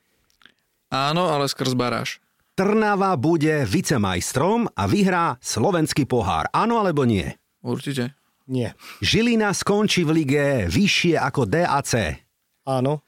Áno, 0.90 1.30
ale 1.30 1.46
skrz 1.46 1.78
baráž. 1.78 2.18
Trnava 2.56 3.12
bude 3.20 3.68
vicemajstrom 3.68 4.72
a 4.80 4.88
vyhrá 4.88 5.36
slovenský 5.44 6.08
pohár. 6.08 6.48
Áno 6.56 6.80
alebo 6.80 7.04
nie? 7.04 7.28
Určite. 7.60 8.16
Nie. 8.48 8.80
Žilina 9.04 9.52
skončí 9.52 10.08
v 10.08 10.24
lige 10.24 10.46
vyššie 10.72 11.20
ako 11.20 11.44
DAC. 11.52 12.16
Áno. 12.64 13.04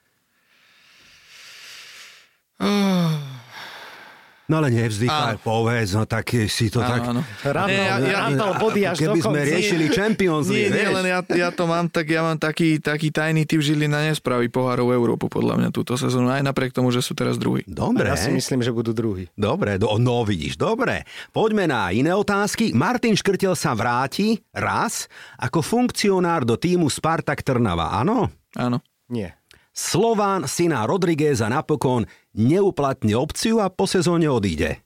No 4.47 4.63
ale 4.63 4.71
nevzdychaj, 4.71 5.43
povedz, 5.43 5.91
no 5.91 6.07
tak 6.07 6.23
si 6.47 6.71
to 6.71 6.79
Áno, 6.79 6.87
tak... 6.87 6.99
áno. 7.03 7.21
Rátal, 7.43 7.67
Nie, 7.67 7.83
ja- 7.83 7.99
ja- 7.99 8.19
rátal 8.31 8.51
body 8.55 8.81
až 8.87 8.97
Keby 9.03 9.19
sme 9.19 9.39
riešili 9.43 9.85
Champions 9.91 10.47
Nie, 10.47 10.55
League, 10.55 10.71
nie, 10.71 10.83
vieš? 10.87 10.95
len 10.95 11.05
ja, 11.11 11.19
ja 11.35 11.49
to 11.51 11.63
mám 11.67 11.91
tak, 11.91 12.07
ja 12.07 12.23
mám 12.23 12.39
taký, 12.39 12.79
taký 12.79 13.11
tajný 13.11 13.43
typ 13.43 13.59
Žilina 13.59 14.07
nespraví 14.07 14.47
pohárov 14.47 14.95
Európu 14.95 15.27
podľa 15.27 15.59
mňa 15.59 15.69
túto 15.75 15.99
sezónu, 15.99 16.31
aj 16.31 16.47
napriek 16.47 16.71
tomu, 16.71 16.95
že 16.95 17.03
sú 17.03 17.11
teraz 17.11 17.35
druhý. 17.35 17.67
Dobre. 17.67 18.07
Ja 18.07 18.15
si 18.15 18.31
myslím, 18.31 18.63
že 18.63 18.71
budú 18.71 18.95
druhý. 18.95 19.27
Dobre, 19.35 19.75
do, 19.75 19.91
no 19.99 20.23
vidíš, 20.23 20.55
dobre. 20.55 21.03
Poďme 21.35 21.67
na 21.67 21.91
iné 21.91 22.15
otázky. 22.15 22.71
Martin 22.71 23.19
Škrtel 23.19 23.51
sa 23.51 23.75
vráti 23.75 24.39
raz 24.55 25.11
ako 25.43 25.59
funkcionár 25.59 26.47
do 26.47 26.55
týmu 26.55 26.87
Spartak 26.87 27.43
Trnava, 27.43 27.99
áno? 27.99 28.31
Áno. 28.55 28.79
Nie. 29.11 29.35
Slován 29.77 30.49
syna 30.49 30.89
Rodrigueza 30.89 31.45
napokon 31.45 32.09
neuplatní 32.33 33.13
opciu 33.13 33.61
a 33.61 33.69
po 33.69 33.85
sezóne 33.85 34.25
odíde. 34.25 34.81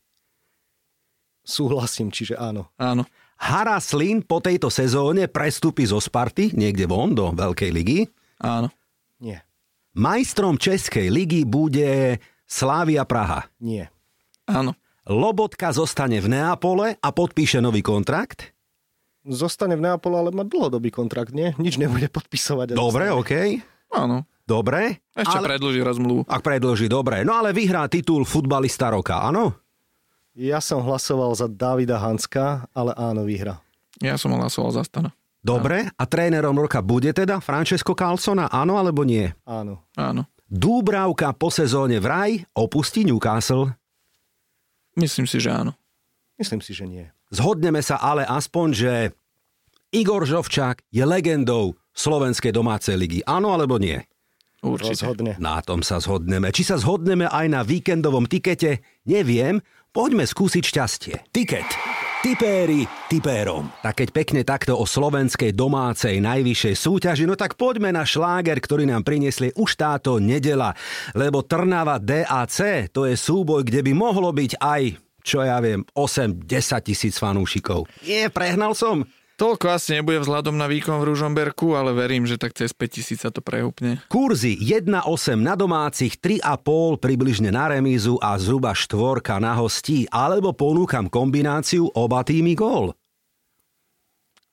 Súhlasím, 1.47 2.11
čiže 2.11 2.35
áno. 2.35 2.67
Áno. 2.75 3.07
Haraslin 3.39 4.19
po 4.21 4.43
tejto 4.43 4.67
sezóne 4.67 5.31
prestúpi 5.31 5.87
zo 5.87 5.97
Sparty 5.97 6.53
niekde 6.59 6.91
von 6.91 7.15
do 7.15 7.31
Veľkej 7.31 7.71
ligy. 7.71 7.99
Áno. 8.43 8.67
Nie. 9.23 9.47
Majstrom 9.95 10.59
Českej 10.59 11.07
ligy 11.07 11.47
bude 11.47 12.19
Slávia 12.43 13.07
Praha. 13.07 13.47
Nie. 13.63 13.87
Áno. 14.43 14.75
Lobotka 15.07 15.71
zostane 15.71 16.19
v 16.19 16.35
Neapole 16.35 16.99
a 16.99 17.09
podpíše 17.09 17.63
nový 17.63 17.79
kontrakt. 17.79 18.51
Zostane 19.23 19.79
v 19.79 19.87
Neapole, 19.87 20.19
ale 20.19 20.29
má 20.35 20.43
dlhodobý 20.43 20.91
kontrakt, 20.91 21.31
nie? 21.31 21.55
Nič 21.57 21.79
nebude 21.79 22.11
podpisovať. 22.11 22.75
Dobre, 22.75 23.07
dostane. 23.07 23.17
OK. 23.17 23.31
Áno. 23.95 24.27
Dobre. 24.51 24.99
Ešte 25.15 25.39
ale, 25.39 25.55
predlží 25.55 25.79
raz 25.79 25.95
mluvu. 25.95 26.27
Ak 26.27 26.43
predloží, 26.43 26.91
dobre. 26.91 27.23
No 27.23 27.39
ale 27.39 27.55
vyhrá 27.55 27.87
titul 27.87 28.27
futbalista 28.27 28.91
roka, 28.91 29.23
áno? 29.23 29.55
Ja 30.35 30.59
som 30.59 30.83
hlasoval 30.83 31.31
za 31.39 31.47
Davida 31.47 32.03
Hanska, 32.03 32.67
ale 32.75 32.91
áno, 32.99 33.23
vyhra. 33.23 33.63
Ja 34.03 34.19
som 34.19 34.35
hlasoval 34.35 34.75
za 34.75 34.83
Stana. 34.83 35.15
Dobre. 35.39 35.87
A 35.95 36.03
trénerom 36.03 36.53
roka 36.53 36.83
bude 36.83 37.15
teda 37.15 37.39
Francesco 37.39 37.95
Carlsona, 37.95 38.51
áno 38.51 38.75
alebo 38.75 39.07
nie? 39.07 39.31
Áno. 39.47 39.87
Áno. 39.95 40.27
Dúbravka 40.51 41.31
po 41.31 41.47
sezóne 41.47 42.03
vraj 42.03 42.43
opustí 42.51 43.07
Newcastle. 43.07 43.71
Myslím 44.99 45.25
si, 45.25 45.39
že 45.39 45.49
áno. 45.55 45.71
Myslím 46.35 46.59
si, 46.59 46.75
že 46.75 46.83
nie. 46.83 47.07
Zhodneme 47.31 47.79
sa 47.79 47.95
ale 48.03 48.27
aspoň, 48.27 48.67
že 48.75 48.93
Igor 49.95 50.27
Žovčák 50.27 50.91
je 50.91 51.03
legendou 51.07 51.79
slovenskej 51.95 52.51
domácej 52.51 52.99
ligy. 52.99 53.19
Áno 53.23 53.55
alebo 53.55 53.79
nie? 53.79 54.03
Určite. 54.61 55.09
Rozhodne. 55.09 55.33
Na 55.41 55.57
tom 55.65 55.81
sa 55.81 55.97
zhodneme. 55.97 56.53
Či 56.53 56.69
sa 56.69 56.77
zhodneme 56.77 57.25
aj 57.25 57.45
na 57.49 57.65
víkendovom 57.65 58.29
tikete, 58.29 58.85
neviem. 59.09 59.57
Poďme 59.91 60.23
skúsiť 60.23 60.63
šťastie. 60.63 61.15
Tiket. 61.33 61.67
Tipéri 62.21 62.85
tipérom. 63.09 63.73
Tak 63.81 63.97
keď 63.97 64.09
pekne 64.13 64.41
takto 64.45 64.77
o 64.77 64.85
slovenskej 64.85 65.57
domácej 65.57 66.21
najvyššej 66.21 66.75
súťaži, 66.77 67.25
no 67.25 67.33
tak 67.33 67.57
poďme 67.57 67.89
na 67.89 68.05
šláger, 68.05 68.61
ktorý 68.61 68.85
nám 68.85 69.01
priniesli 69.01 69.49
už 69.57 69.73
táto 69.73 70.21
nedela. 70.21 70.77
Lebo 71.17 71.41
Trnava 71.41 71.97
DAC 71.97 72.87
to 72.93 73.09
je 73.09 73.17
súboj, 73.17 73.65
kde 73.65 73.81
by 73.81 73.91
mohlo 73.97 74.29
byť 74.29 74.61
aj, 74.61 74.83
čo 75.25 75.41
ja 75.41 75.57
viem, 75.57 75.81
8-10 75.97 76.45
tisíc 76.85 77.17
fanúšikov. 77.17 77.89
Nie, 78.05 78.29
prehnal 78.29 78.77
som. 78.77 79.01
Toľko 79.41 79.73
asi 79.73 79.97
nebude 79.97 80.21
vzhľadom 80.21 80.53
na 80.53 80.69
výkon 80.69 81.01
v 81.01 81.07
Ružomberku, 81.09 81.73
ale 81.73 81.97
verím, 81.97 82.29
že 82.29 82.37
tak 82.37 82.53
cez 82.53 82.77
5000 82.77 83.25
sa 83.25 83.33
to 83.33 83.41
prehúpne. 83.41 83.97
Kurzy 84.05 84.53
1,8 84.53 85.01
na 85.41 85.57
domácich, 85.57 86.21
3,5 86.21 87.01
približne 87.01 87.49
na 87.49 87.65
remízu 87.73 88.21
a 88.21 88.37
zhruba 88.37 88.77
štvorka 88.77 89.41
na 89.41 89.57
hostí, 89.57 90.05
alebo 90.13 90.53
ponúkam 90.53 91.09
kombináciu 91.09 91.89
oba 91.89 92.21
týmy 92.21 92.53
gól. 92.53 92.93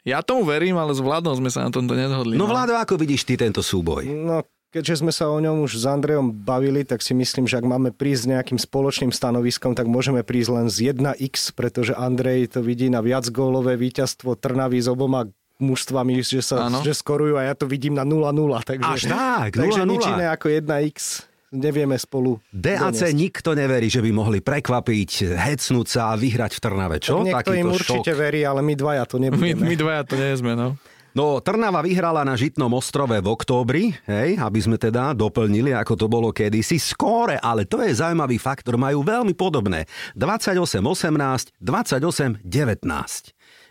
Ja 0.08 0.24
tomu 0.24 0.48
verím, 0.48 0.80
ale 0.80 0.96
s 0.96 1.04
Vladom 1.04 1.36
sme 1.36 1.52
sa 1.52 1.68
na 1.68 1.70
tomto 1.70 1.92
nezhodli. 1.92 2.40
No 2.40 2.48
Vlado, 2.48 2.72
ako 2.72 2.96
vidíš 2.96 3.28
ty 3.28 3.36
tento 3.36 3.60
súboj? 3.60 4.08
No, 4.08 4.40
keďže 4.70 5.00
sme 5.00 5.10
sa 5.10 5.26
o 5.26 5.36
ňom 5.36 5.62
už 5.62 5.76
s 5.76 5.84
Andrejom 5.84 6.32
bavili, 6.32 6.82
tak 6.82 7.00
si 7.00 7.12
myslím, 7.12 7.44
že 7.44 7.56
ak 7.56 7.64
máme 7.64 7.90
prísť 7.90 8.20
s 8.20 8.30
nejakým 8.30 8.58
spoločným 8.58 9.10
stanoviskom, 9.10 9.72
tak 9.72 9.86
môžeme 9.86 10.20
prísť 10.20 10.50
len 10.52 10.66
z 10.66 10.92
1x, 10.92 11.52
pretože 11.52 11.92
Andrej 11.92 12.52
to 12.52 12.60
vidí 12.60 12.86
na 12.86 13.00
viacgólové 13.00 13.74
víťazstvo 13.74 14.34
Trnavy 14.34 14.78
s 14.78 14.86
oboma 14.86 15.26
mužstvami, 15.58 16.22
že 16.22 16.38
sa 16.38 16.70
že 16.80 16.94
skorujú 16.94 17.34
a 17.34 17.42
ja 17.42 17.54
to 17.54 17.66
vidím 17.66 17.92
na 17.92 18.06
0-0. 18.06 18.30
Takže, 18.62 18.86
Až 18.86 19.02
tak, 19.10 19.58
takže 19.58 19.82
0:0. 19.82 19.90
nič 19.90 20.04
iné 20.06 20.26
ako 20.28 20.46
1x. 20.48 20.96
nevieme 21.48 21.96
spolu 21.96 22.38
DAC 22.52 22.78
doniesť. 22.94 23.10
nikto 23.10 23.50
neverí, 23.56 23.88
že 23.88 23.98
by 23.98 24.10
mohli 24.12 24.38
prekvapiť, 24.38 25.10
hecnúť 25.34 25.86
sa 25.88 26.12
a 26.12 26.20
vyhrať 26.20 26.52
v 26.54 26.60
Trnave, 26.60 26.96
čo? 27.00 27.18
Tak 27.18 27.24
niekto 27.24 27.50
im 27.56 27.66
Takýto 27.66 27.74
určite 27.74 28.12
šok. 28.12 28.20
verí, 28.20 28.40
ale 28.44 28.60
my 28.60 28.74
dvaja 28.76 29.02
to 29.02 29.16
My, 29.16 29.22
nebudeme. 29.26 29.64
my 29.64 29.74
dvaja 29.74 30.02
to 30.04 30.14
nie 30.14 30.32
sme, 30.36 30.52
no. 30.54 30.76
No, 31.18 31.42
Trnava 31.42 31.82
vyhrala 31.82 32.22
na 32.22 32.38
Žitnom 32.38 32.70
ostrove 32.78 33.18
v 33.18 33.26
októbri, 33.26 33.90
hej, 34.06 34.38
aby 34.38 34.58
sme 34.62 34.78
teda 34.78 35.10
doplnili, 35.18 35.74
ako 35.74 35.98
to 35.98 36.06
bolo 36.06 36.30
kedysi. 36.30 36.78
Skóre, 36.78 37.42
ale 37.42 37.66
to 37.66 37.82
je 37.82 37.90
zaujímavý 37.90 38.38
faktor, 38.38 38.78
majú 38.78 39.02
veľmi 39.02 39.34
podobné. 39.34 39.90
28-18, 40.14 40.78
28-19. 41.58 42.46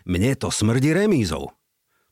Mne 0.04 0.30
to 0.36 0.52
smrdí 0.52 0.92
remízou. 0.92 1.56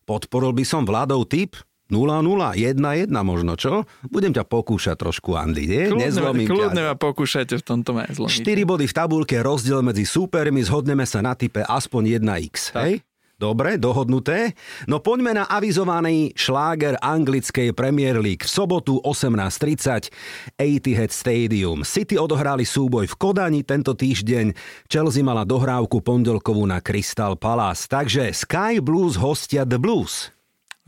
Podporil 0.08 0.56
by 0.56 0.64
som 0.64 0.88
vládov 0.88 1.28
typ 1.28 1.52
0-0, 1.92 2.24
1-1 2.56 3.12
možno, 3.20 3.60
čo? 3.60 3.84
Budem 4.08 4.32
ťa 4.32 4.48
pokúšať 4.48 4.96
trošku, 4.96 5.36
Andy, 5.36 5.68
nie? 5.68 5.84
Kľudne, 5.92 6.00
Nezlomím 6.00 6.48
kľudne 6.48 6.80
ťa. 6.80 6.88
ma 6.88 6.94
pokúšajte 6.96 7.60
v 7.60 7.64
tomto 7.76 7.92
ma 7.92 8.08
4 8.08 8.16
zlomiť. 8.24 8.64
body 8.64 8.86
v 8.88 8.94
tabulke, 8.96 9.36
rozdiel 9.44 9.84
medzi 9.84 10.08
súpermi, 10.08 10.64
zhodneme 10.64 11.04
sa 11.04 11.20
na 11.20 11.36
type 11.36 11.60
aspoň 11.60 12.24
1x, 12.24 12.72
Tak. 12.72 12.80
hej? 12.88 12.94
Dobre, 13.36 13.76
dohodnuté. 13.76 14.56
No 14.88 15.04
poďme 15.04 15.36
na 15.36 15.44
avizovaný 15.44 16.32
šláger 16.32 16.96
anglickej 17.04 17.76
Premier 17.76 18.16
League. 18.16 18.48
V 18.48 18.48
sobotu 18.48 18.96
18.30 19.04 20.08
Etihad 20.56 21.12
Stadium. 21.12 21.84
City 21.84 22.16
odohrali 22.16 22.64
súboj 22.64 23.04
v 23.04 23.14
Kodani 23.20 23.60
tento 23.60 23.92
týždeň. 23.92 24.56
Chelsea 24.88 25.20
mala 25.20 25.44
dohrávku 25.44 26.00
pondelkovú 26.00 26.64
na 26.64 26.80
Crystal 26.80 27.36
Palace. 27.36 27.84
Takže 27.84 28.32
Sky 28.32 28.80
Blues 28.80 29.20
hostia 29.20 29.68
The 29.68 29.76
Blues. 29.76 30.32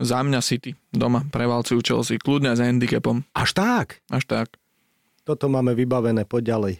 Za 0.01 0.25
mňa 0.25 0.41
City. 0.41 0.73
Doma 0.89 1.29
prevalcujú 1.29 1.85
Chelsea. 1.85 2.17
Kľudne 2.17 2.57
s 2.57 2.65
handicapom. 2.65 3.21
Až 3.37 3.53
tak. 3.53 4.01
Až 4.09 4.25
tak. 4.25 4.57
Toto 5.21 5.45
máme 5.53 5.77
vybavené, 5.77 6.25
poď 6.25 6.57
ďalej. 6.57 6.73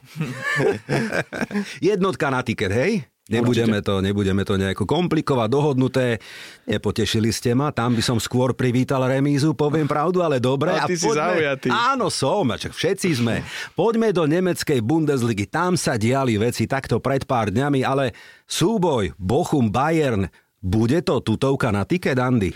Jednotka 1.93 2.33
na 2.33 2.41
tiket, 2.41 2.73
hej? 2.73 3.05
Nebudeme 3.29 3.79
to, 3.85 4.01
nebudeme 4.01 4.41
to 4.41 4.57
nejako 4.57 4.89
komplikovať, 4.89 5.47
dohodnuté. 5.53 6.17
Nepotešili 6.65 7.29
ste 7.29 7.53
ma, 7.53 7.69
tam 7.69 7.93
by 7.93 8.01
som 8.01 8.17
skôr 8.17 8.57
privítal 8.57 9.05
remízu, 9.05 9.53
poviem 9.53 9.85
pravdu, 9.85 10.25
ale 10.25 10.41
dobre. 10.41 10.73
A 10.73 10.89
ty 10.89 10.97
si 10.97 11.05
zaujatý. 11.05 11.69
Áno, 11.69 12.09
som, 12.09 12.49
a 12.49 12.57
čak 12.57 12.73
všetci 12.73 13.21
sme. 13.21 13.45
Poďme 13.77 14.09
do 14.09 14.25
nemeckej 14.25 14.81
Bundesligy, 14.81 15.45
tam 15.45 15.77
sa 15.77 15.93
diali 16.01 16.41
veci 16.41 16.65
takto 16.65 16.97
pred 16.97 17.29
pár 17.29 17.53
dňami, 17.53 17.85
ale 17.85 18.17
súboj 18.49 19.13
Bochum-Bayern, 19.21 20.25
bude 20.59 20.99
to 21.05 21.21
tutovka 21.21 21.69
na 21.69 21.85
tiket, 21.85 22.17
Andy? 22.17 22.51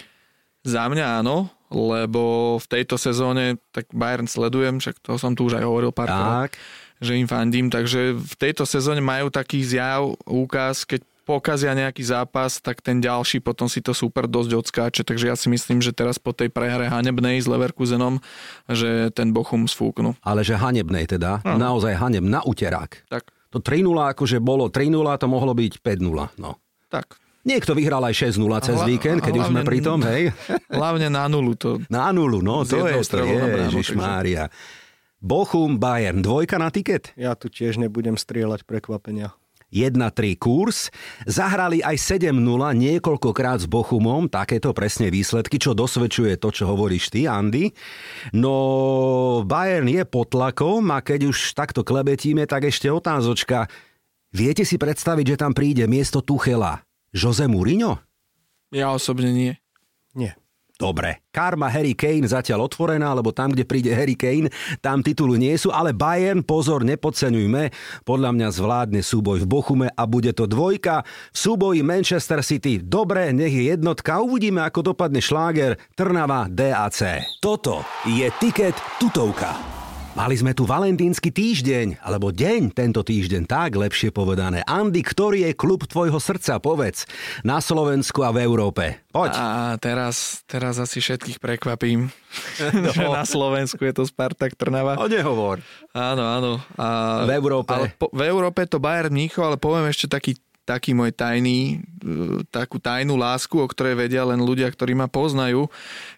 Za 0.66 0.90
mňa 0.90 1.22
áno, 1.22 1.54
lebo 1.70 2.56
v 2.58 2.66
tejto 2.66 2.96
sezóne 2.98 3.62
tak 3.70 3.90
Bayern 3.94 4.26
sledujem, 4.30 4.82
však 4.82 5.02
to 5.06 5.22
som 5.22 5.38
tu 5.38 5.50
už 5.50 5.60
aj 5.60 5.66
hovoril 5.66 5.92
párkrát, 5.94 6.50
Tak. 6.50 6.58
Že 7.04 7.20
im 7.20 7.28
fandím, 7.28 7.68
takže 7.68 8.16
v 8.16 8.34
tejto 8.40 8.64
sezóne 8.64 9.04
majú 9.04 9.28
taký 9.28 9.60
zjav, 9.60 10.16
úkaz, 10.24 10.88
keď 10.88 11.04
pokazia 11.24 11.72
nejaký 11.72 12.04
zápas, 12.04 12.60
tak 12.60 12.84
ten 12.84 13.00
ďalší 13.00 13.40
potom 13.40 13.72
si 13.72 13.80
to 13.80 13.96
super 13.96 14.28
dosť 14.28 14.52
odskáče, 14.60 15.02
takže 15.08 15.32
ja 15.32 15.36
si 15.40 15.48
myslím, 15.48 15.80
že 15.80 15.96
teraz 15.96 16.20
po 16.20 16.36
tej 16.36 16.52
prehre 16.52 16.92
hanebnej 16.92 17.40
s 17.40 17.48
Leverkusenom, 17.48 18.20
že 18.68 19.08
ten 19.16 19.32
Bochum 19.32 19.64
sfúknu. 19.64 20.20
Ale 20.20 20.44
že 20.44 20.60
hanebnej 20.60 21.08
teda, 21.08 21.40
Áno. 21.48 21.60
naozaj 21.60 21.96
haneb, 21.96 22.24
na 22.28 22.44
uterák. 22.44 23.08
Tak, 23.08 23.24
To 23.56 23.64
3-0 23.64 24.12
akože 24.16 24.44
bolo 24.44 24.68
3-0, 24.68 24.92
to 25.16 25.28
mohlo 25.32 25.56
byť 25.56 25.80
5-0, 25.80 26.44
no. 26.44 26.60
tak. 26.92 27.16
Niekto 27.44 27.76
vyhral 27.76 28.00
aj 28.08 28.32
6-0 28.32 28.40
cez 28.64 28.80
Hla- 28.80 28.88
víkend, 28.88 29.20
keď 29.20 29.34
už 29.44 29.46
sme 29.52 29.68
pri 29.68 29.84
tom, 29.84 30.00
hej? 30.08 30.32
Hlavne 30.80 31.12
na 31.12 31.28
nulu 31.28 31.60
to 31.60 31.76
Na 31.92 32.08
nulu, 32.16 32.40
no 32.40 32.64
to 32.64 32.88
je 32.88 33.04
to, 33.04 33.20
bránu, 33.20 33.68
Ježiš 33.68 34.00
Mária. 34.00 34.48
Bochum, 35.24 35.80
Bayern, 35.80 36.20
dvojka 36.20 36.60
na 36.60 36.68
tiket? 36.68 37.16
Ja 37.16 37.32
tu 37.40 37.48
tiež 37.48 37.80
nebudem 37.80 38.20
strieľať 38.20 38.68
prekvapenia. 38.68 39.32
1-3 39.72 40.36
kurz. 40.36 40.92
Zahrali 41.24 41.80
aj 41.80 41.96
7-0 41.96 42.36
niekoľkokrát 42.76 43.64
s 43.64 43.68
Bochumom, 43.72 44.28
takéto 44.28 44.76
presne 44.76 45.08
výsledky, 45.08 45.64
čo 45.64 45.72
dosvedčuje 45.72 46.36
to, 46.38 46.52
čo 46.52 46.68
hovoríš 46.68 47.08
ty, 47.08 47.24
Andy. 47.26 47.72
No, 48.36 49.48
Bayern 49.48 49.88
je 49.88 50.04
pod 50.04 50.28
tlakom 50.36 50.92
a 50.92 51.00
keď 51.00 51.32
už 51.32 51.56
takto 51.56 51.88
klebetíme, 51.88 52.44
tak 52.44 52.68
ešte 52.68 52.92
otázočka. 52.92 53.72
Viete 54.36 54.68
si 54.68 54.76
predstaviť, 54.76 55.26
že 55.34 55.40
tam 55.40 55.56
príde 55.56 55.88
miesto 55.88 56.20
Tuchela 56.20 56.84
Jose 57.16 57.48
Mourinho? 57.48 58.04
ja 58.76 58.92
osobne 58.92 59.32
nie. 59.32 59.56
Nie. 60.18 60.36
Dobre. 60.74 61.22
Karma 61.30 61.70
Harry 61.70 61.94
Kane 61.94 62.26
zatiaľ 62.26 62.66
otvorená, 62.66 63.14
lebo 63.14 63.30
tam, 63.30 63.54
kde 63.54 63.62
príde 63.62 63.94
Harry 63.94 64.18
Kane, 64.18 64.50
tam 64.82 65.06
tituly 65.06 65.38
nie 65.38 65.54
sú, 65.54 65.70
ale 65.70 65.94
Bayern, 65.94 66.42
pozor, 66.42 66.82
nepodceňujme, 66.82 67.70
podľa 68.02 68.30
mňa 68.34 68.48
zvládne 68.50 69.02
súboj 69.06 69.46
v 69.46 69.50
Bochume 69.50 69.88
a 69.94 70.04
bude 70.10 70.34
to 70.34 70.50
dvojka. 70.50 71.06
V 71.30 71.38
súboji 71.38 71.86
Manchester 71.86 72.42
City, 72.42 72.82
dobre, 72.82 73.30
nech 73.32 73.54
je 73.54 73.70
jednotka, 73.70 74.18
uvidíme, 74.26 74.66
ako 74.66 74.94
dopadne 74.94 75.22
šláger 75.22 75.78
Trnava 75.94 76.50
DAC. 76.50 77.22
Toto 77.38 77.86
je 78.10 78.26
tiket 78.42 78.74
tutovka. 78.98 79.83
Mali 80.14 80.38
sme 80.38 80.54
tu 80.54 80.70
valentínsky 80.70 81.34
týždeň, 81.34 81.98
alebo 82.06 82.30
deň 82.30 82.78
tento 82.78 83.02
týždeň, 83.02 83.50
tak 83.50 83.74
lepšie 83.74 84.14
povedané. 84.14 84.62
Andy, 84.62 85.02
ktorý 85.02 85.50
je 85.50 85.58
klub 85.58 85.90
tvojho 85.90 86.22
srdca, 86.22 86.62
povedz, 86.62 87.10
na 87.42 87.58
Slovensku 87.58 88.22
a 88.22 88.30
v 88.30 88.46
Európe. 88.46 89.02
Poď. 89.10 89.34
A 89.34 89.74
teraz, 89.82 90.46
teraz 90.46 90.78
asi 90.78 91.02
všetkých 91.02 91.42
prekvapím, 91.42 92.14
no. 92.78 92.94
že 92.96 93.10
na 93.10 93.26
Slovensku 93.26 93.82
je 93.82 93.90
to 93.90 94.06
Spartak 94.06 94.54
Trnava. 94.54 95.02
O 95.02 95.10
nehovor. 95.10 95.66
Áno, 95.98 96.22
áno. 96.30 96.52
A, 96.78 97.26
V 97.26 97.34
Európe. 97.34 97.74
Ale 97.74 97.90
po, 97.98 98.14
v 98.14 98.22
Európe 98.30 98.70
to 98.70 98.78
Bayern 98.78 99.10
Mníchov, 99.10 99.50
ale 99.50 99.58
poviem 99.58 99.90
ešte 99.90 100.06
taký, 100.06 100.38
taký 100.64 100.96
môj 100.96 101.12
tajný, 101.12 101.84
e, 102.04 102.44
takú 102.48 102.80
tajnú 102.80 103.20
lásku, 103.20 103.56
o 103.56 103.68
ktorej 103.68 104.00
vedia 104.00 104.24
len 104.24 104.40
ľudia, 104.40 104.72
ktorí 104.72 104.96
ma 104.96 105.12
poznajú. 105.12 105.68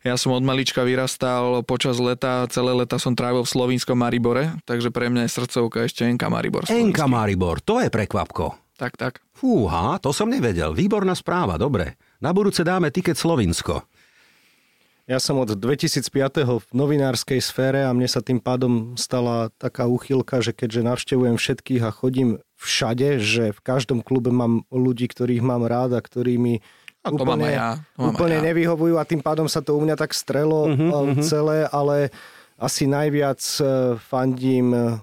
Ja 0.06 0.16
som 0.16 0.34
od 0.34 0.46
malička 0.46 0.86
vyrastal 0.86 1.66
počas 1.66 1.98
leta, 1.98 2.46
celé 2.54 2.74
leta 2.78 3.02
som 3.02 3.18
trávil 3.18 3.42
v 3.42 3.52
slovínskom 3.52 3.98
Maribore, 3.98 4.58
takže 4.70 4.94
pre 4.94 5.10
mňa 5.10 5.26
je 5.26 5.36
srdcovka 5.36 5.86
ešte 5.90 6.06
Enka 6.06 6.30
Maribor. 6.30 6.70
Enka 6.70 7.06
slovenský. 7.06 7.12
Maribor, 7.12 7.58
to 7.62 7.82
je 7.82 7.90
prekvapko. 7.90 8.54
Tak, 8.76 9.00
tak. 9.00 9.24
Fúha, 9.32 9.96
to 10.04 10.12
som 10.12 10.28
nevedel. 10.28 10.76
Výborná 10.76 11.16
správa, 11.16 11.56
dobre. 11.56 11.96
Na 12.20 12.36
budúce 12.36 12.64
dáme 12.64 12.92
tiket 12.92 13.16
Slovinsko. 13.16 13.88
Ja 15.06 15.22
som 15.22 15.38
od 15.38 15.54
2005. 15.54 16.10
v 16.44 16.66
novinárskej 16.74 17.38
sfére 17.38 17.86
a 17.86 17.94
mne 17.94 18.10
sa 18.10 18.26
tým 18.26 18.42
pádom 18.42 18.98
stala 18.98 19.54
taká 19.62 19.86
úchylka, 19.86 20.42
že 20.42 20.50
keďže 20.50 20.82
navštevujem 20.82 21.38
všetkých 21.38 21.82
a 21.86 21.94
chodím 21.94 22.42
všade, 22.56 23.20
že 23.20 23.52
v 23.52 23.60
každom 23.62 24.00
klube 24.02 24.32
mám 24.32 24.64
ľudí, 24.72 25.06
ktorých 25.12 25.44
mám 25.44 25.68
rád 25.68 26.00
a 26.00 26.02
ktorí 26.02 26.40
mi 26.40 26.64
A 27.06 27.12
to 27.14 27.22
úplne, 27.22 27.52
ja. 27.52 27.78
To 28.00 28.10
úplne 28.10 28.40
ja. 28.42 28.46
nevyhovujú 28.52 28.96
a 28.98 29.08
tým 29.08 29.22
pádom 29.22 29.46
sa 29.46 29.62
to 29.62 29.78
u 29.78 29.82
mňa 29.84 29.96
tak 30.00 30.16
strelo 30.16 30.72
uh-huh, 30.72 31.22
celé, 31.22 31.68
ale 31.70 32.10
asi 32.56 32.88
najviac 32.88 33.42
eh, 33.60 33.66
fandím 34.00 34.72
eh, 34.74 34.98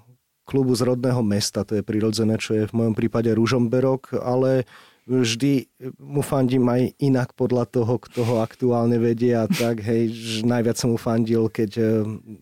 klubu 0.48 0.74
z 0.74 0.82
rodného 0.82 1.22
mesta, 1.22 1.62
to 1.62 1.78
je 1.78 1.86
prirodzené, 1.86 2.36
čo 2.40 2.56
je 2.56 2.64
v 2.66 2.76
mojom 2.76 2.94
prípade 2.98 3.30
Ružomberok, 3.30 4.18
ale 4.18 4.66
vždy 5.02 5.66
mu 5.98 6.22
fandím 6.22 6.62
aj 6.70 6.94
inak 7.02 7.34
podľa 7.34 7.66
toho, 7.66 7.98
kto 7.98 8.22
ho 8.22 8.36
aktuálne 8.38 8.98
vedie 9.02 9.34
a 9.34 9.46
tak, 9.62 9.82
hej, 9.82 10.10
že 10.10 10.38
najviac 10.46 10.78
som 10.78 10.94
mu 10.94 10.98
fandil, 10.98 11.52
keď 11.52 11.70
eh, 11.78 11.86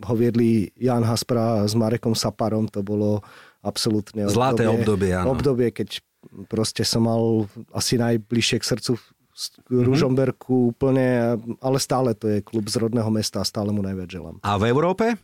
ho 0.06 0.14
viedli 0.14 0.70
Jan 0.78 1.04
Haspra 1.04 1.66
s 1.66 1.74
Marekom 1.74 2.14
Saparom, 2.14 2.70
to 2.70 2.80
bolo 2.80 3.20
absolútne 3.60 4.26
Zlaté 4.26 4.64
obdobie, 4.64 5.12
áno. 5.12 5.32
obdobie, 5.32 5.70
keď 5.70 6.00
proste 6.46 6.84
som 6.84 7.04
mal 7.04 7.48
asi 7.72 7.96
najbližšie 7.96 8.60
k 8.60 8.64
srdcu 8.66 8.92
z 9.30 9.44
Mhm. 9.72 9.84
Ružomberku 9.88 10.76
úplne, 10.76 11.38
ale 11.64 11.78
stále 11.80 12.12
to 12.12 12.28
je 12.28 12.44
klub 12.44 12.68
z 12.68 12.76
rodného 12.76 13.08
mesta 13.08 13.40
a 13.40 13.48
stále 13.48 13.72
mu 13.72 13.80
najviac 13.80 14.10
želám. 14.10 14.36
A 14.44 14.60
v 14.60 14.68
Európe? 14.68 15.16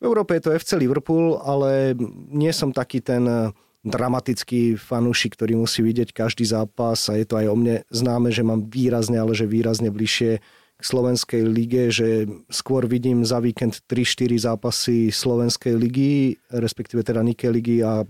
V 0.00 0.04
Európe 0.04 0.36
je 0.36 0.42
to 0.44 0.52
FC 0.52 0.76
Liverpool, 0.76 1.40
ale 1.40 1.96
nie 2.28 2.52
som 2.52 2.76
taký 2.76 3.00
ten 3.00 3.24
eh, 3.24 3.48
dramatický 3.84 4.76
fanúšik, 4.76 5.36
ktorý 5.36 5.56
musí 5.56 5.80
vidieť 5.80 6.12
každý 6.12 6.44
zápas 6.44 7.08
a 7.08 7.16
je 7.16 7.24
to 7.24 7.36
aj 7.36 7.46
o 7.48 7.56
mne 7.56 7.84
známe, 7.88 8.28
že 8.28 8.40
mám 8.40 8.64
výrazne, 8.64 9.16
ale 9.16 9.32
že 9.32 9.44
výrazne 9.44 9.88
bližšie 9.88 10.40
k 10.74 10.82
slovenskej 10.82 11.42
lige, 11.44 11.88
že 11.88 12.08
skôr 12.48 12.84
vidím 12.84 13.22
za 13.22 13.38
víkend 13.38 13.80
3-4 13.84 14.36
zápasy 14.36 15.08
slovenskej 15.08 15.72
ligy, 15.72 16.12
respektíve 16.48 17.00
teda 17.00 17.20
Nike 17.20 17.46
ligy 17.46 17.78
a, 17.78 18.02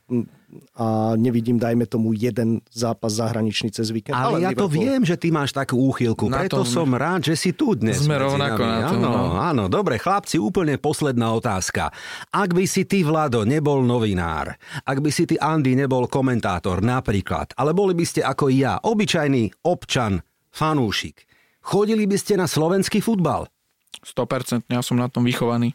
a 0.75 0.87
nevidím, 1.13 1.55
dajme 1.55 1.85
tomu, 1.85 2.11
jeden 2.11 2.65
zápas 2.69 3.13
zahraničný 3.13 3.69
cez 3.69 3.91
víkend. 3.91 4.15
Ale 4.15 4.41
ja 4.41 4.51
to 4.51 4.65
Liverpool. 4.65 4.81
viem, 4.81 5.03
že 5.03 5.15
ty 5.15 5.29
máš 5.29 5.53
takú 5.53 5.77
úchylku, 5.85 6.27
Na 6.27 6.41
preto 6.41 6.63
tom- 6.63 6.73
som 6.73 6.89
rád, 6.91 7.27
že 7.27 7.37
si 7.37 7.51
tu 7.53 7.75
dnes. 7.75 8.01
Sme 8.01 8.17
rovnako 8.17 8.57
nami. 8.59 8.73
na 8.73 8.81
tom, 8.89 8.97
Áno, 8.97 9.11
no. 9.13 9.25
áno, 9.37 9.65
dobre, 9.69 9.95
chlapci, 9.97 10.39
úplne 10.39 10.75
posledná 10.75 11.31
otázka. 11.31 11.93
Ak 12.31 12.51
by 12.51 12.65
si 12.65 12.83
ty, 12.85 13.05
Vlado, 13.05 13.45
nebol 13.45 13.85
novinár, 13.85 14.57
ak 14.81 14.99
by 14.99 15.11
si 15.11 15.27
ty, 15.27 15.37
Andy, 15.37 15.77
nebol 15.77 16.07
komentátor 16.07 16.81
napríklad, 16.81 17.53
ale 17.55 17.71
boli 17.71 17.93
by 17.93 18.05
ste 18.05 18.21
ako 18.21 18.49
ja, 18.49 18.81
obyčajný 18.81 19.53
občan, 19.63 20.25
fanúšik, 20.49 21.27
chodili 21.65 22.05
by 22.05 22.21
ste 22.21 22.37
na 22.37 22.45
slovenský 22.45 23.01
futbal? 23.01 23.49
100%, 24.05 24.69
ja 24.69 24.85
som 24.85 25.01
na 25.01 25.09
tom 25.09 25.25
vychovaný. 25.25 25.73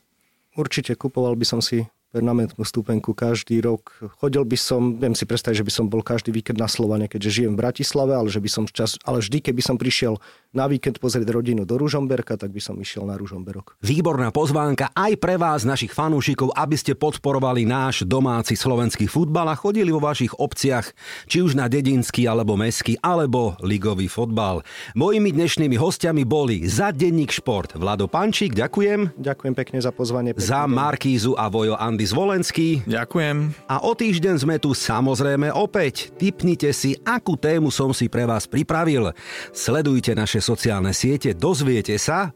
Určite 0.54 0.94
kupoval 0.94 1.34
by 1.34 1.46
som 1.50 1.60
si 1.66 1.90
permanentnú 2.10 2.66
stupenku 2.66 3.14
každý 3.14 3.62
rok. 3.62 3.94
Chodil 4.18 4.42
by 4.42 4.58
som, 4.58 4.98
viem 4.98 5.14
si 5.14 5.30
predstaviť, 5.30 5.62
že 5.62 5.68
by 5.68 5.74
som 5.74 5.86
bol 5.94 6.02
každý 6.02 6.34
víkend 6.34 6.58
na 6.58 6.66
Slovane, 6.66 7.06
keďže 7.06 7.42
žijem 7.42 7.54
v 7.54 7.62
Bratislave, 7.62 8.18
ale, 8.18 8.34
že 8.34 8.42
by 8.42 8.50
som 8.50 8.64
čas, 8.66 8.98
ale 9.06 9.22
vždy, 9.22 9.46
keby 9.46 9.62
som 9.62 9.78
prišiel 9.78 10.18
na 10.50 10.66
víkend 10.66 10.98
pozrieť 10.98 11.30
rodinu 11.30 11.62
do 11.62 11.78
Ružomberka, 11.78 12.34
tak 12.34 12.50
by 12.50 12.58
som 12.58 12.76
išiel 12.82 13.06
na 13.06 13.14
Ružomberok. 13.22 13.78
Výborná 13.86 14.34
pozvánka 14.34 14.90
aj 14.98 15.14
pre 15.22 15.38
vás, 15.38 15.62
našich 15.62 15.94
fanúšikov, 15.94 16.50
aby 16.58 16.74
ste 16.74 16.98
podporovali 16.98 17.70
náš 17.70 18.02
domáci 18.02 18.58
slovenský 18.58 19.06
futbal 19.06 19.46
a 19.54 19.56
chodili 19.56 19.94
vo 19.94 20.02
vašich 20.02 20.34
obciach, 20.42 20.90
či 21.30 21.46
už 21.46 21.54
na 21.54 21.70
dedinský 21.70 22.26
alebo 22.26 22.58
meský, 22.58 22.98
alebo 23.06 23.54
ligový 23.62 24.10
fotbal. 24.10 24.66
Mojimi 24.98 25.30
dnešnými 25.30 25.78
hostiami 25.78 26.26
boli 26.26 26.66
za 26.66 26.90
denník 26.90 27.30
šport 27.30 27.78
Vlado 27.78 28.10
Pančík, 28.10 28.58
ďakujem. 28.58 29.22
Ďakujem 29.22 29.54
pekne 29.54 29.80
za 29.86 29.94
pozvanie. 29.94 30.34
Za 30.34 30.66
Markízu 30.66 31.38
a 31.38 31.46
Vojo 31.46 31.78
Andy 31.78 32.10
Zvolenský. 32.10 32.82
Ďakujem. 32.90 33.70
A 33.70 33.86
o 33.86 33.94
týždeň 33.94 34.36
sme 34.42 34.58
tu 34.58 34.74
samozrejme 34.74 35.54
opäť. 35.54 36.10
Tipnite 36.18 36.74
si, 36.74 36.98
akú 37.06 37.38
tému 37.38 37.70
som 37.70 37.94
si 37.94 38.10
pre 38.10 38.26
vás 38.26 38.50
pripravil. 38.50 39.14
Sledujte 39.54 40.18
naše 40.18 40.39
naše 40.40 40.56
sociálne 40.56 40.96
siete, 40.96 41.36
dozviete 41.36 42.00
sa, 42.00 42.32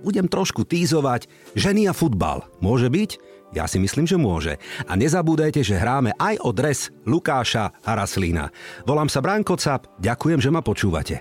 budem 0.00 0.24
trošku 0.24 0.64
týzovať, 0.64 1.28
ženy 1.52 1.84
a 1.84 1.92
futbal. 1.92 2.48
Môže 2.64 2.88
byť? 2.88 3.20
Ja 3.52 3.68
si 3.68 3.76
myslím, 3.76 4.08
že 4.08 4.16
môže. 4.16 4.56
A 4.88 4.96
nezabúdajte, 4.96 5.60
že 5.60 5.76
hráme 5.76 6.16
aj 6.16 6.40
o 6.40 6.56
dres 6.56 6.88
Lukáša 7.04 7.76
Haraslína. 7.84 8.48
Volám 8.88 9.12
sa 9.12 9.20
Branko 9.20 9.60
Cap, 9.60 9.84
ďakujem, 10.00 10.40
že 10.40 10.48
ma 10.48 10.64
počúvate. 10.64 11.20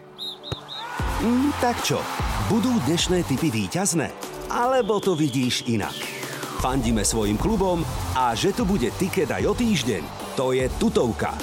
Mm, 1.19 1.51
tak 1.59 1.83
čo, 1.83 1.99
budú 2.47 2.71
dnešné 2.87 3.27
typy 3.27 3.51
výťazné? 3.51 4.07
Alebo 4.47 5.03
to 5.03 5.19
vidíš 5.19 5.67
inak? 5.67 5.99
Fandíme 6.63 7.03
svojim 7.03 7.35
klubom 7.35 7.83
a 8.15 8.31
že 8.39 8.55
tu 8.55 8.63
bude 8.63 8.87
tiket 8.95 9.35
aj 9.35 9.51
o 9.51 9.51
týždeň, 9.51 10.03
to 10.39 10.55
je 10.55 10.71
tutovka. 10.79 11.35